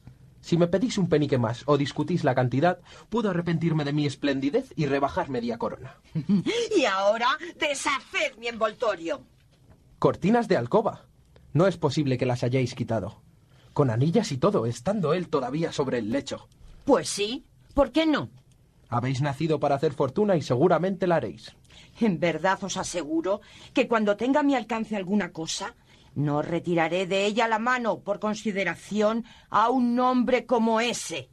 Si 0.43 0.57
me 0.59 0.66
pedís 0.66 0.99
un 0.99 1.09
penique 1.09 1.38
más 1.38 1.62
o 1.66 1.78
discutís 1.78 2.24
la 2.24 2.34
cantidad, 2.34 2.80
puedo 3.09 3.30
arrepentirme 3.30 3.84
de 3.84 3.93
mi 3.93 4.07
esplendidez 4.07 4.72
y 4.76 4.86
rebajar 4.86 5.30
media 5.30 5.57
corona. 5.57 5.97
y 6.76 6.84
ahora 6.84 7.28
deshaced 7.59 8.36
mi 8.38 8.49
envoltorio. 8.49 9.22
Cortinas 9.99 10.49
de 10.49 10.57
alcoba. 10.57 11.07
No 11.53 11.66
es 11.66 11.76
posible 11.76 12.18
que 12.18 12.26
las 12.26 12.43
hayáis 12.43 12.74
quitado. 12.74 13.22
Con 13.72 13.88
anillas 13.88 14.32
y 14.32 14.36
todo, 14.36 14.66
estando 14.66 15.14
él 15.14 15.28
todavía 15.28 15.72
sobre 15.72 15.99
el 15.99 16.11
lecho. 16.11 16.49
Pues 16.84 17.09
sí, 17.09 17.47
¿por 17.72 17.93
qué 17.93 18.05
no? 18.05 18.28
Habéis 18.88 19.22
nacido 19.22 19.61
para 19.61 19.76
hacer 19.76 19.95
fortuna 19.95 20.36
y 20.36 20.43
seguramente 20.43 21.07
la 21.07 21.16
haréis. 21.16 21.55
En 22.01 22.18
verdad 22.18 22.62
os 22.64 22.76
aseguro 22.76 23.40
que 23.72 23.86
cuando 23.86 24.16
tenga 24.16 24.40
a 24.40 24.43
mi 24.43 24.55
alcance 24.55 24.97
alguna 24.97 25.32
cosa, 25.32 25.76
no 26.15 26.43
retiraré 26.43 27.07
de 27.07 27.25
ella 27.27 27.49
la 27.49 27.59
mano 27.59 28.01
por 28.01 28.21
consideración 28.21 29.25
a 29.51 29.71
un 29.71 29.99
hombre 29.99 30.47
como 30.47 30.81
ese. 30.81 31.31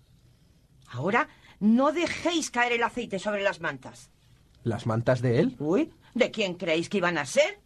Ahora 0.88 1.28
no 1.60 1.92
dejéis 1.92 2.52
caer 2.52 2.74
el 2.74 2.84
aceite 2.84 3.20
sobre 3.20 3.44
las 3.44 3.60
mantas. 3.62 4.12
¿Las 4.64 4.86
mantas 4.86 5.22
de 5.22 5.40
él? 5.40 5.56
Uy, 5.60 5.92
¿de 6.14 6.32
quién 6.32 6.56
creéis 6.56 6.90
que 6.90 6.98
iban 6.98 7.18
a 7.18 7.26
ser? 7.26 7.60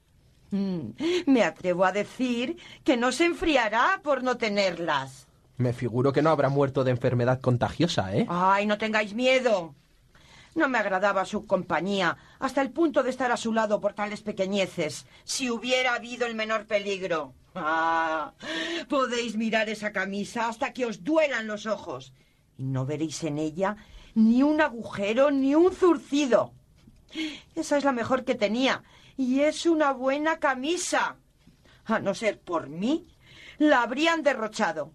Mm, 0.52 0.92
me 1.26 1.44
atrevo 1.44 1.86
a 1.86 1.92
decir 1.92 2.58
que 2.84 2.98
no 2.98 3.12
se 3.12 3.26
enfriará 3.26 4.02
por 4.04 4.24
no 4.24 4.38
tenerlas. 4.38 5.28
Me 5.58 5.74
figuro 5.74 6.14
que 6.14 6.22
no 6.22 6.30
habrá 6.30 6.50
muerto 6.50 6.84
de 6.84 6.92
enfermedad 6.92 7.40
contagiosa, 7.40 8.16
¿eh? 8.16 8.26
Ay, 8.30 8.66
no 8.66 8.78
tengáis 8.78 9.14
miedo. 9.14 9.76
No 10.56 10.70
me 10.70 10.78
agradaba 10.78 11.26
su 11.26 11.48
compañía, 11.48 12.18
hasta 12.40 12.62
el 12.62 12.72
punto 12.72 13.02
de 13.02 13.10
estar 13.10 13.32
a 13.32 13.38
su 13.38 13.54
lado 13.54 13.82
por 13.82 13.94
tales 13.94 14.22
pequeñeces, 14.22 15.08
si 15.24 15.50
hubiera 15.50 15.96
habido 15.96 16.28
el 16.28 16.36
menor 16.36 16.68
peligro. 16.68 17.34
Ah, 17.56 18.34
podéis 18.88 19.36
mirar 19.36 19.70
esa 19.70 19.92
camisa 19.92 20.48
hasta 20.48 20.74
que 20.74 20.86
os 20.86 21.04
duelan 21.04 21.48
los 21.48 21.66
ojos, 21.66 22.14
y 22.58 22.64
no 22.66 22.86
veréis 22.86 23.24
en 23.24 23.40
ella 23.40 23.78
ni 24.16 24.44
un 24.44 24.62
agujero 24.62 25.32
ni 25.32 25.56
un 25.56 25.74
zurcido. 25.74 26.54
Esa 27.56 27.78
es 27.78 27.84
la 27.84 27.92
mejor 27.92 28.24
que 28.24 28.36
tenía, 28.36 28.84
y 29.18 29.42
es 29.42 29.66
una 29.66 29.92
buena 29.92 30.40
camisa. 30.40 31.16
A 31.86 32.00
no 32.00 32.14
ser 32.14 32.40
por 32.40 32.70
mí, 32.70 33.08
la 33.58 33.82
habrían 33.82 34.24
derrochado. 34.24 34.92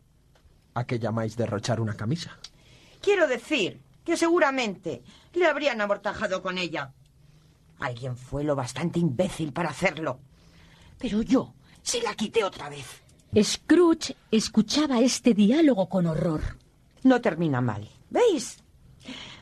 ¿A 0.74 0.84
qué 0.84 0.98
llamáis 0.98 1.36
derrochar 1.36 1.80
una 1.80 1.96
camisa? 1.96 2.38
Quiero 3.00 3.26
decir 3.26 3.80
que 4.08 4.16
seguramente 4.16 5.02
le 5.34 5.44
habrían 5.44 5.82
amortajado 5.82 6.40
con 6.40 6.56
ella. 6.56 6.94
Alguien 7.78 8.16
fue 8.16 8.42
lo 8.42 8.56
bastante 8.56 8.98
imbécil 8.98 9.52
para 9.52 9.68
hacerlo. 9.68 10.18
Pero 10.98 11.20
yo 11.20 11.52
se 11.82 12.00
la 12.00 12.14
quité 12.14 12.42
otra 12.42 12.70
vez. 12.70 13.02
Scrooge 13.38 14.16
escuchaba 14.30 15.00
este 15.00 15.34
diálogo 15.34 15.90
con 15.90 16.06
horror. 16.06 16.40
No 17.02 17.20
termina 17.20 17.60
mal. 17.60 17.86
¿Veis? 18.08 18.64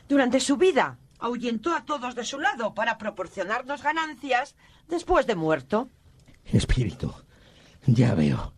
Durante 0.09 0.41
su 0.41 0.57
vida 0.57 0.99
ahuyentó 1.21 1.73
a 1.73 1.85
todos 1.85 2.17
de 2.17 2.25
su 2.25 2.41
lado 2.41 2.75
para 2.75 2.99
proporcionarnos 2.99 3.85
ganancias 3.85 4.57
después 4.89 5.29
de 5.29 5.37
muerto. 5.37 5.91
Espíritu, 6.45 7.15
ya 7.87 8.17
veo. 8.17 8.53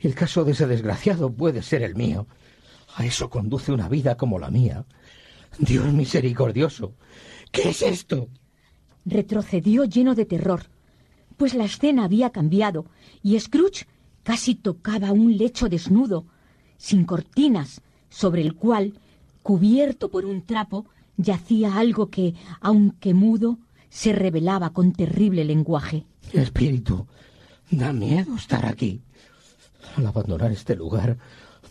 El 0.00 0.16
caso 0.16 0.42
de 0.42 0.52
ese 0.52 0.66
desgraciado 0.66 1.32
puede 1.32 1.62
ser 1.62 1.84
el 1.84 1.94
mío. 1.94 2.26
A 2.96 3.04
eso 3.04 3.30
conduce 3.30 3.70
una 3.70 3.88
vida 3.88 4.16
como 4.16 4.40
la 4.40 4.50
mía. 4.50 4.84
Dios 5.58 5.92
misericordioso. 5.92 6.94
¿Qué 7.50 7.70
es 7.70 7.82
esto? 7.82 8.28
Retrocedió 9.04 9.84
lleno 9.84 10.14
de 10.14 10.24
terror, 10.24 10.66
pues 11.36 11.54
la 11.54 11.64
escena 11.64 12.04
había 12.04 12.30
cambiado 12.30 12.86
y 13.22 13.38
Scrooge 13.38 13.86
casi 14.22 14.54
tocaba 14.54 15.12
un 15.12 15.36
lecho 15.36 15.68
desnudo, 15.68 16.26
sin 16.76 17.04
cortinas, 17.04 17.82
sobre 18.08 18.42
el 18.42 18.54
cual, 18.54 18.94
cubierto 19.42 20.10
por 20.10 20.24
un 20.24 20.42
trapo, 20.42 20.86
yacía 21.16 21.76
algo 21.76 22.10
que, 22.10 22.34
aunque 22.60 23.14
mudo, 23.14 23.58
se 23.90 24.12
revelaba 24.12 24.70
con 24.70 24.92
terrible 24.92 25.44
lenguaje. 25.44 26.06
Espíritu, 26.32 27.06
da 27.70 27.92
miedo 27.92 28.36
estar 28.36 28.64
aquí. 28.64 29.02
Al 29.96 30.06
abandonar 30.06 30.52
este 30.52 30.76
lugar, 30.76 31.18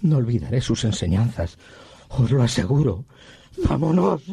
no 0.02 0.18
olvidaré 0.18 0.62
sus 0.62 0.84
enseñanzas. 0.84 1.58
Os 2.10 2.30
lo 2.32 2.44
aseguro. 2.44 3.06
Vámonos. 3.68 4.24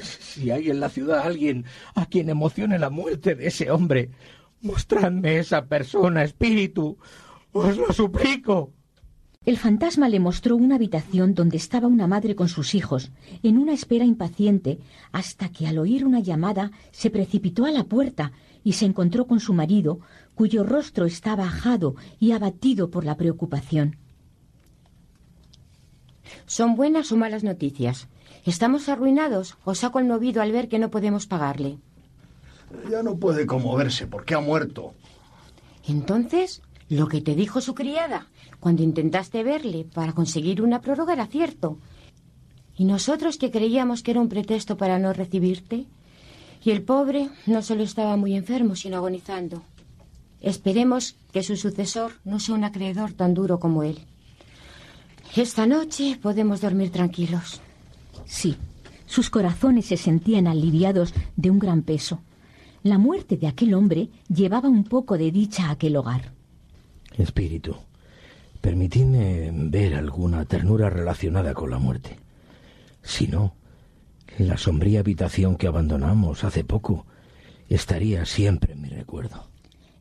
Si 0.00 0.50
hay 0.50 0.70
en 0.70 0.80
la 0.80 0.88
ciudad 0.88 1.26
alguien 1.26 1.64
a 1.94 2.06
quien 2.06 2.28
emocione 2.28 2.78
la 2.78 2.90
muerte 2.90 3.34
de 3.34 3.46
ese 3.48 3.70
hombre, 3.70 4.10
mostradme 4.60 5.38
esa 5.38 5.66
persona, 5.66 6.24
espíritu. 6.24 6.96
Os 7.52 7.76
lo 7.76 7.92
suplico. 7.92 8.72
El 9.44 9.58
fantasma 9.58 10.08
le 10.08 10.20
mostró 10.20 10.54
una 10.56 10.76
habitación 10.76 11.34
donde 11.34 11.56
estaba 11.56 11.88
una 11.88 12.06
madre 12.06 12.36
con 12.36 12.48
sus 12.48 12.76
hijos, 12.76 13.10
en 13.42 13.58
una 13.58 13.72
espera 13.72 14.04
impaciente, 14.04 14.78
hasta 15.10 15.48
que 15.48 15.66
al 15.66 15.78
oír 15.78 16.06
una 16.06 16.20
llamada 16.20 16.70
se 16.92 17.10
precipitó 17.10 17.64
a 17.64 17.72
la 17.72 17.84
puerta 17.84 18.30
y 18.62 18.74
se 18.74 18.86
encontró 18.86 19.26
con 19.26 19.40
su 19.40 19.52
marido, 19.52 19.98
cuyo 20.36 20.62
rostro 20.62 21.06
estaba 21.06 21.44
ajado 21.44 21.96
y 22.20 22.30
abatido 22.30 22.90
por 22.90 23.04
la 23.04 23.16
preocupación. 23.16 23.96
¿Son 26.46 26.76
buenas 26.76 27.10
o 27.10 27.16
malas 27.16 27.42
noticias? 27.42 28.08
¿Estamos 28.44 28.88
arruinados 28.88 29.56
o 29.64 29.72
ha 29.72 29.90
conmovido 29.90 30.42
al 30.42 30.50
ver 30.50 30.68
que 30.68 30.80
no 30.80 30.90
podemos 30.90 31.26
pagarle? 31.26 31.78
Ya 32.90 33.02
no 33.02 33.16
puede 33.16 33.46
conmoverse 33.46 34.06
porque 34.06 34.34
ha 34.34 34.40
muerto. 34.40 34.94
Entonces, 35.86 36.62
lo 36.88 37.06
que 37.08 37.20
te 37.20 37.34
dijo 37.34 37.60
su 37.60 37.74
criada 37.74 38.26
cuando 38.58 38.82
intentaste 38.82 39.42
verle 39.44 39.84
para 39.92 40.12
conseguir 40.12 40.62
una 40.62 40.80
prórroga 40.80 41.12
era 41.12 41.26
cierto. 41.26 41.78
Y 42.76 42.84
nosotros 42.84 43.38
que 43.38 43.50
creíamos 43.50 44.02
que 44.02 44.12
era 44.12 44.20
un 44.20 44.28
pretexto 44.28 44.76
para 44.76 44.98
no 44.98 45.12
recibirte. 45.12 45.86
Y 46.64 46.70
el 46.70 46.82
pobre 46.82 47.28
no 47.46 47.62
solo 47.62 47.82
estaba 47.82 48.16
muy 48.16 48.34
enfermo, 48.34 48.76
sino 48.76 48.96
agonizando. 48.96 49.62
Esperemos 50.40 51.16
que 51.32 51.42
su 51.42 51.56
sucesor 51.56 52.12
no 52.24 52.40
sea 52.40 52.54
un 52.54 52.64
acreedor 52.64 53.12
tan 53.12 53.34
duro 53.34 53.60
como 53.60 53.84
él. 53.84 54.00
Esta 55.36 55.66
noche 55.66 56.18
podemos 56.20 56.60
dormir 56.60 56.90
tranquilos. 56.90 57.60
Sí, 58.26 58.56
sus 59.06 59.30
corazones 59.30 59.86
se 59.86 59.96
sentían 59.96 60.46
aliviados 60.46 61.14
de 61.36 61.50
un 61.50 61.58
gran 61.58 61.82
peso. 61.82 62.20
La 62.82 62.98
muerte 62.98 63.36
de 63.36 63.46
aquel 63.46 63.74
hombre 63.74 64.08
llevaba 64.28 64.68
un 64.68 64.84
poco 64.84 65.18
de 65.18 65.30
dicha 65.30 65.66
a 65.68 65.72
aquel 65.72 65.96
hogar. 65.96 66.32
Espíritu, 67.16 67.76
permitidme 68.60 69.50
ver 69.52 69.94
alguna 69.94 70.44
ternura 70.44 70.90
relacionada 70.90 71.54
con 71.54 71.70
la 71.70 71.78
muerte. 71.78 72.18
Si 73.02 73.28
no, 73.28 73.54
la 74.38 74.56
sombría 74.56 75.00
habitación 75.00 75.56
que 75.56 75.66
abandonamos 75.66 76.44
hace 76.44 76.64
poco 76.64 77.06
estaría 77.68 78.24
siempre 78.24 78.72
en 78.72 78.80
mi 78.80 78.88
recuerdo. 78.88 79.44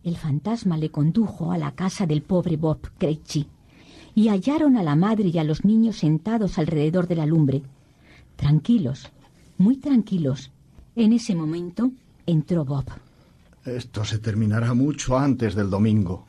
El 0.03 0.17
fantasma 0.17 0.77
le 0.77 0.89
condujo 0.89 1.51
a 1.51 1.57
la 1.57 1.73
casa 1.73 2.07
del 2.07 2.21
pobre 2.21 2.57
Bob 2.57 2.79
Creechy 2.97 3.47
y 4.15 4.29
hallaron 4.29 4.77
a 4.77 4.83
la 4.83 4.95
madre 4.95 5.29
y 5.29 5.37
a 5.37 5.43
los 5.43 5.63
niños 5.63 5.97
sentados 5.97 6.57
alrededor 6.57 7.07
de 7.07 7.15
la 7.15 7.25
lumbre. 7.25 7.61
Tranquilos, 8.35 9.11
muy 9.57 9.77
tranquilos. 9.77 10.51
En 10.95 11.13
ese 11.13 11.35
momento 11.35 11.91
entró 12.25 12.65
Bob. 12.65 12.85
Esto 13.65 14.03
se 14.03 14.19
terminará 14.19 14.73
mucho 14.73 15.17
antes 15.17 15.55
del 15.55 15.69
domingo. 15.69 16.25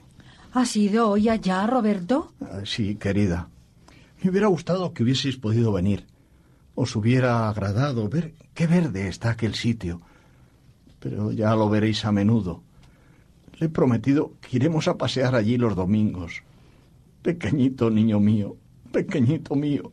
¿Ha 0.53 0.67
sido 0.67 1.11
hoy 1.11 1.31
allá, 1.31 1.67
Roberto? 1.67 2.33
Ah, 2.41 2.61
sí, 2.65 2.97
querida. 2.97 3.49
Me 4.23 4.31
hubiera 4.31 4.49
gustado 4.49 4.93
que 4.93 5.03
hubieseis 5.03 5.37
podido 5.37 5.73
venir. 5.73 6.07
Os 6.75 6.95
hubiera 6.95 7.49
agradado 7.49 8.09
ver 8.09 8.35
qué 8.55 8.67
verde 8.67 9.09
está 9.09 9.31
aquel 9.31 9.55
sitio. 9.55 10.03
Pero 11.01 11.33
ya 11.33 11.55
lo 11.57 11.69
veréis 11.69 12.05
a 12.05 12.13
menudo. 12.13 12.63
Le 13.59 13.67
he 13.67 13.69
prometido 13.69 14.35
que 14.41 14.59
iremos 14.59 14.89
a 14.89 14.99
pasear 14.99 15.35
allí 15.35 15.57
los 15.57 15.75
domingos. 15.75 16.43
Pequeñito 17.23 17.91
niño 17.91 18.21
mío, 18.21 18.57
pequeñito 18.93 19.55
mío. 19.55 19.93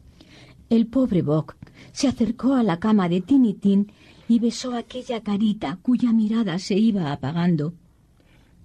El 0.69 0.87
pobre 0.87 1.21
Bob 1.21 1.53
se 1.91 2.07
acercó 2.07 2.55
a 2.55 2.63
la 2.63 2.79
cama 2.79 3.09
de 3.09 3.21
Tinitín 3.21 3.91
y 4.27 4.39
besó 4.39 4.75
aquella 4.75 5.21
carita 5.21 5.77
cuya 5.81 6.13
mirada 6.13 6.59
se 6.59 6.75
iba 6.75 7.11
apagando. 7.11 7.73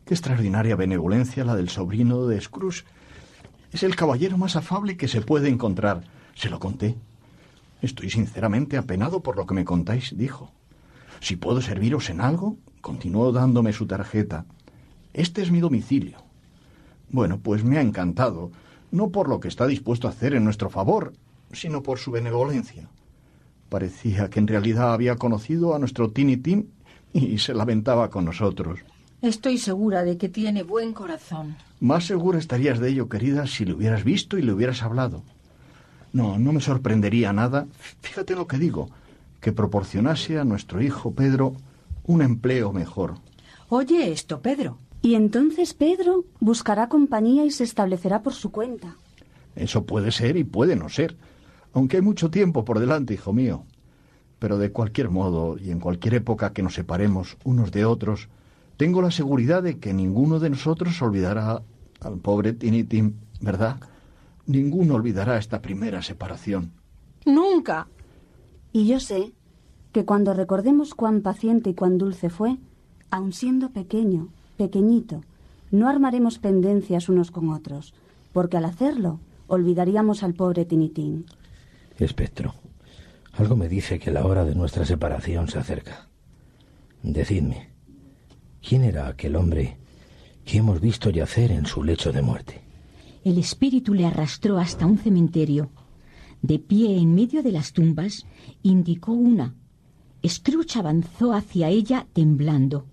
Qué 0.04 0.14
extraordinaria 0.14 0.76
benevolencia 0.76 1.44
la 1.44 1.56
del 1.56 1.70
sobrino 1.70 2.26
de 2.26 2.40
Scrooge. 2.40 2.84
Es 3.72 3.82
el 3.82 3.96
caballero 3.96 4.36
más 4.36 4.56
afable 4.56 4.96
que 4.96 5.08
se 5.08 5.22
puede 5.22 5.48
encontrar. 5.48 6.04
Se 6.34 6.50
lo 6.50 6.60
conté. 6.60 6.96
Estoy 7.80 8.10
sinceramente 8.10 8.76
apenado 8.76 9.20
por 9.22 9.36
lo 9.36 9.46
que 9.46 9.54
me 9.54 9.64
contáis, 9.64 10.16
dijo. 10.16 10.52
Si 11.20 11.36
puedo 11.36 11.62
serviros 11.62 12.10
en 12.10 12.20
algo, 12.20 12.58
continuó 12.82 13.32
dándome 13.32 13.72
su 13.72 13.86
tarjeta. 13.86 14.44
Este 15.14 15.40
es 15.40 15.50
mi 15.50 15.60
domicilio. 15.60 16.18
Bueno, 17.08 17.38
pues 17.38 17.64
me 17.64 17.78
ha 17.78 17.80
encantado, 17.80 18.50
no 18.90 19.08
por 19.08 19.28
lo 19.28 19.40
que 19.40 19.48
está 19.48 19.66
dispuesto 19.66 20.06
a 20.06 20.10
hacer 20.10 20.34
en 20.34 20.44
nuestro 20.44 20.68
favor, 20.68 21.14
sino 21.52 21.82
por 21.82 21.98
su 21.98 22.10
benevolencia. 22.10 22.90
Parecía 23.68 24.30
que 24.30 24.38
en 24.38 24.46
realidad 24.46 24.92
había 24.92 25.16
conocido 25.16 25.74
a 25.74 25.78
nuestro 25.78 26.10
Tiny 26.10 26.36
Tim 26.36 26.66
y 27.12 27.38
se 27.38 27.54
lamentaba 27.54 28.10
con 28.10 28.24
nosotros. 28.24 28.80
Estoy 29.22 29.58
segura 29.58 30.04
de 30.04 30.18
que 30.18 30.28
tiene 30.28 30.62
buen 30.62 30.92
corazón. 30.92 31.56
Más 31.80 32.06
segura 32.06 32.38
estarías 32.38 32.78
de 32.78 32.90
ello, 32.90 33.08
querida, 33.08 33.46
si 33.46 33.64
le 33.64 33.72
hubieras 33.72 34.04
visto 34.04 34.36
y 34.36 34.42
le 34.42 34.52
hubieras 34.52 34.82
hablado. 34.82 35.22
No, 36.12 36.38
no 36.38 36.52
me 36.52 36.60
sorprendería 36.60 37.32
nada, 37.32 37.66
fíjate 38.00 38.34
lo 38.34 38.46
que 38.46 38.58
digo, 38.58 38.90
que 39.40 39.52
proporcionase 39.52 40.38
a 40.38 40.44
nuestro 40.44 40.82
hijo 40.82 41.12
Pedro 41.12 41.54
un 42.04 42.22
empleo 42.22 42.72
mejor. 42.72 43.14
Oye 43.68 44.12
esto, 44.12 44.40
Pedro. 44.40 44.78
Y 45.02 45.14
entonces 45.16 45.74
Pedro 45.74 46.24
buscará 46.40 46.88
compañía 46.88 47.44
y 47.44 47.50
se 47.50 47.64
establecerá 47.64 48.22
por 48.22 48.34
su 48.34 48.50
cuenta. 48.50 48.96
Eso 49.56 49.84
puede 49.84 50.12
ser 50.12 50.36
y 50.36 50.44
puede 50.44 50.76
no 50.76 50.88
ser, 50.88 51.16
aunque 51.74 51.96
hay 51.96 52.02
mucho 52.02 52.30
tiempo 52.30 52.64
por 52.64 52.78
delante, 52.78 53.14
hijo 53.14 53.32
mío. 53.32 53.64
Pero 54.38 54.58
de 54.58 54.72
cualquier 54.72 55.10
modo 55.10 55.58
y 55.58 55.70
en 55.70 55.80
cualquier 55.80 56.14
época 56.14 56.52
que 56.52 56.62
nos 56.62 56.74
separemos 56.74 57.36
unos 57.44 57.72
de 57.72 57.84
otros, 57.84 58.28
tengo 58.76 59.02
la 59.02 59.10
seguridad 59.10 59.62
de 59.62 59.78
que 59.78 59.92
ninguno 59.92 60.38
de 60.38 60.50
nosotros 60.50 61.00
olvidará 61.02 61.62
al 62.00 62.18
pobre 62.18 62.52
Tinitim, 62.52 63.14
¿verdad? 63.40 63.80
Ninguno 64.46 64.94
olvidará 64.94 65.36
esta 65.36 65.60
primera 65.62 66.00
separación. 66.02 66.72
Nunca. 67.26 67.88
Y 68.72 68.86
yo 68.86 69.00
sé 69.00 69.32
que 69.92 70.04
cuando 70.04 70.32
recordemos 70.32 70.94
cuán 70.94 71.22
paciente 71.22 71.70
y 71.70 71.74
cuán 71.74 71.98
dulce 71.98 72.30
fue, 72.30 72.58
aun 73.10 73.32
siendo 73.32 73.70
pequeño, 73.70 74.28
pequeñito, 74.56 75.22
no 75.70 75.88
armaremos 75.88 76.38
pendencias 76.38 77.08
unos 77.08 77.30
con 77.30 77.50
otros, 77.50 77.94
porque 78.32 78.56
al 78.56 78.64
hacerlo 78.64 79.18
olvidaríamos 79.46 80.22
al 80.22 80.34
pobre 80.34 80.64
Tinitín. 80.64 81.26
Espectro, 81.98 82.54
algo 83.32 83.56
me 83.56 83.68
dice 83.68 83.98
que 83.98 84.10
la 84.10 84.24
hora 84.24 84.44
de 84.44 84.54
nuestra 84.54 84.84
separación 84.84 85.48
se 85.48 85.58
acerca. 85.58 86.08
Decidme, 87.02 87.70
¿quién 88.60 88.82
era 88.84 89.08
aquel 89.08 89.36
hombre 89.36 89.76
que 90.44 90.58
hemos 90.58 90.80
visto 90.80 91.10
yacer 91.10 91.52
en 91.52 91.66
su 91.66 91.84
lecho 91.84 92.12
de 92.12 92.22
muerte? 92.22 92.62
El 93.24 93.38
espíritu 93.38 93.94
le 93.94 94.06
arrastró 94.06 94.58
hasta 94.58 94.86
un 94.86 94.98
cementerio. 94.98 95.70
De 96.42 96.58
pie 96.58 96.98
en 96.98 97.14
medio 97.14 97.42
de 97.42 97.52
las 97.52 97.72
tumbas, 97.72 98.26
indicó 98.62 99.12
una. 99.12 99.54
Scrooge 100.26 100.78
avanzó 100.78 101.32
hacia 101.32 101.68
ella 101.68 102.06
temblando. 102.12 102.86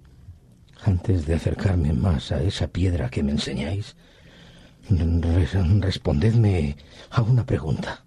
Antes 0.83 1.25
de 1.25 1.35
acercarme 1.35 1.93
más 1.93 2.31
a 2.31 2.41
esa 2.41 2.67
piedra 2.67 3.09
que 3.09 3.23
me 3.23 3.31
enseñáis, 3.31 3.95
respondedme 4.89 6.77
a 7.09 7.21
una 7.21 7.45
pregunta. 7.45 8.05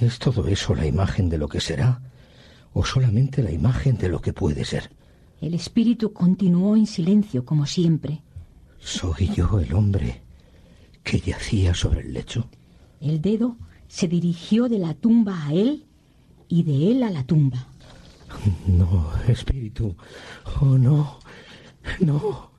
¿Es 0.00 0.18
todo 0.18 0.48
eso 0.48 0.74
la 0.74 0.86
imagen 0.86 1.28
de 1.28 1.38
lo 1.38 1.48
que 1.48 1.60
será 1.60 2.00
o 2.72 2.84
solamente 2.84 3.42
la 3.42 3.52
imagen 3.52 3.96
de 3.96 4.08
lo 4.08 4.20
que 4.20 4.32
puede 4.32 4.64
ser? 4.64 4.90
El 5.40 5.54
espíritu 5.54 6.12
continuó 6.12 6.76
en 6.76 6.86
silencio, 6.86 7.44
como 7.44 7.66
siempre. 7.66 8.22
¿Soy 8.80 9.30
yo 9.34 9.60
el 9.60 9.72
hombre 9.74 10.22
que 11.02 11.20
yacía 11.20 11.74
sobre 11.74 12.00
el 12.00 12.12
lecho? 12.12 12.48
El 13.00 13.20
dedo 13.20 13.56
se 13.88 14.08
dirigió 14.08 14.68
de 14.68 14.78
la 14.78 14.94
tumba 14.94 15.46
a 15.46 15.52
él 15.52 15.86
y 16.48 16.62
de 16.62 16.90
él 16.90 17.02
a 17.02 17.10
la 17.10 17.24
tumba. 17.24 17.68
No, 18.66 19.10
espíritu. 19.28 19.94
Oh, 20.60 20.76
no. 20.78 21.18
No. 22.00 22.52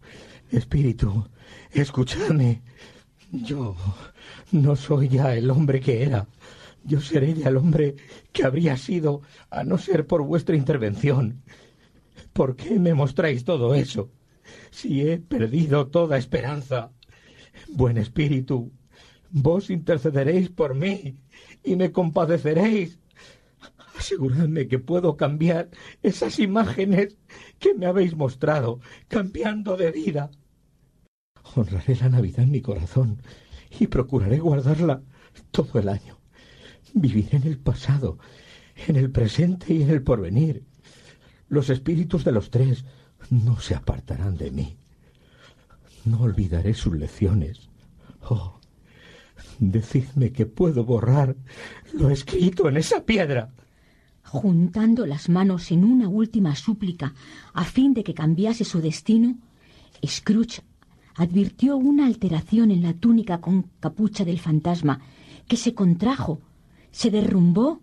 Espíritu, 0.52 1.26
escuchadme. 1.72 2.62
Yo 3.32 3.76
no 4.52 4.76
soy 4.76 5.10
ya 5.10 5.34
el 5.34 5.50
hombre 5.50 5.82
que 5.82 6.04
era. 6.04 6.28
Yo 6.86 7.02
seré 7.02 7.34
ya 7.34 7.50
el 7.50 7.58
hombre 7.58 7.96
que 8.32 8.44
habría 8.44 8.78
sido 8.78 9.22
a 9.50 9.64
no 9.64 9.78
ser 9.78 10.08
por 10.08 10.22
vuestra 10.22 10.56
intervención. 10.56 11.42
¿Por 12.32 12.56
qué 12.56 12.80
me 12.80 12.94
mostráis 12.94 13.44
todo 13.44 13.76
eso? 13.76 14.12
Si 14.72 15.02
he 15.02 15.18
perdido 15.18 15.88
toda 15.88 16.18
esperanza. 16.18 16.92
Buen 17.70 17.98
espíritu, 17.98 18.72
vos 19.32 19.70
intercederéis 19.70 20.50
por 20.50 20.76
mí 20.76 21.18
y 21.64 21.76
me 21.76 21.92
compadeceréis 21.92 23.00
Aseguradme 23.98 24.68
que 24.68 24.80
puedo 24.80 25.16
cambiar 25.16 25.70
esas 26.04 26.40
imágenes 26.40 27.18
que 27.60 27.74
me 27.74 27.86
habéis 27.86 28.16
mostrado, 28.16 28.80
cambiando 29.08 29.78
de 29.78 29.92
vida. 29.92 30.32
Honraré 31.56 31.96
la 31.96 32.10
Navidad 32.10 32.42
en 32.42 32.52
mi 32.52 32.62
corazón 32.62 33.22
y 33.80 33.88
procuraré 33.88 34.40
guardarla 34.40 35.02
todo 35.52 35.80
el 35.80 35.90
año. 35.90 36.18
Viviré 36.96 37.38
en 37.38 37.44
el 37.44 37.60
pasado, 37.60 38.18
en 38.88 38.96
el 38.96 39.12
presente 39.12 39.74
y 39.76 39.84
en 39.84 39.92
el 39.92 40.02
porvenir. 40.02 40.64
Los 41.48 41.70
espíritus 41.70 42.26
de 42.26 42.32
los 42.32 42.50
tres 42.50 42.86
no 43.30 43.60
se 43.60 43.76
apartarán 43.76 44.36
de 44.38 44.50
mí. 44.50 44.78
No 46.06 46.22
olvidaré 46.22 46.74
sus 46.74 46.96
lecciones. 46.96 47.70
Oh, 48.28 48.60
decidme 49.60 50.32
que 50.32 50.48
puedo 50.48 50.84
borrar 50.84 51.36
lo 51.94 52.10
escrito 52.10 52.68
en 52.68 52.78
esa 52.78 53.06
piedra 53.06 53.52
juntando 54.26 55.06
las 55.06 55.30
manos 55.30 55.72
en 55.72 55.84
una 55.84 56.10
última 56.10 56.56
súplica 56.56 57.14
a 57.54 57.64
fin 57.64 57.94
de 57.94 58.04
que 58.04 58.14
cambiase 58.14 58.66
su 58.66 58.82
destino, 58.82 59.38
Scrooge 60.06 60.62
advirtió 61.16 61.78
una 61.78 62.08
alteración 62.08 62.72
en 62.72 62.82
la 62.82 62.94
túnica 62.94 63.40
con 63.40 63.70
capucha 63.80 64.26
del 64.26 64.40
fantasma, 64.40 65.00
que 65.48 65.56
se 65.56 65.74
contrajo, 65.74 66.42
se 66.96 67.12
derrumbó 67.12 67.82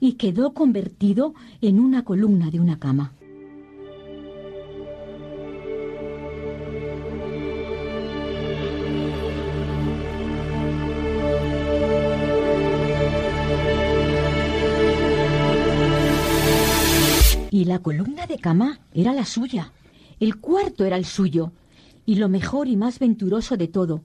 y 0.00 0.12
quedó 0.12 0.52
convertido 0.52 1.32
en 1.62 1.80
una 1.80 2.04
columna 2.04 2.50
de 2.50 2.60
una 2.60 2.78
cama. 2.78 3.14
Y 17.50 17.64
la 17.64 17.78
columna 17.78 18.26
de 18.26 18.36
cama 18.36 18.80
era 18.92 19.14
la 19.14 19.24
suya, 19.24 19.72
el 20.20 20.36
cuarto 20.36 20.84
era 20.84 20.96
el 20.98 21.06
suyo, 21.06 21.52
y 22.04 22.16
lo 22.16 22.28
mejor 22.28 22.68
y 22.68 22.76
más 22.76 22.98
venturoso 22.98 23.56
de 23.56 23.68
todo, 23.68 24.02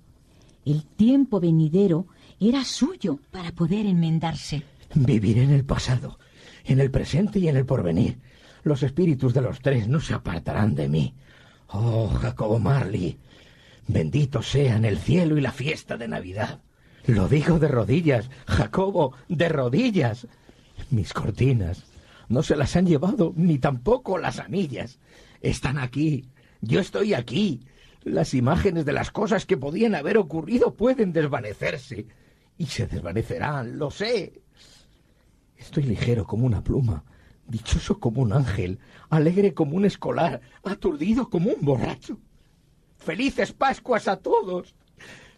el 0.64 0.86
tiempo 0.86 1.41
venidero 1.41 2.08
era 2.40 2.64
suyo 2.64 3.20
para 3.32 3.52
poder 3.52 3.86
enmendarse. 3.86 4.64
Viviré 4.94 5.44
en 5.44 5.52
el 5.52 5.66
pasado, 5.66 6.20
en 6.66 6.80
el 6.80 6.92
presente 6.92 7.40
y 7.40 7.48
en 7.48 7.58
el 7.58 7.66
porvenir. 7.66 8.20
Los 8.64 8.84
espíritus 8.84 9.34
de 9.34 9.42
los 9.42 9.60
tres 9.60 9.88
no 9.88 10.00
se 10.00 10.14
apartarán 10.14 10.76
de 10.76 10.90
mí. 10.90 11.14
Oh, 11.68 12.08
Jacobo 12.08 12.60
Marley, 12.60 13.18
bendito 13.88 14.42
sean 14.42 14.86
el 14.86 14.98
cielo 14.98 15.38
y 15.38 15.42
la 15.42 15.52
fiesta 15.52 15.98
de 15.98 16.08
Navidad. 16.08 16.62
Lo 17.06 17.28
digo 17.28 17.60
de 17.60 17.68
rodillas, 17.68 18.30
Jacobo, 18.48 19.14
de 19.30 19.50
rodillas. 19.50 20.28
Mis 20.90 21.14
cortinas 21.14 21.86
no 22.28 22.44
se 22.44 22.56
las 22.56 22.76
han 22.76 22.88
llevado, 22.88 23.34
ni 23.36 23.60
tampoco 23.60 24.18
las 24.18 24.40
anillas. 24.40 25.00
Están 25.42 25.78
aquí. 25.78 26.26
Yo 26.62 26.80
estoy 26.80 27.14
aquí. 27.14 27.62
Las 28.04 28.34
imágenes 28.34 28.86
de 28.86 28.94
las 28.94 29.12
cosas 29.12 29.46
que 29.46 29.58
podían 29.58 29.96
haber 29.96 30.18
ocurrido 30.18 30.74
pueden 30.74 31.14
desvanecerse. 31.14 32.08
Y 32.58 32.66
se 32.66 32.88
desvanecerán, 32.88 33.78
lo 33.78 33.91
sé. 33.91 34.41
Estoy 35.58 35.84
ligero 35.84 36.26
como 36.26 36.45
una 36.45 36.64
pluma, 36.64 37.03
dichoso 37.47 37.99
como 37.99 38.22
un 38.22 38.34
ángel, 38.34 38.80
alegre 39.10 39.53
como 39.53 39.76
un 39.76 39.86
escolar, 39.86 40.41
aturdido 40.64 41.30
como 41.30 41.49
un 41.51 41.66
borracho. 41.66 42.20
Felices 42.97 43.53
Pascuas 43.53 44.08
a 44.08 44.18
todos. 44.18 44.76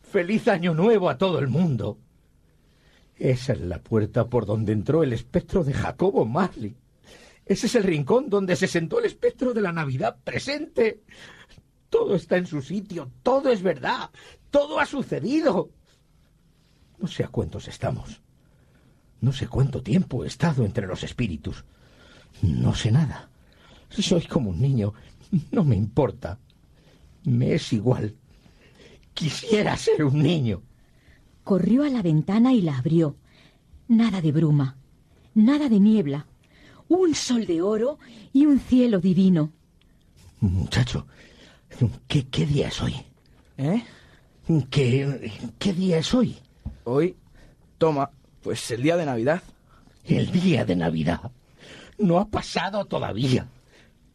Feliz 0.01 0.47
Año 0.47 0.74
Nuevo 0.74 1.09
a 1.09 1.18
todo 1.18 1.39
el 1.39 1.47
mundo. 1.47 1.99
Esa 3.18 3.53
es 3.53 3.61
la 3.61 3.80
puerta 3.80 4.28
por 4.28 4.45
donde 4.45 4.72
entró 4.72 5.03
el 5.03 5.11
espectro 5.11 5.63
de 5.63 5.74
Jacobo 5.74 6.26
Marley. 6.26 6.76
Ese 7.45 7.68
es 7.68 7.76
el 7.76 7.84
rincón 7.84 8.30
donde 8.30 8.55
se 8.55 8.68
sentó 8.68 8.99
el 8.99 9.05
espectro 9.05 9.53
de 9.53 9.61
la 9.61 9.72
Navidad 9.72 10.18
presente. 10.24 11.01
Todo 11.89 12.15
está 12.15 12.38
en 12.38 12.45
su 12.45 12.61
sitio, 12.61 13.09
todo 13.24 13.49
es 13.49 13.61
verdad, 13.61 14.11
todo 14.51 14.80
ha 14.80 14.86
sucedido. 14.86 15.70
No 17.00 17.08
sé 17.08 17.24
a 17.24 17.28
cuántos 17.28 17.68
estamos. 17.68 18.22
No 19.22 19.32
sé 19.32 19.48
cuánto 19.48 19.82
tiempo 19.82 20.24
he 20.24 20.28
estado 20.28 20.66
entre 20.66 20.88
los 20.88 21.04
espíritus. 21.04 21.66
No 22.41 22.74
sé 22.76 22.91
nada. 22.91 23.30
Soy 23.89 24.26
como 24.26 24.50
un 24.52 24.62
niño. 24.62 24.93
No 25.52 25.64
me 25.64 25.76
importa. 25.76 26.39
Me 27.24 27.54
es 27.56 27.74
igual. 27.74 28.16
Quisiera 29.14 29.76
ser 29.76 30.04
un 30.04 30.22
niño. 30.22 30.62
Corrió 31.43 31.84
a 31.84 31.89
la 31.89 32.02
ventana 32.02 32.54
y 32.54 32.62
la 32.62 32.78
abrió. 32.78 33.18
Nada 33.88 34.22
de 34.22 34.32
bruma, 34.32 34.78
nada 35.34 35.70
de 35.70 35.80
niebla. 35.80 36.28
Un 36.89 37.16
sol 37.16 37.45
de 37.45 37.62
oro 37.62 38.00
y 38.34 38.45
un 38.45 38.60
cielo 38.60 39.00
divino. 39.00 39.52
Muchacho, 40.39 41.08
¿qué, 42.08 42.28
qué 42.28 42.45
día 42.45 42.68
es 42.68 42.82
hoy? 42.82 42.95
¿Eh? 43.58 43.84
¿Qué, 44.70 45.32
¿Qué 45.58 45.74
día 45.74 45.98
es 45.98 46.14
hoy? 46.14 46.38
Hoy, 46.84 47.15
toma, 47.78 48.11
pues 48.41 48.70
el 48.72 48.84
día 48.84 48.97
de 48.97 49.05
Navidad. 49.05 49.43
El 50.05 50.32
día 50.32 50.65
de 50.65 50.76
Navidad. 50.76 51.32
No 51.97 52.20
ha 52.20 52.26
pasado 52.26 52.86
todavía. 52.86 53.47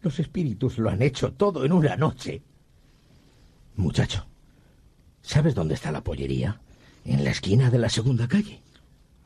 Los 0.02 0.18
espíritus 0.18 0.78
lo 0.78 0.90
han 0.90 1.02
hecho 1.02 1.32
todo 1.32 1.64
en 1.64 1.72
una 1.72 1.96
noche. 1.96 2.42
Muchacho, 3.76 4.26
¿sabes 5.22 5.54
dónde 5.54 5.74
está 5.74 5.92
la 5.92 6.02
pollería? 6.02 6.60
En 7.04 7.24
la 7.24 7.30
esquina 7.30 7.70
de 7.70 7.78
la 7.78 7.88
segunda 7.88 8.28
calle. 8.28 8.60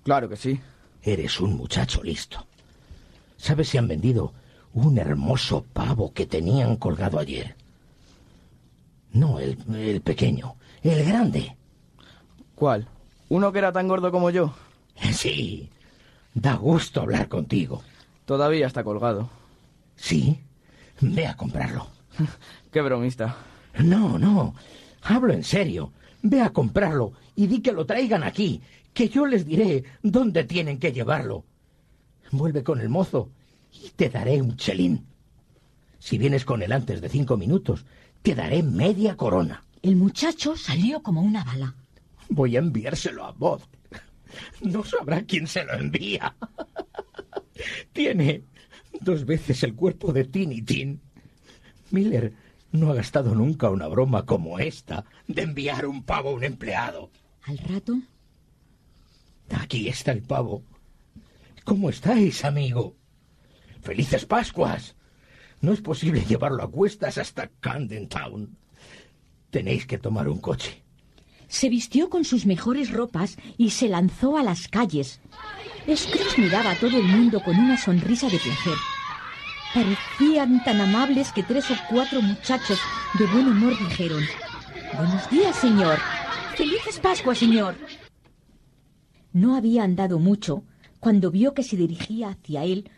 Claro 0.02 0.28
que 0.28 0.36
sí. 0.36 0.60
Eres 1.02 1.40
un 1.40 1.56
muchacho 1.56 2.02
listo. 2.02 2.46
¿Sabes 3.36 3.68
si 3.68 3.78
han 3.78 3.88
vendido 3.88 4.32
un 4.72 4.98
hermoso 4.98 5.64
pavo 5.72 6.12
que 6.12 6.26
tenían 6.26 6.76
colgado 6.76 7.18
ayer? 7.18 7.54
No, 9.12 9.38
el, 9.38 9.58
el 9.74 10.00
pequeño, 10.00 10.56
el 10.82 11.04
grande. 11.04 11.56
¿Cuál? 12.54 12.88
¿Uno 13.28 13.52
que 13.52 13.58
era 13.58 13.72
tan 13.72 13.88
gordo 13.88 14.10
como 14.10 14.30
yo? 14.30 14.54
Sí. 15.12 15.70
Da 16.34 16.54
gusto 16.54 17.00
hablar 17.00 17.28
contigo. 17.28 17.82
Todavía 18.24 18.66
está 18.66 18.84
colgado. 18.84 19.30
Sí. 19.96 20.38
Ve 21.00 21.26
a 21.26 21.36
comprarlo. 21.36 21.88
Qué 22.72 22.82
bromista. 22.82 23.36
No, 23.78 24.18
no. 24.18 24.54
Hablo 25.02 25.32
en 25.32 25.44
serio. 25.44 25.92
Ve 26.22 26.40
a 26.42 26.50
comprarlo 26.50 27.12
y 27.34 27.46
di 27.46 27.60
que 27.60 27.72
lo 27.72 27.86
traigan 27.86 28.22
aquí, 28.22 28.60
que 28.92 29.08
yo 29.08 29.26
les 29.26 29.46
diré 29.46 29.84
dónde 30.02 30.44
tienen 30.44 30.78
que 30.78 30.92
llevarlo. 30.92 31.44
Vuelve 32.32 32.64
con 32.64 32.80
el 32.80 32.88
mozo 32.88 33.30
y 33.72 33.90
te 33.90 34.08
daré 34.08 34.42
un 34.42 34.56
chelín. 34.56 35.06
Si 35.98 36.18
vienes 36.18 36.44
con 36.44 36.62
él 36.62 36.72
antes 36.72 37.00
de 37.00 37.08
cinco 37.08 37.36
minutos, 37.36 37.84
te 38.22 38.34
daré 38.34 38.62
media 38.62 39.16
corona. 39.16 39.64
El 39.82 39.96
muchacho 39.96 40.56
salió 40.56 41.02
como 41.02 41.20
una 41.22 41.44
bala. 41.44 41.74
Voy 42.28 42.56
a 42.56 42.60
enviárselo 42.60 43.24
a 43.24 43.32
Bob. 43.32 43.62
No 44.60 44.84
sabrá 44.84 45.22
quién 45.24 45.46
se 45.46 45.64
lo 45.64 45.74
envía. 45.74 46.34
Tiene 47.92 48.42
dos 49.00 49.24
veces 49.24 49.62
el 49.62 49.74
cuerpo 49.74 50.12
de 50.12 50.24
Tiny 50.24 50.62
Tin. 50.62 51.00
Miller 51.90 52.32
no 52.72 52.90
ha 52.90 52.94
gastado 52.94 53.34
nunca 53.34 53.70
una 53.70 53.86
broma 53.88 54.26
como 54.26 54.58
esta 54.58 55.04
de 55.26 55.42
enviar 55.42 55.86
un 55.86 56.02
pavo 56.02 56.30
a 56.30 56.34
un 56.34 56.44
empleado. 56.44 57.10
Al 57.42 57.58
rato. 57.58 57.98
Aquí 59.50 59.88
está 59.88 60.12
el 60.12 60.22
pavo. 60.22 60.62
¿Cómo 61.64 61.90
estáis, 61.90 62.44
amigo? 62.44 62.96
¡Felices 63.82 64.26
Pascuas! 64.26 64.96
No 65.60 65.72
es 65.72 65.80
posible 65.80 66.24
llevarlo 66.24 66.62
a 66.62 66.70
cuestas 66.70 67.18
hasta 67.18 67.48
Camden 67.60 68.08
Town. 68.08 68.56
Tenéis 69.50 69.86
que 69.86 69.98
tomar 69.98 70.28
un 70.28 70.38
coche. 70.38 70.82
Se 71.48 71.68
vistió 71.68 72.10
con 72.10 72.24
sus 72.24 72.46
mejores 72.46 72.90
ropas 72.90 73.36
y 73.56 73.70
se 73.70 73.88
lanzó 73.88 74.36
a 74.36 74.42
las 74.42 74.68
calles. 74.68 75.20
Scrooge 75.94 76.42
miraba 76.42 76.72
a 76.72 76.78
todo 76.78 76.96
el 76.96 77.04
mundo 77.04 77.40
con 77.42 77.56
una 77.58 77.76
sonrisa 77.76 78.26
de 78.28 78.38
placer. 78.38 78.74
Parecían 79.72 80.64
tan 80.64 80.80
amables 80.80 81.32
que 81.32 81.42
tres 81.42 81.70
o 81.70 81.74
cuatro 81.90 82.22
muchachos 82.22 82.80
de 83.18 83.26
buen 83.26 83.48
humor 83.48 83.78
dijeron, 83.78 84.22
Buenos 84.96 85.28
días, 85.30 85.54
señor. 85.56 85.98
Felices 86.56 86.98
Pascuas, 86.98 87.38
señor. 87.38 87.76
No 89.32 89.54
había 89.54 89.84
andado 89.84 90.18
mucho 90.18 90.64
cuando 90.98 91.30
vio 91.30 91.52
que 91.52 91.62
se 91.62 91.76
dirigía 91.76 92.30
hacia 92.30 92.64
él 92.64 92.90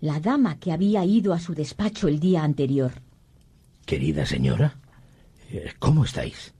la 0.00 0.20
dama 0.20 0.58
que 0.58 0.72
había 0.72 1.04
ido 1.04 1.32
a 1.32 1.40
su 1.40 1.54
despacho 1.54 2.08
el 2.08 2.20
día 2.20 2.42
anterior. 2.42 2.92
Querida 3.86 4.24
señora, 4.26 4.76
eh, 5.50 5.72
¿cómo 5.78 6.04
estáis? 6.04 6.54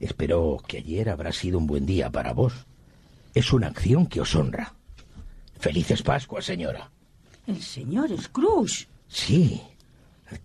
Espero 0.00 0.58
que 0.66 0.78
ayer 0.78 1.08
habrá 1.08 1.32
sido 1.32 1.58
un 1.58 1.66
buen 1.66 1.86
día 1.86 2.10
para 2.10 2.32
vos. 2.32 2.52
Es 3.34 3.52
una 3.52 3.68
acción 3.68 4.06
que 4.06 4.20
os 4.20 4.34
honra. 4.34 4.74
Felices 5.58 6.02
Pascuas, 6.02 6.44
señora. 6.44 6.90
El 7.46 7.62
señor 7.62 8.10
Scrooge. 8.20 8.86
Sí, 9.08 9.60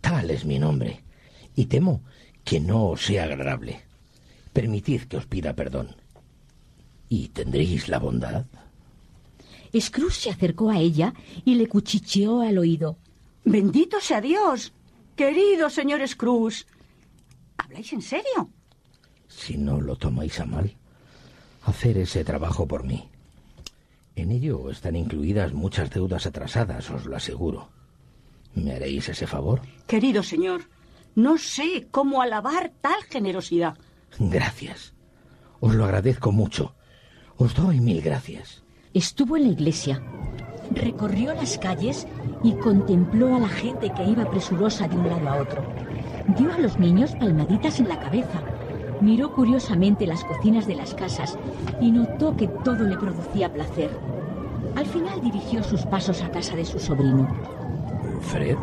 tal 0.02 0.32
es 0.32 0.46
mi 0.46 0.58
nombre. 0.58 1.04
Y 1.56 1.66
temo 1.66 2.02
que 2.44 2.60
no 2.60 2.88
os 2.90 3.06
sea 3.06 3.26
agradable. 3.26 3.82
Permitid 4.54 5.04
que 5.04 5.18
os 5.18 5.26
pida 5.26 5.54
perdón. 5.54 5.96
¿Y 7.10 7.28
tendréis 7.30 7.90
la 7.90 8.00
bondad? 8.00 8.46
Scrooge 9.80 10.20
se 10.20 10.30
acercó 10.30 10.70
a 10.70 10.80
ella 10.80 11.14
y 11.46 11.56
le 11.56 11.68
cuchicheó 11.68 12.42
al 12.42 12.58
oído. 12.58 12.98
Bendito 13.44 14.00
sea 14.00 14.22
Dios. 14.22 14.74
Querido 15.16 15.70
señor 15.70 16.08
Scrooge. 16.08 16.66
¿Habláis 17.58 17.94
en 17.94 18.02
serio? 18.02 18.50
Si 19.36 19.58
no 19.58 19.82
lo 19.82 19.96
tomáis 19.96 20.40
a 20.40 20.46
mal, 20.46 20.76
hacer 21.64 21.98
ese 21.98 22.24
trabajo 22.24 22.68
por 22.68 22.84
mí. 22.84 23.10
En 24.16 24.32
ello 24.32 24.70
están 24.70 24.96
incluidas 24.96 25.54
muchas 25.54 25.90
deudas 25.90 26.26
atrasadas, 26.26 26.90
os 26.92 27.06
lo 27.06 27.16
aseguro. 27.16 27.70
¿Me 28.54 28.74
haréis 28.74 29.10
ese 29.10 29.26
favor? 29.28 29.62
Querido 29.88 30.22
señor, 30.22 30.62
no 31.16 31.38
sé 31.38 31.88
cómo 31.92 32.22
alabar 32.22 32.72
tal 32.82 33.04
generosidad. 33.10 33.78
Gracias. 34.20 34.94
Os 35.60 35.74
lo 35.74 35.86
agradezco 35.86 36.32
mucho. 36.32 36.76
Os 37.38 37.56
doy 37.56 37.80
mil 37.80 38.02
gracias. 38.02 38.64
Estuvo 38.94 39.38
en 39.38 39.44
la 39.44 39.54
iglesia, 39.54 40.04
recorrió 40.72 41.34
las 41.34 41.58
calles 41.58 42.08
y 42.44 42.54
contempló 42.54 43.36
a 43.36 43.40
la 43.40 43.50
gente 43.50 43.92
que 43.92 44.04
iba 44.06 44.30
presurosa 44.30 44.88
de 44.88 44.96
un 44.96 45.08
lado 45.08 45.30
a 45.30 45.42
otro. 45.42 45.66
Dio 46.38 46.54
a 46.54 46.60
los 46.60 46.78
niños 46.78 47.16
palmaditas 47.16 47.80
en 47.80 47.90
la 47.90 48.00
cabeza, 48.00 48.44
miró 49.04 49.34
curiosamente 49.34 50.08
las 50.08 50.24
cocinas 50.24 50.66
de 50.66 50.76
las 50.76 50.94
casas 50.94 51.38
y 51.82 51.92
notó 51.92 52.36
que 52.36 52.48
todo 52.48 52.84
le 52.86 52.98
producía 52.98 53.54
placer. 53.54 53.92
Al 54.76 54.86
final 54.86 55.22
dirigió 55.22 55.64
sus 55.64 55.82
pasos 55.86 56.22
a 56.22 56.32
casa 56.32 56.56
de 56.56 56.66
su 56.66 56.80
sobrino. 56.80 57.28
Fred, 58.22 58.58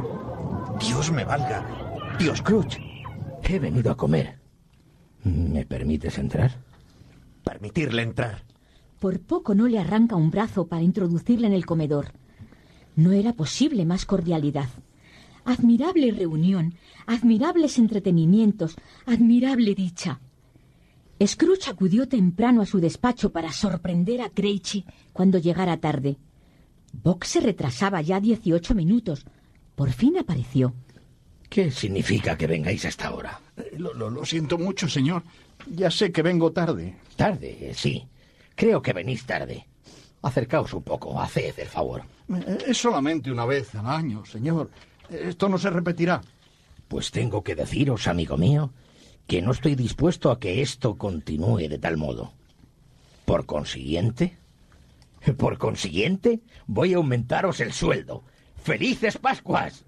Dios 0.81 1.13
me 1.13 1.25
valga. 1.25 1.65
Dios 2.19 2.39
Scrooge. 2.39 2.81
he 3.43 3.59
venido 3.59 3.93
a 3.93 3.97
comer. 3.97 4.39
¿Me 5.25 5.67
permites 5.67 6.19
entrar? 6.19 6.53
Permitirle 7.45 8.03
entrar. 8.03 8.45
Por 8.99 9.21
poco 9.21 9.55
no 9.55 9.69
le 9.69 9.79
arranca 9.79 10.17
un 10.17 10.31
brazo 10.31 10.67
para 10.67 10.83
introducirle 10.83 11.47
en 11.47 11.53
el 11.53 11.67
comedor. 11.67 12.13
No 12.97 13.13
era 13.13 13.35
posible 13.35 13.85
más 13.85 14.07
cordialidad. 14.07 14.69
Admirable 15.45 16.11
reunión, 16.13 16.75
admirables 17.07 17.79
entretenimientos, 17.79 18.77
admirable 19.07 19.75
dicha. 19.75 20.21
Scrooge 21.27 21.71
acudió 21.71 22.09
temprano 22.09 22.63
a 22.63 22.67
su 22.67 22.81
despacho 22.81 23.31
para 23.31 23.53
sorprender 23.53 24.23
a 24.23 24.31
Creichy 24.31 24.85
cuando 25.13 25.39
llegara 25.39 25.77
tarde. 25.79 26.17
Box 26.93 27.29
se 27.29 27.41
retrasaba 27.41 28.01
ya 28.01 28.21
dieciocho 28.21 28.75
minutos. 28.75 29.25
Por 29.75 29.93
fin 29.93 30.17
apareció. 30.19 30.75
¿Qué 31.49 31.71
significa 31.71 32.37
que 32.39 32.47
vengáis 32.47 32.85
hasta 32.85 33.09
ahora? 33.09 33.41
Eh, 33.57 33.75
Lo, 33.79 33.93
lo- 33.95 34.11
lo 34.11 34.25
siento 34.25 34.57
mucho, 34.59 34.89
señor. 34.89 35.23
Ya 35.67 35.91
sé 35.91 36.11
que 36.13 36.23
vengo 36.23 36.53
tarde. 36.53 36.97
Tarde, 37.17 37.73
sí. 37.75 38.07
Creo 38.55 38.81
que 38.81 38.93
venís 38.93 39.25
tarde. 39.27 39.67
Acercaos 40.23 40.73
un 40.75 40.83
poco, 40.83 41.21
haced 41.21 41.59
el 41.59 41.67
favor. 41.69 42.03
Eh, 42.35 42.59
Es 42.69 42.79
solamente 42.79 43.31
una 43.31 43.45
vez 43.47 43.75
al 43.75 43.87
año, 43.87 44.25
señor. 44.25 44.71
Esto 45.09 45.49
no 45.49 45.59
se 45.59 45.71
repetirá. 45.71 46.21
Pues 46.89 47.11
tengo 47.11 47.43
que 47.43 47.55
deciros, 47.55 48.07
amigo 48.07 48.37
mío, 48.37 48.73
que 49.27 49.43
no 49.43 49.53
estoy 49.53 49.75
dispuesto 49.75 50.31
a 50.31 50.41
que 50.41 50.63
esto 50.63 50.97
continúe 50.97 51.69
de 51.69 51.79
tal 51.79 51.97
modo. 51.97 52.33
Por 53.25 53.47
consiguiente, 53.47 54.37
por 55.39 55.59
consiguiente, 55.59 56.41
voy 56.67 56.95
a 56.95 56.97
aumentaros 56.97 57.61
el 57.61 57.73
sueldo. 57.73 58.25
¡Felices 58.63 59.19
Pascuas! 59.19 59.85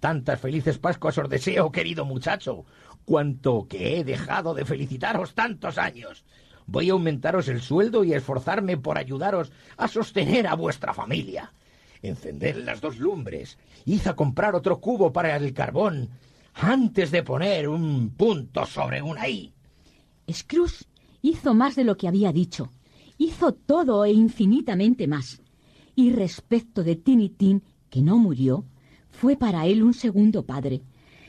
Tantas 0.00 0.40
felices 0.40 0.78
Pascuas 0.78 1.16
os 1.18 1.28
deseo, 1.28 1.70
querido 1.70 2.04
muchacho, 2.04 2.64
cuanto 3.04 3.68
que 3.68 3.98
he 3.98 4.04
dejado 4.04 4.54
de 4.54 4.64
felicitaros 4.64 5.34
tantos 5.34 5.78
años. 5.78 6.24
Voy 6.66 6.90
a 6.90 6.92
aumentaros 6.92 7.48
el 7.48 7.60
sueldo 7.60 8.04
y 8.04 8.12
a 8.12 8.16
esforzarme 8.16 8.76
por 8.76 8.98
ayudaros 8.98 9.52
a 9.76 9.88
sostener 9.88 10.46
a 10.46 10.54
vuestra 10.54 10.94
familia. 10.94 11.52
Encended 12.02 12.56
las 12.64 12.80
dos 12.80 12.98
lumbres. 12.98 13.58
Id 13.84 14.06
a 14.08 14.14
comprar 14.14 14.54
otro 14.54 14.80
cubo 14.80 15.12
para 15.12 15.36
el 15.36 15.54
carbón 15.54 16.10
antes 16.54 17.10
de 17.10 17.22
poner 17.22 17.68
un 17.68 18.10
punto 18.10 18.66
sobre 18.66 19.02
una 19.02 19.28
I. 19.28 19.52
Scrooge 20.30 20.84
hizo 21.22 21.54
más 21.54 21.76
de 21.76 21.84
lo 21.84 21.96
que 21.96 22.08
había 22.08 22.32
dicho. 22.32 22.70
Hizo 23.18 23.52
todo 23.52 24.04
e 24.04 24.12
infinitamente 24.12 25.06
más. 25.06 25.40
Y 25.94 26.12
respecto 26.12 26.82
de 26.82 26.96
Tiny 26.96 27.28
Tin, 27.28 27.62
que 27.90 28.02
no 28.02 28.16
murió, 28.16 28.64
fue 29.10 29.36
para 29.36 29.66
él 29.66 29.82
un 29.82 29.94
segundo 29.94 30.44
padre. 30.44 30.82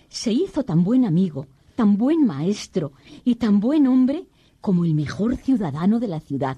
Se 0.10 0.32
hizo 0.32 0.64
tan 0.64 0.84
buen 0.84 1.06
amigo, 1.06 1.48
tan 1.76 1.98
buen 1.98 2.26
maestro 2.26 2.94
y 3.24 3.36
tan 3.36 3.60
buen 3.60 3.88
hombre 3.88 4.26
como 4.62 4.86
el 4.86 4.94
mejor 4.94 5.36
ciudadano 5.36 6.00
de 6.00 6.08
la 6.08 6.20
ciudad. 6.20 6.58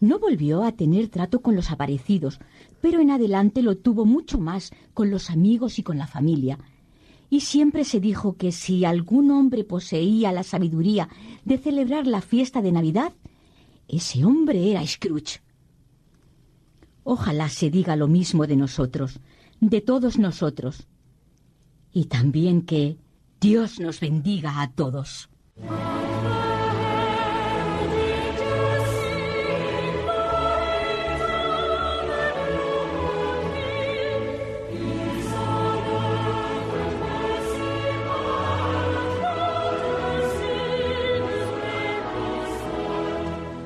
No 0.00 0.18
volvió 0.18 0.64
a 0.64 0.72
tener 0.72 1.08
trato 1.08 1.40
con 1.40 1.54
los 1.54 1.70
aparecidos, 1.70 2.40
pero 2.80 3.00
en 3.00 3.10
adelante 3.10 3.62
lo 3.62 3.76
tuvo 3.76 4.04
mucho 4.04 4.38
más 4.38 4.72
con 4.92 5.10
los 5.10 5.30
amigos 5.30 5.78
y 5.78 5.82
con 5.82 5.96
la 5.96 6.06
familia. 6.06 6.58
Y 7.30 7.40
siempre 7.40 7.84
se 7.84 8.00
dijo 8.00 8.36
que 8.36 8.52
si 8.52 8.84
algún 8.84 9.30
hombre 9.30 9.64
poseía 9.64 10.32
la 10.32 10.42
sabiduría 10.42 11.08
de 11.44 11.58
celebrar 11.58 12.06
la 12.06 12.20
fiesta 12.20 12.62
de 12.62 12.72
Navidad, 12.72 13.12
ese 13.88 14.24
hombre 14.24 14.70
era 14.70 14.86
Scrooge. 14.86 15.40
Ojalá 17.02 17.48
se 17.48 17.70
diga 17.70 17.96
lo 17.96 18.08
mismo 18.08 18.46
de 18.46 18.56
nosotros, 18.56 19.20
de 19.60 19.80
todos 19.80 20.18
nosotros. 20.18 20.86
Y 21.92 22.06
también 22.06 22.62
que 22.62 22.98
Dios 23.40 23.78
nos 23.78 24.00
bendiga 24.00 24.62
a 24.62 24.72
todos. 24.72 25.28